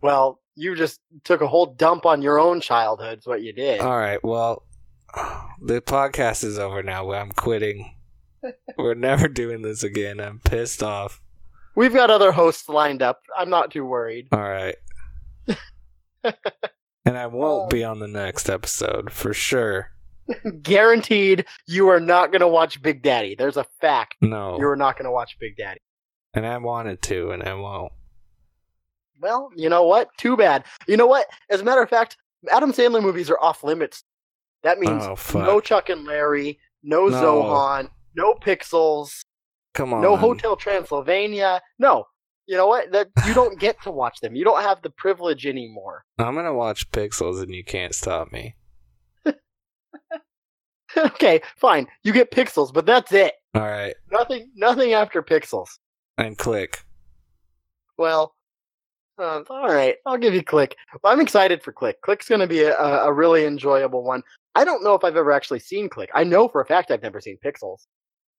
well, 0.00 0.40
you 0.54 0.74
just 0.76 1.00
took 1.24 1.40
a 1.40 1.46
whole 1.46 1.66
dump 1.66 2.06
on 2.06 2.22
your 2.22 2.38
own 2.38 2.60
childhood. 2.60 3.18
Is 3.18 3.26
what 3.26 3.42
you 3.42 3.52
did. 3.52 3.80
All 3.80 3.96
right. 3.98 4.22
Well, 4.22 4.64
the 5.62 5.80
podcast 5.82 6.44
is 6.44 6.58
over 6.58 6.82
now. 6.82 7.10
I'm 7.12 7.32
quitting. 7.32 7.94
We're 8.78 8.94
never 8.94 9.28
doing 9.28 9.62
this 9.62 9.82
again. 9.82 10.20
I'm 10.20 10.40
pissed 10.40 10.82
off. 10.82 11.20
We've 11.74 11.92
got 11.94 12.10
other 12.10 12.32
hosts 12.32 12.68
lined 12.68 13.00
up. 13.02 13.20
I'm 13.36 13.48
not 13.50 13.70
too 13.70 13.84
worried. 13.86 14.28
All 14.32 14.40
right. 14.40 14.76
and 16.24 17.16
I 17.18 17.24
Oh. 17.24 17.28
won't 17.28 17.70
be 17.70 17.84
on 17.84 17.98
the 17.98 18.08
next 18.08 18.48
episode 18.50 19.10
for 19.12 19.32
sure. 19.32 19.90
Guaranteed, 20.62 21.46
you 21.66 21.88
are 21.88 22.00
not 22.00 22.30
going 22.30 22.40
to 22.40 22.48
watch 22.48 22.80
Big 22.82 23.02
Daddy. 23.02 23.34
There's 23.34 23.56
a 23.56 23.64
fact. 23.80 24.16
No. 24.20 24.58
You 24.58 24.68
are 24.68 24.76
not 24.76 24.96
going 24.96 25.06
to 25.06 25.10
watch 25.10 25.36
Big 25.40 25.56
Daddy. 25.56 25.80
And 26.34 26.46
I 26.46 26.58
wanted 26.58 27.02
to, 27.02 27.30
and 27.32 27.42
I 27.42 27.54
won't. 27.54 27.92
Well, 29.22 29.50
you 29.54 29.68
know 29.68 29.84
what? 29.84 30.08
Too 30.18 30.36
bad. 30.36 30.64
You 30.88 30.96
know 30.96 31.06
what? 31.06 31.26
As 31.48 31.60
a 31.60 31.64
matter 31.64 31.80
of 31.80 31.88
fact, 31.88 32.16
Adam 32.50 32.72
Sandler 32.72 33.00
movies 33.02 33.30
are 33.30 33.38
off 33.40 33.62
limits. 33.62 34.02
That 34.64 34.78
means 34.80 35.04
Oh 35.04 35.16
no 35.34 35.60
Chuck 35.60 35.88
and 35.88 36.04
Larry, 36.04 36.58
no, 36.82 37.06
No. 37.06 37.16
Zohan, 37.22 37.88
no 38.16 38.34
Pixels, 38.34 39.24
Come 39.74 39.94
on. 39.94 40.02
no 40.02 40.16
Hotel 40.16 40.56
Transylvania. 40.56 41.60
No. 41.78 42.04
You 42.46 42.56
know 42.56 42.66
what? 42.66 42.90
That 42.90 43.08
you 43.26 43.34
don't 43.34 43.58
get 43.60 43.80
to 43.82 43.92
watch 43.92 44.18
them. 44.20 44.34
You 44.34 44.44
don't 44.44 44.60
have 44.62 44.82
the 44.82 44.90
privilege 44.90 45.46
anymore. 45.46 46.04
I'm 46.18 46.34
gonna 46.34 46.52
watch 46.52 46.90
Pixels, 46.90 47.40
and 47.40 47.54
you 47.54 47.62
can't 47.64 47.94
stop 47.94 48.32
me. 48.32 48.56
okay, 50.96 51.40
fine. 51.56 51.86
You 52.02 52.12
get 52.12 52.32
Pixels, 52.32 52.72
but 52.72 52.84
that's 52.84 53.12
it. 53.12 53.34
All 53.54 53.62
right. 53.62 53.94
Nothing 54.10 54.50
nothing 54.56 54.92
after 54.92 55.22
Pixels. 55.22 55.68
And 56.18 56.36
click. 56.36 56.84
Well, 57.96 58.34
uh, 59.18 59.42
all 59.50 59.68
right. 59.68 59.96
I'll 60.06 60.18
give 60.18 60.34
you 60.34 60.42
Click. 60.42 60.76
Well, 61.02 61.12
I'm 61.12 61.20
excited 61.20 61.62
for 61.62 61.72
Click. 61.72 62.00
Click's 62.02 62.28
going 62.28 62.40
to 62.40 62.46
be 62.46 62.62
a, 62.62 62.76
a 62.76 63.12
really 63.12 63.44
enjoyable 63.44 64.02
one. 64.04 64.22
I 64.54 64.64
don't 64.64 64.82
know 64.84 64.94
if 64.94 65.04
I've 65.04 65.16
ever 65.16 65.32
actually 65.32 65.60
seen 65.60 65.88
Click. 65.88 66.10
I 66.14 66.24
know 66.24 66.48
for 66.48 66.60
a 66.60 66.66
fact 66.66 66.90
I've 66.90 67.02
never 67.02 67.20
seen 67.20 67.38
Pixels. 67.44 67.86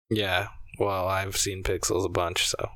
Yeah. 0.10 0.48
Well, 0.80 1.08
I've 1.08 1.38
seen 1.38 1.64
Pixels 1.64 2.06
a 2.06 2.10
bunch, 2.10 2.48
so. 2.48 2.70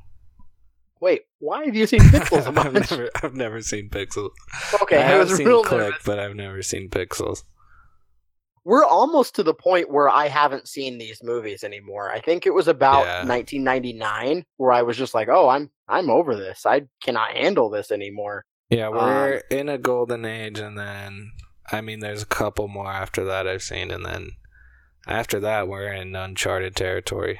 Wait, 1.00 1.24
why 1.40 1.66
have 1.66 1.76
you 1.76 1.86
seen 1.86 2.00
Pixels 2.00 2.46
a 2.46 2.48
I've 2.60 2.74
bunch? 2.74 2.92
never, 2.92 3.10
I've 3.22 3.36
never 3.36 3.62
seen 3.62 3.90
Pixels. 3.90 4.32
okay, 4.82 5.02
I 5.04 5.14
I, 5.14 5.18
was 5.20 5.36
seen 5.36 5.48
real 5.48 5.64
Click, 5.64 5.80
nervous. 5.80 6.02
but 6.06 6.20
I've 6.20 6.36
never 6.36 6.62
seen 6.64 6.90
Pixels. 6.90 7.44
We're 8.68 8.84
almost 8.84 9.34
to 9.36 9.44
the 9.44 9.54
point 9.54 9.90
where 9.90 10.10
I 10.10 10.28
haven't 10.28 10.68
seen 10.68 10.98
these 10.98 11.24
movies 11.24 11.64
anymore. 11.64 12.12
I 12.12 12.20
think 12.20 12.46
it 12.46 12.54
was 12.54 12.68
about 12.68 13.06
Yeah. 13.06 13.24
1999 13.24 14.44
where 14.58 14.74
I 14.74 14.82
was 14.82 14.98
just 14.98 15.16
like, 15.16 15.30
"Oh, 15.30 15.48
I'm 15.48 15.72
I'm 15.88 16.10
over 16.10 16.36
this. 16.36 16.66
I 16.66 16.82
cannot 17.02 17.32
handle 17.32 17.70
this 17.70 17.92
anymore." 17.92 18.44
Yeah, 18.70 18.90
we're 18.90 19.36
Um, 19.36 19.42
in 19.50 19.70
a 19.70 19.78
golden 19.78 20.26
age, 20.26 20.60
and 20.60 20.78
then 20.78 21.32
I 21.72 21.80
mean, 21.80 22.02
there's 22.02 22.24
a 22.24 22.26
couple 22.42 22.68
more 22.68 22.92
after 22.92 23.24
that 23.24 23.48
I've 23.48 23.64
seen, 23.64 23.90
and 23.90 24.06
then 24.06 24.32
after 25.08 25.40
that, 25.40 25.70
we're 25.70 25.94
in 25.94 26.14
uncharted 26.14 26.76
territory. 26.76 27.40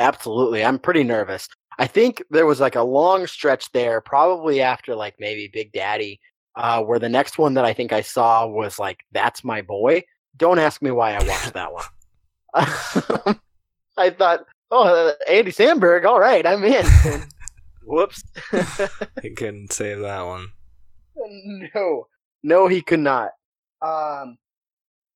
Absolutely. 0.00 0.64
I'm 0.64 0.80
pretty 0.80 1.04
nervous. 1.04 1.48
I 1.78 1.86
think 1.86 2.20
there 2.30 2.46
was 2.46 2.58
like 2.60 2.74
a 2.74 2.82
long 2.82 3.28
stretch 3.28 3.70
there, 3.70 4.00
probably 4.00 4.60
after 4.60 4.96
like 4.96 5.14
maybe 5.20 5.48
Big 5.52 5.70
Daddy, 5.70 6.18
uh, 6.56 6.82
where 6.82 6.98
the 6.98 7.08
next 7.08 7.38
one 7.38 7.54
that 7.54 7.64
I 7.64 7.72
think 7.72 7.92
I 7.92 8.00
saw 8.00 8.44
was 8.46 8.80
like 8.80 8.98
That's 9.12 9.44
My 9.44 9.62
Boy. 9.62 10.02
Don't 10.36 10.58
ask 10.58 10.82
me 10.82 10.90
why 10.90 11.14
I 11.14 11.24
watched 11.24 11.54
that 11.54 11.72
one. 11.72 11.84
I 13.96 14.10
thought, 14.10 14.44
oh, 14.70 15.12
Andy 15.28 15.50
Samberg, 15.50 16.04
all 16.04 16.20
right, 16.20 16.46
I'm 16.46 16.64
in. 16.64 16.86
Whoops. 17.84 18.22
He 19.22 19.30
couldn't 19.30 19.72
save 19.72 20.00
that 20.00 20.22
one. 20.22 20.48
no, 21.74 22.06
no, 22.42 22.68
he 22.68 22.82
could 22.82 23.00
not. 23.00 23.30
Um, 23.82 24.38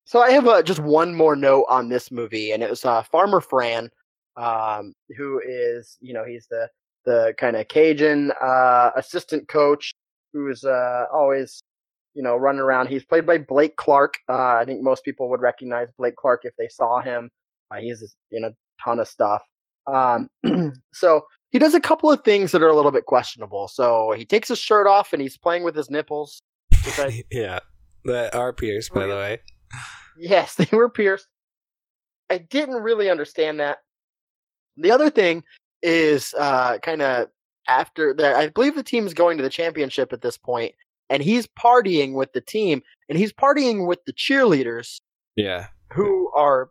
so 0.04 0.20
I 0.20 0.30
have 0.32 0.46
uh, 0.46 0.62
just 0.62 0.80
one 0.80 1.14
more 1.14 1.36
note 1.36 1.66
on 1.68 1.88
this 1.88 2.10
movie, 2.10 2.52
and 2.52 2.62
it 2.62 2.70
was 2.70 2.84
uh, 2.84 3.02
Farmer 3.02 3.40
Fran, 3.40 3.90
um, 4.36 4.94
who 5.16 5.40
is, 5.46 5.96
you 6.00 6.12
know, 6.12 6.24
he's 6.24 6.46
the 6.50 6.68
the 7.04 7.34
kind 7.36 7.56
of 7.56 7.68
Cajun 7.68 8.32
uh, 8.40 8.90
assistant 8.96 9.48
coach 9.48 9.92
who's 10.32 10.64
uh, 10.64 11.06
always, 11.12 11.62
you 12.14 12.22
know, 12.22 12.36
running 12.36 12.60
around. 12.60 12.88
He's 12.88 13.04
played 13.04 13.26
by 13.26 13.38
Blake 13.38 13.76
Clark. 13.76 14.18
Uh, 14.28 14.56
I 14.56 14.64
think 14.64 14.82
most 14.82 15.04
people 15.04 15.28
would 15.30 15.40
recognize 15.40 15.88
Blake 15.98 16.16
Clark 16.16 16.42
if 16.44 16.54
they 16.58 16.68
saw 16.68 17.00
him. 17.00 17.30
Uh, 17.70 17.80
he's 17.80 18.14
in 18.30 18.44
a 18.44 18.50
ton 18.82 18.98
of 18.98 19.08
stuff. 19.08 19.42
Um, 19.86 20.28
so 20.92 21.22
he 21.50 21.58
does 21.58 21.74
a 21.74 21.80
couple 21.80 22.10
of 22.10 22.22
things 22.24 22.52
that 22.52 22.62
are 22.62 22.68
a 22.68 22.76
little 22.76 22.90
bit 22.90 23.06
questionable. 23.06 23.68
So 23.68 24.14
he 24.16 24.24
takes 24.24 24.48
his 24.48 24.58
shirt 24.58 24.86
off 24.86 25.12
and 25.12 25.20
he's 25.22 25.36
playing 25.36 25.64
with 25.64 25.74
his 25.74 25.90
nipples. 25.90 26.40
I, 26.72 27.24
yeah, 27.30 27.60
that 28.04 28.34
are 28.34 28.52
pierced, 28.52 28.92
by 28.92 29.06
the 29.06 29.14
way. 29.14 29.40
yes, 30.16 30.54
they 30.56 30.68
were 30.72 30.88
pierced. 30.88 31.28
I 32.30 32.38
didn't 32.38 32.82
really 32.82 33.10
understand 33.10 33.60
that. 33.60 33.78
The 34.76 34.90
other 34.90 35.10
thing 35.10 35.44
is 35.82 36.34
uh, 36.38 36.78
kind 36.78 37.02
of 37.02 37.28
after 37.68 38.14
that. 38.14 38.36
I 38.36 38.48
believe 38.48 38.74
the 38.74 38.82
team's 38.82 39.12
going 39.12 39.36
to 39.36 39.42
the 39.42 39.50
championship 39.50 40.12
at 40.12 40.22
this 40.22 40.38
point, 40.38 40.74
and 41.10 41.22
he's 41.22 41.46
partying 41.46 42.14
with 42.14 42.32
the 42.32 42.40
team, 42.40 42.82
and 43.08 43.18
he's 43.18 43.32
partying 43.32 43.86
with 43.86 43.98
the 44.06 44.12
cheerleaders 44.12 45.00
Yeah, 45.36 45.66
who 45.92 46.30
are 46.34 46.70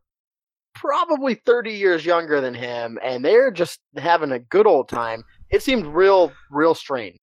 probably 0.73 1.35
30 1.35 1.71
years 1.73 2.05
younger 2.05 2.41
than 2.41 2.53
him, 2.53 2.97
and 3.03 3.23
they're 3.23 3.51
just 3.51 3.79
having 3.97 4.31
a 4.31 4.39
good 4.39 4.65
old 4.67 4.89
time. 4.89 5.23
It 5.49 5.61
seemed 5.61 5.85
real, 5.85 6.31
real 6.49 6.73
strange. 6.73 7.17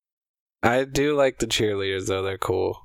I 0.63 0.85
do 0.85 1.17
like 1.17 1.39
the 1.39 1.47
cheerleaders 1.47 2.07
though. 2.09 2.23
They're 2.23 2.37
cool. 2.39 2.79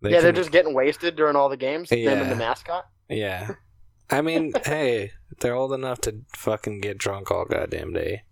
They 0.00 0.12
yeah, 0.12 0.20
they're 0.20 0.32
just 0.32 0.52
getting 0.52 0.74
wasted 0.74 1.16
during 1.16 1.36
all 1.36 1.48
the 1.48 1.56
games. 1.56 1.90
Them 1.90 1.98
and 1.98 2.20
Yeah. 2.20 2.28
the 2.28 2.36
mascot. 2.36 2.84
yeah. 3.08 3.50
I 4.10 4.22
mean, 4.22 4.52
hey, 4.64 5.10
they're 5.40 5.54
old 5.54 5.74
enough 5.74 6.00
to 6.02 6.22
fucking 6.34 6.80
get 6.80 6.96
drunk 6.96 7.30
all 7.30 7.44
goddamn 7.44 7.92
day. 7.92 8.22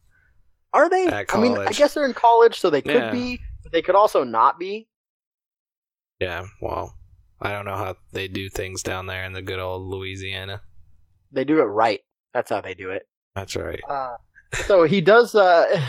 Are 0.72 0.88
they? 0.88 1.06
At 1.06 1.34
I 1.34 1.38
mean, 1.40 1.58
I 1.58 1.72
guess 1.72 1.92
they're 1.92 2.06
in 2.06 2.14
college, 2.14 2.58
so 2.60 2.70
they 2.70 2.80
could 2.80 2.94
Yeah. 2.94 3.10
be, 3.12 3.40
but 3.62 3.72
they 3.72 3.82
could 3.82 3.94
also 3.94 4.24
not 4.24 4.58
be. 4.58 4.88
Yeah, 6.20 6.46
well, 6.62 6.94
I 7.40 7.52
don't 7.52 7.64
know 7.66 7.76
how 7.76 7.96
they 8.12 8.28
do 8.28 8.48
things 8.48 8.82
down 8.82 9.06
there 9.06 9.24
in 9.24 9.32
the 9.32 9.42
good 9.42 9.58
old 9.58 9.82
Louisiana. 9.82 10.62
They 11.32 11.44
do 11.44 11.60
it 11.60 11.64
right. 11.64 12.00
That's 12.32 12.50
how 12.50 12.60
they 12.60 12.74
do 12.74 12.90
it. 12.90 13.06
That's 13.34 13.56
right. 13.56 13.80
Uh, 13.88 14.16
so 14.66 14.84
he 14.88 15.00
does. 15.00 15.34
Uh, 15.34 15.80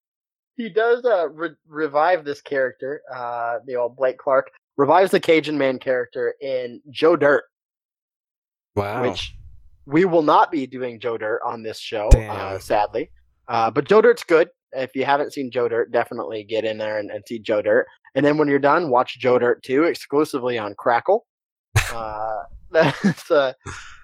he 0.56 0.68
does 0.68 1.04
uh, 1.04 1.28
re- 1.28 1.50
revive 1.68 2.24
this 2.24 2.40
character, 2.40 3.02
uh, 3.14 3.58
the 3.66 3.76
old 3.76 3.96
Blake 3.96 4.18
Clark, 4.18 4.50
revives 4.76 5.12
the 5.12 5.20
Cajun 5.20 5.56
Man 5.56 5.78
character 5.78 6.34
in 6.40 6.80
Joe 6.90 7.14
Dirt, 7.16 7.44
Wow. 8.74 9.02
which 9.08 9.34
we 9.86 10.04
will 10.04 10.22
not 10.22 10.50
be 10.50 10.66
doing 10.66 10.98
Joe 10.98 11.16
Dirt 11.16 11.40
on 11.44 11.62
this 11.62 11.78
show, 11.78 12.08
uh, 12.08 12.58
sadly. 12.58 13.10
Uh, 13.46 13.70
but 13.70 13.84
Joe 13.86 14.02
Dirt's 14.02 14.24
good. 14.24 14.48
If 14.72 14.94
you 14.94 15.04
haven't 15.04 15.32
seen 15.32 15.50
Joe 15.50 15.68
Dirt, 15.68 15.90
definitely 15.92 16.44
get 16.44 16.64
in 16.64 16.78
there 16.78 16.98
and, 16.98 17.10
and 17.10 17.22
see 17.26 17.38
Joe 17.38 17.62
Dirt. 17.62 17.86
And 18.14 18.24
then 18.24 18.36
when 18.38 18.48
you're 18.48 18.58
done, 18.58 18.90
watch 18.90 19.18
Joe 19.18 19.38
Dirt 19.38 19.62
2 19.62 19.84
exclusively 19.84 20.58
on 20.58 20.74
Crackle. 20.78 21.26
Uh, 21.94 22.42
that's 22.70 23.30
uh, 23.30 23.52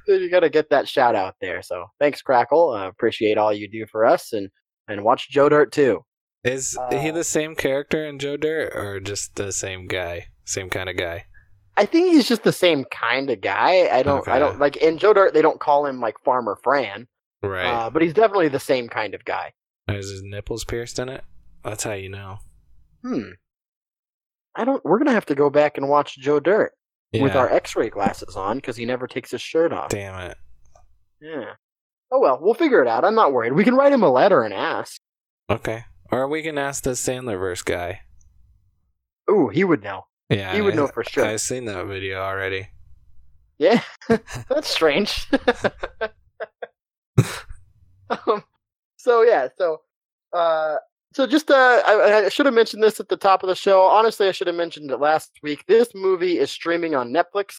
you 0.09 0.31
got 0.31 0.41
to 0.41 0.49
get 0.49 0.71
that 0.71 0.89
shout 0.89 1.15
out 1.15 1.35
there. 1.41 1.61
So 1.63 1.87
thanks, 2.01 2.23
Crackle. 2.23 2.71
Uh, 2.71 2.89
appreciate 2.89 3.37
all 3.37 3.53
you 3.53 3.69
do 3.69 3.85
for 3.91 4.07
us, 4.07 4.33
and 4.33 4.49
and 4.89 5.05
watch 5.05 5.29
Joe 5.31 5.49
Dirt 5.51 5.71
2. 5.73 6.03
Is 6.45 6.77
uh, 6.79 6.99
he 6.99 7.11
the 7.11 7.25
same 7.25 7.55
character 7.55 8.05
in 8.07 8.19
Joe 8.19 8.37
Dirt 8.39 8.73
or 8.75 9.01
just 9.01 9.35
the 9.37 9.53
same 9.53 9.87
guy? 9.87 10.29
Same 10.47 10.71
kind 10.71 10.89
of 10.89 10.97
guy? 10.97 11.27
I 11.77 11.85
think 11.87 12.13
he's 12.15 12.29
just 12.29 12.43
the 12.45 12.53
same 12.53 12.85
kind 12.91 13.29
of 13.31 13.41
guy. 13.41 13.89
I 13.91 14.03
don't. 14.03 14.27
I 14.29 14.39
don't 14.39 14.59
like 14.59 14.77
in 14.77 14.97
Joe 14.97 15.13
Dirt. 15.13 15.35
They 15.35 15.43
don't 15.43 15.61
call 15.61 15.85
him 15.87 16.01
like 16.01 16.15
Farmer 16.25 16.57
Fran, 16.63 17.07
Right. 17.43 17.67
uh, 17.67 17.91
but 17.91 18.01
he's 18.03 18.15
definitely 18.15 18.49
the 18.49 18.61
same 18.61 18.89
kind 18.89 19.15
of 19.15 19.25
guy. 19.25 19.53
Is 19.89 20.11
his 20.11 20.23
nipples 20.23 20.65
pierced 20.65 20.99
in 20.99 21.09
it? 21.09 21.25
That's 21.63 21.85
how 21.85 21.93
you 21.93 22.09
know. 22.09 22.39
Hmm. 23.03 23.31
I 24.57 24.65
don't. 24.65 24.85
We're 24.85 24.99
gonna 24.99 25.13
have 25.13 25.27
to 25.27 25.35
go 25.35 25.51
back 25.51 25.77
and 25.77 25.89
watch 25.89 26.17
Joe 26.19 26.41
Dirt 26.41 26.73
with 27.13 27.35
our 27.37 27.51
X-ray 27.51 27.91
glasses 27.91 28.35
on 28.37 28.57
because 28.59 28.77
he 28.77 28.85
never 28.85 29.07
takes 29.07 29.31
his 29.31 29.41
shirt 29.41 29.73
off. 29.73 29.91
Damn 29.91 30.31
it. 30.31 30.37
Yeah. 31.21 31.53
Oh 32.11 32.21
well, 32.21 32.39
we'll 32.41 32.55
figure 32.55 32.81
it 32.83 32.89
out. 32.89 33.05
I'm 33.05 33.15
not 33.15 33.33
worried. 33.33 33.53
We 33.53 33.65
can 33.65 33.75
write 33.75 33.93
him 33.93 34.03
a 34.03 34.11
letter 34.11 34.43
and 34.43 34.55
ask. 34.55 35.01
Okay. 35.51 35.85
Or 36.11 36.29
we 36.29 36.43
can 36.43 36.59
ask 36.59 36.85
the 36.85 36.91
Sandlerverse 36.91 37.65
guy. 37.65 38.01
Ooh, 39.31 39.49
he 39.49 39.65
would 39.65 39.83
know. 39.83 40.07
Yeah. 40.29 40.55
He 40.55 40.61
would 40.61 40.75
I- 40.75 40.77
know 40.77 40.87
for 40.87 41.03
sure. 41.05 41.25
I've 41.25 41.41
seen 41.41 41.65
that 41.67 41.87
video 41.87 42.21
already. 42.21 42.69
Yeah, 43.59 43.83
that's 44.09 44.69
strange. 44.69 45.29
um, 48.11 48.43
so 49.05 49.23
yeah, 49.23 49.49
so 49.59 49.81
uh, 50.33 50.77
so 51.13 51.27
just 51.27 51.51
uh, 51.51 51.83
I, 51.87 52.25
I 52.25 52.29
should 52.29 52.47
have 52.47 52.55
mentioned 52.55 52.83
this 52.83 52.99
at 53.01 53.09
the 53.09 53.17
top 53.17 53.43
of 53.43 53.49
the 53.49 53.55
show. 53.55 53.83
Honestly, 53.83 54.27
I 54.27 54.33
should 54.33 54.47
have 54.47 54.57
mentioned 54.57 54.91
it 54.91 54.99
last 54.99 55.31
week. 55.43 55.65
This 55.69 55.89
movie 55.95 56.39
is 56.39 56.51
streaming 56.51 56.95
on 56.95 57.13
Netflix. 57.13 57.57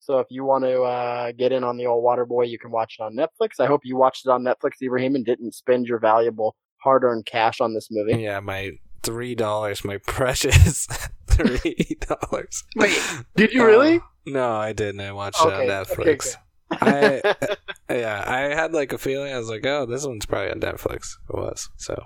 So 0.00 0.18
if 0.18 0.26
you 0.30 0.44
want 0.44 0.64
to 0.64 0.82
uh, 0.82 1.32
get 1.32 1.52
in 1.52 1.64
on 1.64 1.76
the 1.76 1.86
old 1.86 2.04
Waterboy, 2.04 2.48
you 2.48 2.58
can 2.58 2.70
watch 2.70 2.96
it 2.98 3.02
on 3.02 3.14
Netflix. 3.14 3.60
I 3.60 3.66
hope 3.66 3.82
you 3.84 3.96
watched 3.96 4.26
it 4.26 4.30
on 4.30 4.42
Netflix, 4.42 4.72
Ibrahim, 4.82 5.14
and 5.14 5.24
didn't 5.24 5.54
spend 5.54 5.86
your 5.86 5.98
valuable 5.98 6.56
hard-earned 6.82 7.26
cash 7.26 7.60
on 7.60 7.74
this 7.74 7.88
movie. 7.90 8.20
Yeah, 8.22 8.40
my 8.40 8.72
three 9.02 9.34
dollars, 9.34 9.84
my 9.84 9.98
precious 10.06 10.86
three 11.26 11.96
dollars. 12.00 12.64
Wait, 12.76 12.98
Did 13.36 13.52
you 13.52 13.64
really? 13.64 14.00
no, 14.26 14.56
I 14.56 14.72
didn't. 14.72 15.00
I 15.00 15.12
watched 15.12 15.40
Okay, 15.40 15.64
it 15.66 15.70
on 15.70 15.82
okay, 15.82 15.94
Netflix. 15.94 16.36
I 16.70 17.22
yeah, 17.90 18.24
I 18.26 18.40
had 18.54 18.72
like 18.72 18.92
a 18.92 18.98
feeling. 18.98 19.32
I 19.32 19.38
was 19.38 19.48
like, 19.48 19.64
oh, 19.66 19.86
this 19.86 20.06
one's 20.06 20.26
probably 20.26 20.50
on 20.50 20.60
Netflix. 20.60 21.16
It 21.28 21.36
was 21.36 21.68
so. 21.76 22.02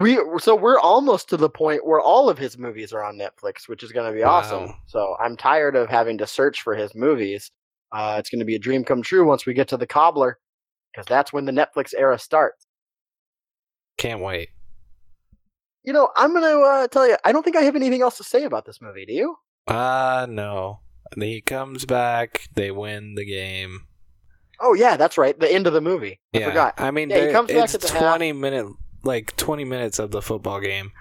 We 0.00 0.20
so 0.38 0.54
we're 0.54 0.78
almost 0.78 1.28
to 1.30 1.36
the 1.36 1.50
point 1.50 1.84
where 1.84 2.00
all 2.00 2.28
of 2.30 2.38
his 2.38 2.56
movies 2.56 2.92
are 2.92 3.02
on 3.02 3.18
Netflix, 3.18 3.68
which 3.68 3.82
is 3.82 3.90
going 3.90 4.06
to 4.10 4.16
be 4.16 4.22
Wow. 4.22 4.30
awesome. 4.36 4.74
So 4.86 5.16
I'm 5.20 5.36
tired 5.36 5.74
of 5.74 5.88
having 5.88 6.18
to 6.18 6.26
search 6.26 6.62
for 6.62 6.76
his 6.76 6.94
movies. 6.94 7.50
Uh, 7.90 8.16
it's 8.18 8.30
going 8.30 8.38
to 8.38 8.44
be 8.44 8.54
a 8.54 8.58
dream 8.60 8.84
come 8.84 9.02
true 9.02 9.26
once 9.26 9.46
we 9.46 9.54
get 9.54 9.66
to 9.68 9.76
the 9.76 9.86
Cobbler, 9.86 10.38
because 10.92 11.06
that's 11.06 11.32
when 11.32 11.44
the 11.44 11.50
Netflix 11.52 11.92
era 11.96 12.20
starts. 12.20 12.66
Can't 13.96 14.20
wait. 14.20 14.50
You 15.82 15.92
know, 15.92 16.10
I'm 16.14 16.30
going 16.32 16.42
to 16.44 16.60
uh, 16.60 16.86
tell 16.88 17.08
you, 17.08 17.16
I 17.24 17.32
don't 17.32 17.42
think 17.42 17.56
I 17.56 17.62
have 17.62 17.74
anything 17.74 18.02
else 18.02 18.16
to 18.18 18.24
say 18.24 18.44
about 18.44 18.66
this 18.66 18.80
movie. 18.80 19.06
Do 19.06 19.12
you? 19.12 19.36
Uh 19.66 20.26
no. 20.28 20.80
He 21.16 21.40
comes 21.40 21.84
back. 21.84 22.48
They 22.54 22.70
win 22.70 23.14
the 23.14 23.24
game. 23.24 23.86
Oh 24.60 24.74
yeah, 24.74 24.96
that's 24.96 25.16
right. 25.16 25.38
The 25.38 25.52
end 25.52 25.66
of 25.66 25.72
the 25.72 25.80
movie. 25.80 26.20
I 26.34 26.38
yeah, 26.38 26.48
forgot. 26.48 26.74
I 26.78 26.90
mean, 26.90 27.10
Yeah, 27.10 27.26
he 27.26 27.32
comes 27.32 27.50
back 27.50 27.64
it's 27.64 27.74
at 27.74 27.80
the 27.80 27.92
half. 27.92 28.02
twenty 28.02 28.32
minute, 28.32 28.66
like 29.02 29.36
twenty 29.36 29.64
minutes 29.64 29.98
of 29.98 30.10
the 30.10 30.22
football 30.22 30.60
game, 30.60 30.92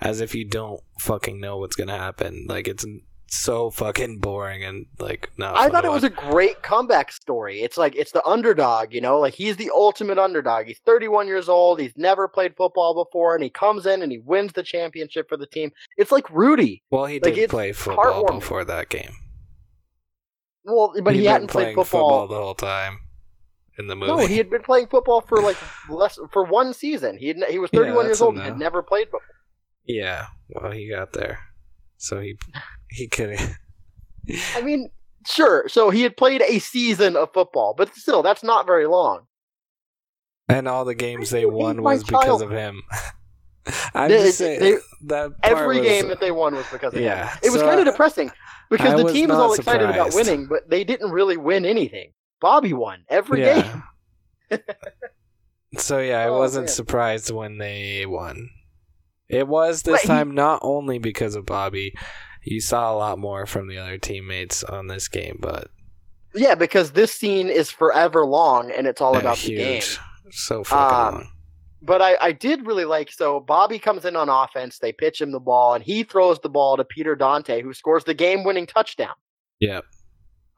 as 0.00 0.20
if 0.20 0.34
you 0.34 0.44
don't 0.44 0.80
fucking 1.00 1.40
know 1.40 1.58
what's 1.58 1.76
gonna 1.76 1.98
happen. 1.98 2.46
Like 2.48 2.68
it's 2.68 2.86
so 3.32 3.70
fucking 3.70 4.18
boring 4.18 4.64
and 4.64 4.86
like 4.98 5.30
not. 5.36 5.56
I 5.56 5.68
thought 5.68 5.84
it 5.84 5.90
was 5.90 6.04
a 6.04 6.10
great 6.10 6.62
comeback 6.62 7.10
story. 7.12 7.62
It's 7.62 7.76
like 7.76 7.96
it's 7.96 8.12
the 8.12 8.24
underdog, 8.24 8.92
you 8.92 9.00
know, 9.00 9.18
like 9.18 9.34
he's 9.34 9.56
the 9.56 9.70
ultimate 9.74 10.18
underdog. 10.18 10.66
He's 10.66 10.80
31 10.84 11.26
years 11.26 11.48
old. 11.48 11.80
He's 11.80 11.96
never 11.96 12.28
played 12.28 12.56
football 12.56 12.94
before, 13.04 13.34
and 13.34 13.42
he 13.42 13.50
comes 13.50 13.86
in 13.86 14.02
and 14.02 14.12
he 14.12 14.18
wins 14.18 14.52
the 14.52 14.62
championship 14.62 15.28
for 15.28 15.36
the 15.36 15.46
team. 15.46 15.72
It's 15.96 16.12
like 16.12 16.28
Rudy. 16.30 16.82
Well, 16.90 17.06
he 17.06 17.18
like, 17.20 17.34
did 17.34 17.50
play 17.50 17.72
football 17.72 18.24
before 18.26 18.64
that 18.64 18.88
game. 18.88 19.16
Well, 20.64 20.92
but 21.02 21.14
he 21.14 21.20
He'd 21.20 21.24
been 21.24 21.32
hadn't 21.32 21.48
played 21.48 21.62
playing 21.74 21.76
football. 21.76 22.26
the 22.28 22.34
whole 22.36 22.54
time 22.54 22.98
in 23.78 23.86
the 23.86 23.96
movie. 23.96 24.12
No, 24.12 24.26
he 24.26 24.36
had 24.36 24.50
been 24.50 24.62
playing 24.62 24.88
football 24.88 25.20
for 25.22 25.40
like 25.40 25.56
less 25.88 26.18
for 26.32 26.44
one 26.44 26.74
season. 26.74 27.16
He 27.16 27.28
had, 27.28 27.38
he 27.48 27.58
was 27.58 27.70
Yeah, 27.72 27.80
31 27.80 28.04
years 28.04 28.18
that's 28.18 28.22
old 28.22 28.34
and 28.36 28.44
had 28.44 28.58
never 28.58 28.82
played 28.82 29.06
before. 29.06 29.22
Yeah, 29.86 30.26
well, 30.48 30.70
he 30.70 30.88
got 30.88 31.12
there, 31.14 31.38
so 31.96 32.20
he 32.20 32.36
he 32.90 33.08
could. 33.08 33.36
I 34.54 34.60
mean, 34.60 34.90
sure. 35.26 35.68
So 35.68 35.90
he 35.90 36.02
had 36.02 36.16
played 36.16 36.42
a 36.42 36.58
season 36.58 37.16
of 37.16 37.32
football, 37.32 37.74
but 37.76 37.94
still, 37.96 38.22
that's 38.22 38.42
not 38.42 38.66
very 38.66 38.86
long. 38.86 39.26
And 40.48 40.68
all 40.68 40.84
the 40.84 40.94
games 40.94 41.30
they 41.30 41.46
won 41.46 41.82
was 41.82 42.04
because 42.04 42.42
of 42.42 42.50
him. 42.50 42.82
I'm 43.94 44.10
They- 44.10 44.22
just 44.24 44.38
saying 44.38 44.60
they- 44.60 44.76
that 45.06 45.30
Every 45.42 45.78
was- 45.80 45.86
game 45.88 46.08
that 46.08 46.20
they 46.20 46.30
won 46.30 46.54
was 46.54 46.66
because 46.72 46.94
of 46.94 47.00
Yeah, 47.00 47.28
him. 47.30 47.38
It 47.42 47.50
was 47.50 47.60
so 47.60 47.66
kind 47.66 47.80
of 47.80 47.86
depressing 47.86 48.30
because 48.70 48.94
I 48.94 49.02
the 49.02 49.12
team 49.12 49.28
was 49.28 49.38
all 49.38 49.52
excited 49.54 49.88
about 49.90 50.14
winning, 50.14 50.46
but 50.46 50.68
they 50.68 50.84
didn't 50.84 51.10
really 51.10 51.36
win 51.36 51.64
anything. 51.64 52.12
Bobby 52.40 52.72
won 52.72 53.04
every 53.08 53.42
game. 53.42 53.82
so 55.78 55.98
yeah, 55.98 56.20
I 56.20 56.28
Oh, 56.28 56.38
wasn't 56.38 56.66
man. 56.66 56.74
surprised 56.74 57.30
when 57.30 57.58
they 57.58 58.04
won. 58.06 58.50
It 59.28 59.46
was 59.46 59.82
this 59.82 60.02
he- 60.02 60.08
time 60.08 60.32
not 60.34 60.60
only 60.62 60.98
because 60.98 61.34
of 61.36 61.46
Bobby. 61.46 61.94
You 62.42 62.60
saw 62.60 62.92
a 62.92 62.96
lot 62.96 63.18
more 63.18 63.44
from 63.46 63.68
the 63.68 63.76
other 63.78 63.98
teammates 63.98 64.64
on 64.64 64.86
this 64.86 65.08
game, 65.08 65.38
but 65.40 65.68
Yeah, 66.34 66.54
because 66.54 66.92
this 66.92 67.12
scene 67.12 67.48
is 67.48 67.70
forever 67.70 68.24
long 68.24 68.70
and 68.70 68.86
it's 68.86 69.00
all 69.00 69.12
yeah, 69.12 69.20
about 69.20 69.36
the 69.38 69.54
game. 69.56 69.82
So 70.30 70.64
fucking 70.64 70.96
Um, 70.96 71.14
long. 71.14 71.28
But 71.82 72.02
I, 72.02 72.16
I 72.20 72.32
did 72.32 72.66
really 72.66 72.84
like 72.84 73.10
so 73.10 73.40
Bobby 73.40 73.78
comes 73.78 74.04
in 74.04 74.16
on 74.16 74.28
offense, 74.28 74.78
they 74.78 74.92
pitch 74.92 75.20
him 75.20 75.32
the 75.32 75.40
ball, 75.40 75.74
and 75.74 75.82
he 75.82 76.02
throws 76.02 76.38
the 76.40 76.50
ball 76.50 76.76
to 76.76 76.84
Peter 76.84 77.16
Dante, 77.16 77.62
who 77.62 77.72
scores 77.72 78.04
the 78.04 78.14
game 78.14 78.44
winning 78.44 78.66
touchdown. 78.66 79.14
Yep. 79.60 79.84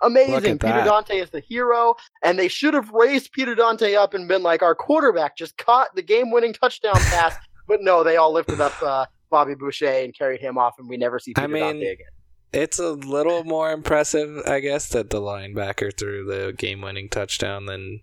Amazing. 0.02 0.58
Peter 0.58 0.72
that. 0.72 0.84
Dante 0.84 1.18
is 1.18 1.30
the 1.30 1.40
hero, 1.40 1.94
and 2.22 2.38
they 2.38 2.48
should 2.48 2.74
have 2.74 2.90
raised 2.90 3.32
Peter 3.32 3.54
Dante 3.54 3.94
up 3.94 4.14
and 4.14 4.26
been 4.26 4.42
like, 4.42 4.62
our 4.62 4.74
quarterback 4.74 5.36
just 5.36 5.56
caught 5.58 5.94
the 5.94 6.02
game 6.02 6.30
winning 6.30 6.52
touchdown 6.52 6.94
pass. 6.94 7.36
But 7.68 7.80
no, 7.80 8.02
they 8.02 8.16
all 8.16 8.32
lifted 8.32 8.60
up 8.60 8.82
uh, 8.82 9.06
Bobby 9.30 9.54
Boucher 9.54 9.86
and 9.86 10.12
carried 10.12 10.40
him 10.40 10.58
off, 10.58 10.74
and 10.80 10.88
we 10.88 10.96
never 10.96 11.20
see 11.20 11.32
I 11.36 11.42
Peter 11.42 11.48
mean, 11.48 11.62
Dante 11.62 11.92
again. 11.92 12.06
It's 12.52 12.80
a 12.80 12.90
little 12.90 13.44
more 13.44 13.70
impressive, 13.70 14.42
I 14.46 14.58
guess, 14.58 14.88
that 14.90 15.10
the 15.10 15.20
linebacker 15.20 15.96
threw 15.96 16.24
the 16.24 16.52
game-winning 16.52 17.08
touchdown 17.08 17.66
than 17.66 18.00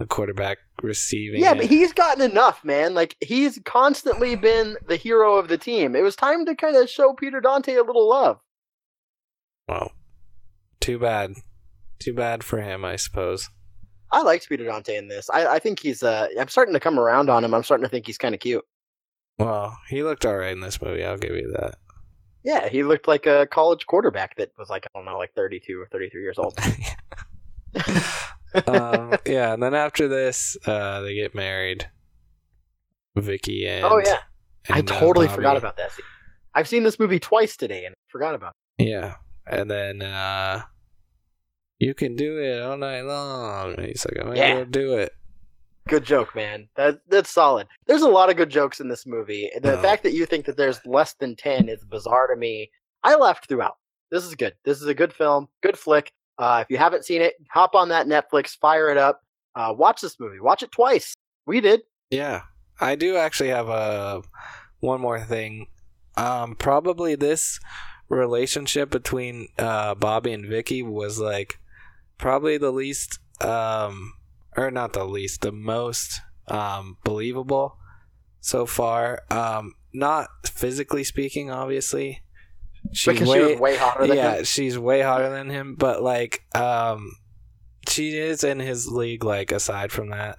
the 0.00 0.06
quarterback 0.06 0.58
receiving. 0.82 1.42
Yeah, 1.42 1.52
it. 1.52 1.58
but 1.58 1.66
he's 1.66 1.92
gotten 1.92 2.28
enough, 2.28 2.64
man. 2.64 2.94
Like 2.94 3.16
he's 3.20 3.60
constantly 3.66 4.34
been 4.34 4.78
the 4.88 4.96
hero 4.96 5.36
of 5.36 5.48
the 5.48 5.58
team. 5.58 5.94
It 5.94 6.02
was 6.02 6.16
time 6.16 6.46
to 6.46 6.56
kind 6.56 6.74
of 6.74 6.88
show 6.88 7.12
Peter 7.12 7.38
Dante 7.40 7.74
a 7.74 7.82
little 7.82 8.08
love. 8.08 8.40
Well, 9.68 9.92
too 10.80 10.98
bad. 10.98 11.34
Too 12.00 12.14
bad 12.14 12.42
for 12.42 12.62
him, 12.62 12.82
I 12.82 12.96
suppose. 12.96 13.50
I 14.10 14.22
liked 14.22 14.48
Peter 14.48 14.64
Dante 14.64 14.96
in 14.96 15.08
this. 15.08 15.28
I, 15.28 15.46
I 15.46 15.58
think 15.58 15.80
he's. 15.80 16.02
Uh, 16.02 16.28
I'm 16.40 16.48
starting 16.48 16.74
to 16.74 16.80
come 16.80 16.98
around 16.98 17.28
on 17.28 17.44
him. 17.44 17.52
I'm 17.52 17.62
starting 17.62 17.84
to 17.84 17.90
think 17.90 18.06
he's 18.06 18.18
kind 18.18 18.34
of 18.34 18.40
cute. 18.40 18.64
Well, 19.38 19.78
he 19.90 20.02
looked 20.02 20.24
alright 20.24 20.52
in 20.52 20.60
this 20.60 20.80
movie. 20.80 21.04
I'll 21.04 21.18
give 21.18 21.36
you 21.36 21.54
that. 21.60 21.74
Yeah, 22.42 22.70
he 22.70 22.84
looked 22.84 23.06
like 23.06 23.26
a 23.26 23.46
college 23.46 23.86
quarterback 23.86 24.36
that 24.36 24.50
was 24.58 24.70
like 24.70 24.86
I 24.86 24.98
don't 24.98 25.04
know, 25.04 25.18
like 25.18 25.34
32 25.34 25.78
or 25.78 25.86
33 25.88 26.22
years 26.22 26.38
old. 26.38 26.58
um, 28.66 29.14
yeah, 29.26 29.52
and 29.54 29.62
then 29.62 29.74
after 29.74 30.08
this, 30.08 30.56
uh, 30.66 31.00
they 31.02 31.14
get 31.14 31.34
married. 31.34 31.90
Vicky 33.16 33.66
and 33.66 33.84
oh 33.84 34.00
yeah, 34.04 34.18
I 34.68 34.78
and, 34.78 34.90
uh, 34.90 34.98
totally 35.00 35.26
Bobby. 35.26 35.36
forgot 35.36 35.56
about 35.56 35.76
that. 35.76 35.92
Scene. 35.92 36.04
I've 36.54 36.68
seen 36.68 36.82
this 36.84 36.98
movie 36.98 37.18
twice 37.18 37.56
today 37.56 37.84
and 37.84 37.94
forgot 38.08 38.34
about. 38.34 38.52
it. 38.78 38.88
Yeah, 38.88 39.14
and 39.46 39.70
then 39.70 40.00
uh, 40.00 40.62
you 41.78 41.92
can 41.94 42.14
do 42.16 42.38
it 42.38 42.62
all 42.62 42.76
night 42.76 43.02
long. 43.02 43.74
And 43.74 43.86
he's 43.86 44.06
like, 44.06 44.24
I'm 44.24 44.34
Yeah. 44.34 44.52
gonna 44.54 44.66
do 44.66 44.94
it. 44.94 45.12
Good 45.88 46.04
joke, 46.04 46.34
man. 46.36 46.68
That 46.76 47.00
that's 47.08 47.30
solid. 47.30 47.66
There's 47.86 48.02
a 48.02 48.08
lot 48.08 48.30
of 48.30 48.36
good 48.36 48.50
jokes 48.50 48.80
in 48.80 48.88
this 48.88 49.06
movie. 49.06 49.50
The 49.60 49.78
Oh. 49.78 49.82
fact 49.82 50.04
that 50.04 50.12
you 50.12 50.24
think 50.24 50.46
that 50.46 50.56
there's 50.56 50.84
less 50.86 51.14
than 51.14 51.34
10 51.36 51.68
is 51.68 51.84
bizarre 51.84 52.28
to 52.28 52.36
me. 52.36 52.70
I 53.02 53.16
laughed 53.16 53.48
throughout. 53.48 53.76
This 54.10 54.24
is 54.24 54.34
good. 54.36 54.54
This 54.64 54.80
is 54.80 54.86
a 54.86 54.94
good 54.94 55.12
film, 55.12 55.48
good 55.62 55.76
flick. 55.78 56.12
Uh, 56.40 56.60
if 56.62 56.70
you 56.70 56.78
haven't 56.78 57.04
seen 57.04 57.20
it, 57.20 57.34
hop 57.50 57.74
on 57.74 57.90
that 57.90 58.06
Netflix, 58.06 58.56
fire 58.56 58.88
it 58.88 58.96
up, 58.96 59.22
uh, 59.54 59.74
watch 59.76 60.00
this 60.00 60.18
movie. 60.18 60.40
Watch 60.40 60.62
it 60.62 60.72
twice. 60.72 61.14
We 61.46 61.60
did. 61.60 61.82
Yeah, 62.10 62.42
I 62.80 62.94
do 62.94 63.16
actually 63.18 63.50
have 63.50 63.68
a 63.68 64.22
one 64.80 65.02
more 65.02 65.20
thing. 65.20 65.66
Um, 66.16 66.56
probably 66.56 67.14
this 67.14 67.60
relationship 68.08 68.90
between 68.90 69.48
uh, 69.58 69.94
Bobby 69.94 70.32
and 70.32 70.46
Vicky 70.46 70.82
was 70.82 71.20
like 71.20 71.58
probably 72.16 72.56
the 72.56 72.72
least, 72.72 73.18
um, 73.42 74.14
or 74.56 74.70
not 74.70 74.94
the 74.94 75.04
least, 75.04 75.42
the 75.42 75.52
most 75.52 76.22
um, 76.48 76.96
believable 77.04 77.76
so 78.40 78.64
far. 78.64 79.22
Um, 79.30 79.74
not 79.92 80.28
physically 80.46 81.04
speaking, 81.04 81.50
obviously. 81.50 82.22
She's 82.92 83.14
because 83.14 83.32
she 83.32 83.40
was 83.40 83.60
way 83.60 83.76
hotter 83.76 84.00
than 84.06 84.10
him. 84.10 84.16
yeah, 84.16 84.34
him. 84.36 84.44
she's 84.44 84.78
way 84.78 85.00
hotter 85.02 85.30
than 85.30 85.48
him, 85.50 85.74
but 85.76 86.02
like, 86.02 86.42
um, 86.54 87.12
she 87.88 88.16
is 88.18 88.42
in 88.44 88.58
his 88.58 88.88
league. 88.88 89.24
Like 89.24 89.52
aside 89.52 89.92
from 89.92 90.10
that, 90.10 90.38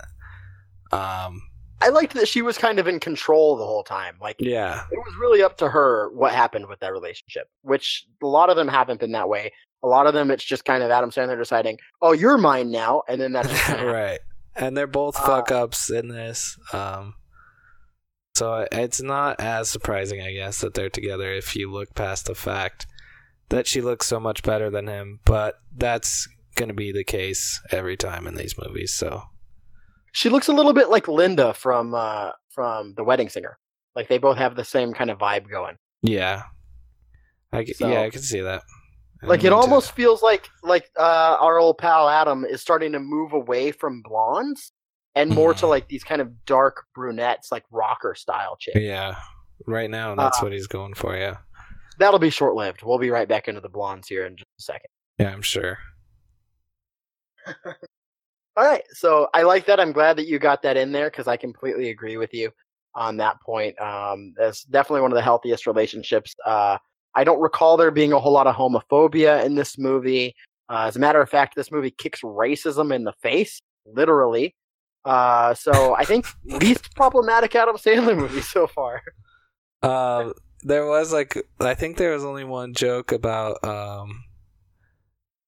um, 0.92 1.42
I 1.82 1.89
liked 1.89 2.14
that 2.14 2.28
she 2.28 2.42
was 2.42 2.58
kind 2.58 2.78
of 2.80 2.88
in 2.88 3.00
control 3.00 3.56
the 3.56 3.66
whole 3.66 3.84
time. 3.84 4.16
Like 4.22 4.36
yeah, 4.39 4.84
it 4.92 4.98
was 4.98 5.16
really 5.20 5.42
up 5.42 5.58
to 5.58 5.70
her 5.70 6.10
what 6.14 6.34
happened 6.34 6.68
with 6.68 6.80
that 6.82 6.92
relationship, 6.92 7.48
which 7.62 8.06
a 8.22 8.28
lot 8.28 8.50
of 8.50 8.56
them 8.56 8.68
haven't 8.68 9.00
been 9.00 9.12
that 9.14 9.30
way. 9.30 9.52
A 9.84 9.88
lot 9.88 10.06
of 10.06 10.14
them, 10.14 10.30
it's 10.30 10.44
just 10.44 10.64
kind 10.64 10.84
of 10.84 10.92
Adam 10.92 11.10
Sandler 11.10 11.38
deciding, 11.38 11.78
"Oh, 12.02 12.12
you're 12.12 12.38
mine 12.38 12.70
now," 12.70 13.02
and 13.08 13.20
then 13.20 13.32
that's 13.32 13.50
just 13.50 13.64
kinda 13.64 13.80
happened. 13.80 13.94
right. 13.96 14.20
And 14.56 14.78
they're 14.78 14.86
both 14.88 15.16
Uh, 15.18 15.26
fuck 15.26 15.52
ups 15.52 15.89
in 15.89 16.08
this. 16.10 16.58
Um, 16.74 17.16
so 18.42 18.66
it's 18.72 19.02
not 19.02 19.39
as 19.39 19.70
surprising, 19.70 20.20
I 20.22 20.34
guess, 20.34 20.62
that 20.62 20.74
they're 20.74 20.89
together 20.89 21.32
if 21.32 21.56
you 21.56 21.72
look 21.72 21.94
past 21.94 22.26
the 22.26 22.34
fact 22.36 22.88
that 23.50 23.68
she 23.68 23.82
looks 23.82 24.08
so 24.08 24.20
much 24.20 24.42
better 24.42 24.70
than 24.72 24.88
him. 24.88 25.20
But 25.26 25.56
that's 25.78 26.28
going 26.56 26.70
to 26.70 26.76
be 26.76 26.92
the 26.92 27.04
case 27.04 27.62
every 27.72 27.96
time 27.98 28.26
in 28.28 28.36
these 28.36 28.56
movies. 28.58 28.94
So 28.94 29.22
She 30.12 30.30
looks 30.30 30.48
a 30.48 30.54
little 30.54 30.74
bit 30.74 30.89
like 30.89 31.08
Linda 31.08 31.54
from 31.54 31.94
uh, 31.94 32.32
from 32.50 32.94
The 32.96 33.04
Wedding 33.04 33.30
Singer. 33.30 33.58
Like 33.96 34.08
they 34.08 34.18
both 34.18 34.38
have 34.38 34.56
the 34.56 34.66
same 34.66 34.92
kind 34.94 35.10
of 35.12 35.20
vibe 35.20 35.50
going. 35.50 35.78
yeah, 36.02 36.44
I 37.54 37.64
So- 37.66 37.88
yeah 37.89 38.02
I 38.02 38.10
can 38.10 38.22
see 38.22 38.42
that. 38.42 38.64
I 39.24 39.28
Like 39.28 39.42
it 39.42 39.44
mean 39.44 39.52
to- 39.52 39.58
almost 39.58 39.92
feels 39.92 40.24
like 40.24 40.50
like 40.64 40.89
uh, 40.98 41.38
our 41.39 41.60
old 41.60 41.78
pal 41.78 42.10
Adam 42.10 42.44
is 42.44 42.60
starting 42.62 42.94
to 42.94 43.00
move 43.00 43.34
away 43.34 43.72
from 43.72 44.02
blondes 44.02 44.72
and 45.16 45.30
more 45.34 45.53
to 45.53 45.66
Mhm. 45.66 45.70
like 45.70 45.88
these 45.88 46.03
kind 46.03 46.22
of 46.22 46.45
dark 46.45 46.86
brunettes, 46.95 47.51
like 47.51 47.64
rocker 47.72 48.16
style 48.16 48.55
chicks. 48.59 48.80
yeah. 48.80 49.16
Right 49.68 49.89
now, 49.89 50.16
that's 50.16 50.39
Uh, 50.39 50.45
what 50.45 50.51
he's 50.53 50.68
going 50.68 50.93
for. 50.95 51.16
Yeah, 51.16 51.38
That'll 51.99 52.20
be 52.20 52.30
short 52.32 52.55
lived. 52.55 52.82
We'll 52.82 52.97
be 52.97 53.12
right 53.12 53.28
back 53.28 53.47
into 53.47 53.62
the 53.62 53.70
blondes 53.70 54.07
here 54.07 54.26
in 54.26 54.36
just 54.38 54.49
a 54.59 54.62
second. 54.64 54.89
yeah, 55.20 55.32
I'm 55.32 55.41
sure. 55.43 55.78
All 58.57 58.66
right, 58.66 58.84
so 58.91 59.30
I 59.34 59.43
like 59.43 59.66
that. 59.68 59.80
I'm 59.80 59.91
glad 59.93 60.18
that 60.18 60.28
you 60.28 60.38
got 60.39 60.62
that 60.64 60.78
in 60.78 60.91
there 60.91 61.09
because 61.09 61.28
I 61.28 61.38
completely 61.38 61.89
agree 61.89 62.18
with 62.18 62.34
you 62.34 62.51
on 62.95 63.18
that 63.18 63.39
point. 63.41 63.80
Um, 63.80 64.34
that's 64.38 64.64
definitely 64.64 65.01
one 65.01 65.12
of 65.12 65.16
the 65.16 65.22
healthiest 65.22 65.66
relationships. 65.68 66.36
Uh, 66.45 66.78
I 67.16 67.24
don't 67.24 67.39
recall 67.39 67.78
there 67.78 67.91
being 67.91 68.12
a 68.14 68.20
whole 68.20 68.34
lot 68.34 68.47
of 68.47 68.55
homophobia 68.55 69.45
in 69.45 69.55
this 69.55 69.78
movie. 69.78 70.36
Uh, 70.70 70.86
as 70.88 70.95
a 70.95 70.99
matter 70.99 71.22
of 71.22 71.30
fact, 71.30 71.55
this 71.55 71.72
movie 71.72 71.91
kicks 71.91 72.22
racism 72.22 72.93
in 72.93 73.03
the 73.03 73.14
face, 73.22 73.62
literally. 73.86 74.55
Uh, 75.04 75.54
so 75.54 75.95
I 75.95 76.06
think 76.06 76.26
least 76.45 76.95
problematic 76.95 77.56
Adam 77.56 77.76
Sandler 77.76 78.16
movie 78.16 78.41
so 78.41 78.68
far. 78.68 79.02
Um, 79.82 80.34
there 80.64 80.86
was 80.86 81.12
like 81.12 81.38
I 81.60 81.74
think 81.74 81.97
there 81.97 82.14
was 82.14 82.24
only 82.24 82.43
one 82.43 82.74
joke 82.74 83.12
about 83.12 83.64
um 83.64 84.26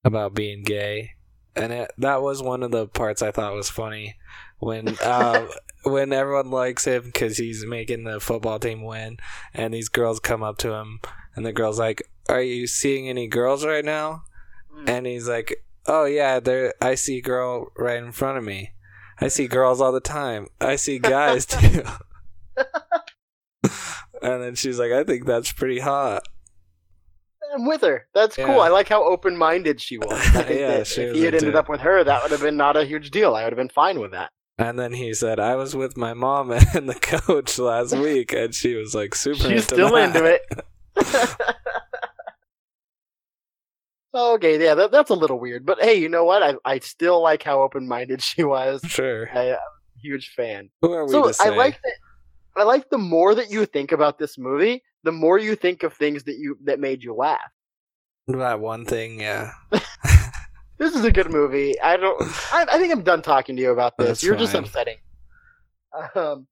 about 0.04 0.34
being 0.34 0.64
gay, 0.64 1.12
and 1.56 1.72
it, 1.72 1.92
that 1.98 2.22
was 2.22 2.42
one 2.42 2.64
of 2.64 2.72
the 2.72 2.88
parts 2.88 3.22
I 3.22 3.32
thought 3.32 3.54
was 3.54 3.70
funny 3.70 4.16
when 4.58 4.98
um 5.06 5.50
when 5.84 6.14
everyone 6.14 6.50
likes 6.50 6.86
him 6.86 7.04
because 7.04 7.38
he's 7.38 7.66
making 7.66 8.06
the 8.06 8.20
football 8.20 8.60
team 8.60 8.84
win, 8.84 9.18
and 9.54 9.74
these 9.74 9.90
girls 9.90 10.20
come 10.20 10.42
up 10.42 10.58
to 10.60 10.74
him, 10.74 11.00
and 11.36 11.46
the 11.46 11.54
girls 11.54 11.78
like, 11.78 12.02
"Are 12.30 12.42
you 12.42 12.68
seeing 12.68 13.08
any 13.08 13.28
girls 13.28 13.66
right 13.66 13.86
now?" 13.86 14.24
And 14.88 15.06
he's 15.06 15.28
like, 15.28 15.64
"Oh 15.86 16.06
yeah, 16.06 16.40
there. 16.40 16.74
I 16.82 16.96
see 16.96 17.20
a 17.20 17.22
girl 17.22 17.72
right 17.78 18.02
in 18.02 18.12
front 18.12 18.40
of 18.40 18.44
me. 18.44 18.74
I 19.20 19.28
see 19.28 19.48
girls 19.48 19.80
all 19.82 19.92
the 19.92 20.00
time. 20.00 20.48
I 20.62 20.76
see 20.76 21.00
guys 21.00 21.46
too." 21.48 21.84
and 24.22 24.42
then 24.42 24.56
she's 24.56 24.80
like, 24.80 24.92
"I 24.92 25.04
think 25.04 25.26
that's 25.26 25.52
pretty 25.52 25.80
hot." 25.80 26.24
I'm 27.54 27.68
with 27.68 27.82
her. 27.82 28.08
That's 28.16 28.38
Yeah. 28.38 28.48
cool. 28.48 28.62
I 28.62 28.70
like 28.70 28.90
how 28.90 29.04
open 29.04 29.38
minded 29.38 29.80
she 29.80 29.98
was. 30.00 30.12
I 30.12 30.44
think 30.44 30.60
Yeah, 30.60 30.68
that 30.78 30.98
if 30.98 31.14
he 31.16 31.24
had 31.24 31.36
ended 31.36 31.50
it. 31.50 31.56
up 31.56 31.70
with 31.70 31.82
her, 31.82 32.04
that 32.04 32.24
would 32.24 32.32
have 32.32 32.42
been 32.42 32.58
not 32.58 32.76
a 32.76 32.84
huge 32.86 33.12
deal. 33.12 33.36
I 33.36 33.44
would 33.44 33.54
have 33.54 33.58
been 33.58 33.70
fine 33.70 34.00
with 34.00 34.12
that. 34.12 34.32
And 34.58 34.78
then 34.80 34.94
he 34.94 35.14
said, 35.14 35.40
"I 35.40 35.56
was 35.56 35.76
with 35.76 35.96
my 35.98 36.14
mom 36.14 36.52
and 36.52 36.64
the 36.90 36.96
coach 37.00 37.58
last 37.60 37.96
week," 37.96 38.34
and 38.34 38.54
she 38.56 38.76
was 38.76 38.96
like, 38.96 39.14
"Super." 39.16 39.36
She's 39.38 39.52
into 39.52 39.62
still 39.62 39.92
that. 39.94 40.16
into 40.16 40.26
it. 40.26 40.42
Okay, 44.14 44.62
yeah, 44.64 44.76
that, 44.76 44.92
that's 44.92 45.10
a 45.10 45.16
little 45.16 45.40
weird, 45.40 45.66
but 45.66 45.82
hey, 45.82 45.96
you 45.96 46.10
know 46.10 46.24
what? 46.24 46.44
I 46.44 46.56
I 46.66 46.80
still 46.80 47.22
like 47.22 47.44
how 47.44 47.62
open 47.62 47.88
minded 47.88 48.22
she 48.24 48.44
was. 48.44 48.82
Sure. 48.86 49.30
I, 49.34 49.52
I'm 49.52 49.56
a 49.56 50.00
huge 50.02 50.30
fan. 50.36 50.70
Who 50.82 50.94
are 50.94 51.06
we 51.06 51.12
So 51.12 51.28
to 51.28 51.34
say? 51.34 51.46
I 51.46 51.50
like 51.50 51.82
that. 51.82 51.94
I 52.56 52.64
like 52.64 52.90
the 52.90 53.00
more 53.00 53.34
that 53.36 53.50
you 53.50 53.66
think 53.66 53.92
about 53.92 54.20
this 54.20 54.38
movie, 54.38 54.84
the 55.04 55.12
more 55.12 55.40
you 55.40 55.56
think 55.56 55.84
of 55.84 55.94
things 55.94 56.24
that 56.26 56.38
you 56.38 56.58
that 56.66 56.80
made 56.80 57.04
you 57.04 57.14
laugh. 57.16 57.40
that 58.28 58.60
one 58.60 58.86
thing. 58.86 59.20
Yeah. 59.20 59.52
This 60.84 60.96
is 60.96 61.06
a 61.06 61.12
good 61.12 61.32
movie. 61.32 61.80
I 61.80 61.96
don't. 61.96 62.22
I, 62.52 62.66
I 62.72 62.78
think 62.78 62.92
I'm 62.92 63.04
done 63.04 63.22
talking 63.22 63.56
to 63.56 63.62
you 63.62 63.72
about 63.72 63.98
this. 63.98 64.08
That's 64.08 64.24
You're 64.24 64.36
just 64.36 64.54
upsetting. 64.54 64.98
Um. 66.16 66.48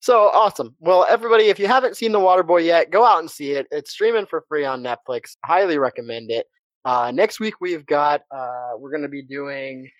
So 0.00 0.28
awesome. 0.30 0.74
Well, 0.80 1.06
everybody, 1.08 1.44
if 1.50 1.58
you 1.58 1.66
haven't 1.66 1.96
seen 1.96 2.12
The 2.12 2.18
Waterboy 2.18 2.64
yet, 2.64 2.90
go 2.90 3.04
out 3.04 3.20
and 3.20 3.30
see 3.30 3.52
it. 3.52 3.66
It's 3.70 3.90
streaming 3.90 4.24
for 4.26 4.44
free 4.48 4.64
on 4.64 4.82
Netflix. 4.82 5.36
Highly 5.44 5.76
recommend 5.78 6.30
it. 6.30 6.46
Uh, 6.84 7.12
next 7.14 7.40
week 7.40 7.54
we've 7.60 7.84
got 7.86 8.22
uh, 8.30 8.70
we're 8.78 8.90
going 8.90 9.02
to 9.02 9.08
be 9.08 9.22
doing 9.22 9.90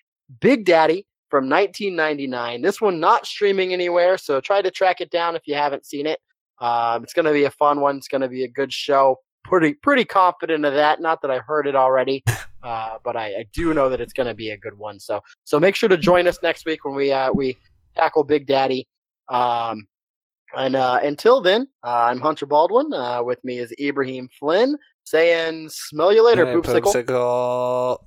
Big 0.40 0.64
Daddy 0.64 1.06
from 1.28 1.48
1999. 1.48 2.62
This 2.62 2.80
one 2.80 3.00
not 3.00 3.26
streaming 3.26 3.72
anywhere, 3.72 4.16
so 4.18 4.40
try 4.40 4.62
to 4.62 4.70
track 4.70 5.00
it 5.00 5.10
down 5.10 5.36
if 5.36 5.42
you 5.46 5.54
haven't 5.54 5.86
seen 5.86 6.06
it. 6.06 6.20
Um, 6.60 7.02
it's 7.02 7.12
going 7.12 7.26
to 7.26 7.32
be 7.32 7.44
a 7.44 7.50
fun 7.50 7.80
one. 7.80 7.96
It's 7.96 8.08
going 8.08 8.20
to 8.20 8.28
be 8.28 8.44
a 8.44 8.48
good 8.48 8.72
show. 8.72 9.16
Pretty 9.44 9.74
pretty 9.74 10.04
confident 10.04 10.64
of 10.64 10.74
that. 10.74 11.00
Not 11.00 11.22
that 11.22 11.30
I've 11.30 11.44
heard 11.44 11.66
it 11.66 11.74
already, 11.74 12.22
uh, 12.62 12.98
but 13.02 13.16
I, 13.16 13.26
I 13.26 13.46
do 13.52 13.72
know 13.72 13.88
that 13.88 14.00
it's 14.00 14.12
going 14.12 14.26
to 14.26 14.34
be 14.34 14.50
a 14.50 14.56
good 14.56 14.76
one. 14.76 15.00
So 15.00 15.20
so 15.44 15.58
make 15.58 15.74
sure 15.74 15.88
to 15.88 15.96
join 15.96 16.26
us 16.26 16.38
next 16.42 16.66
week 16.66 16.84
when 16.84 16.94
we 16.94 17.12
uh, 17.12 17.32
we 17.32 17.56
tackle 17.96 18.24
Big 18.24 18.46
Daddy. 18.46 18.86
Um, 19.28 19.86
and 20.54 20.74
uh, 20.74 21.00
until 21.02 21.40
then, 21.40 21.68
uh, 21.84 22.08
I'm 22.10 22.20
Hunter 22.20 22.44
Baldwin. 22.44 22.92
Uh, 22.92 23.22
with 23.22 23.42
me 23.44 23.58
is 23.58 23.72
Ibrahim 23.80 24.28
Flynn 24.38 24.76
saying, 25.04 25.68
"Smell 25.70 26.12
you 26.12 26.24
later, 26.24 26.46
Hey, 26.46 26.54
poopsicle." 26.54 26.92
poopsicle. 26.92 27.98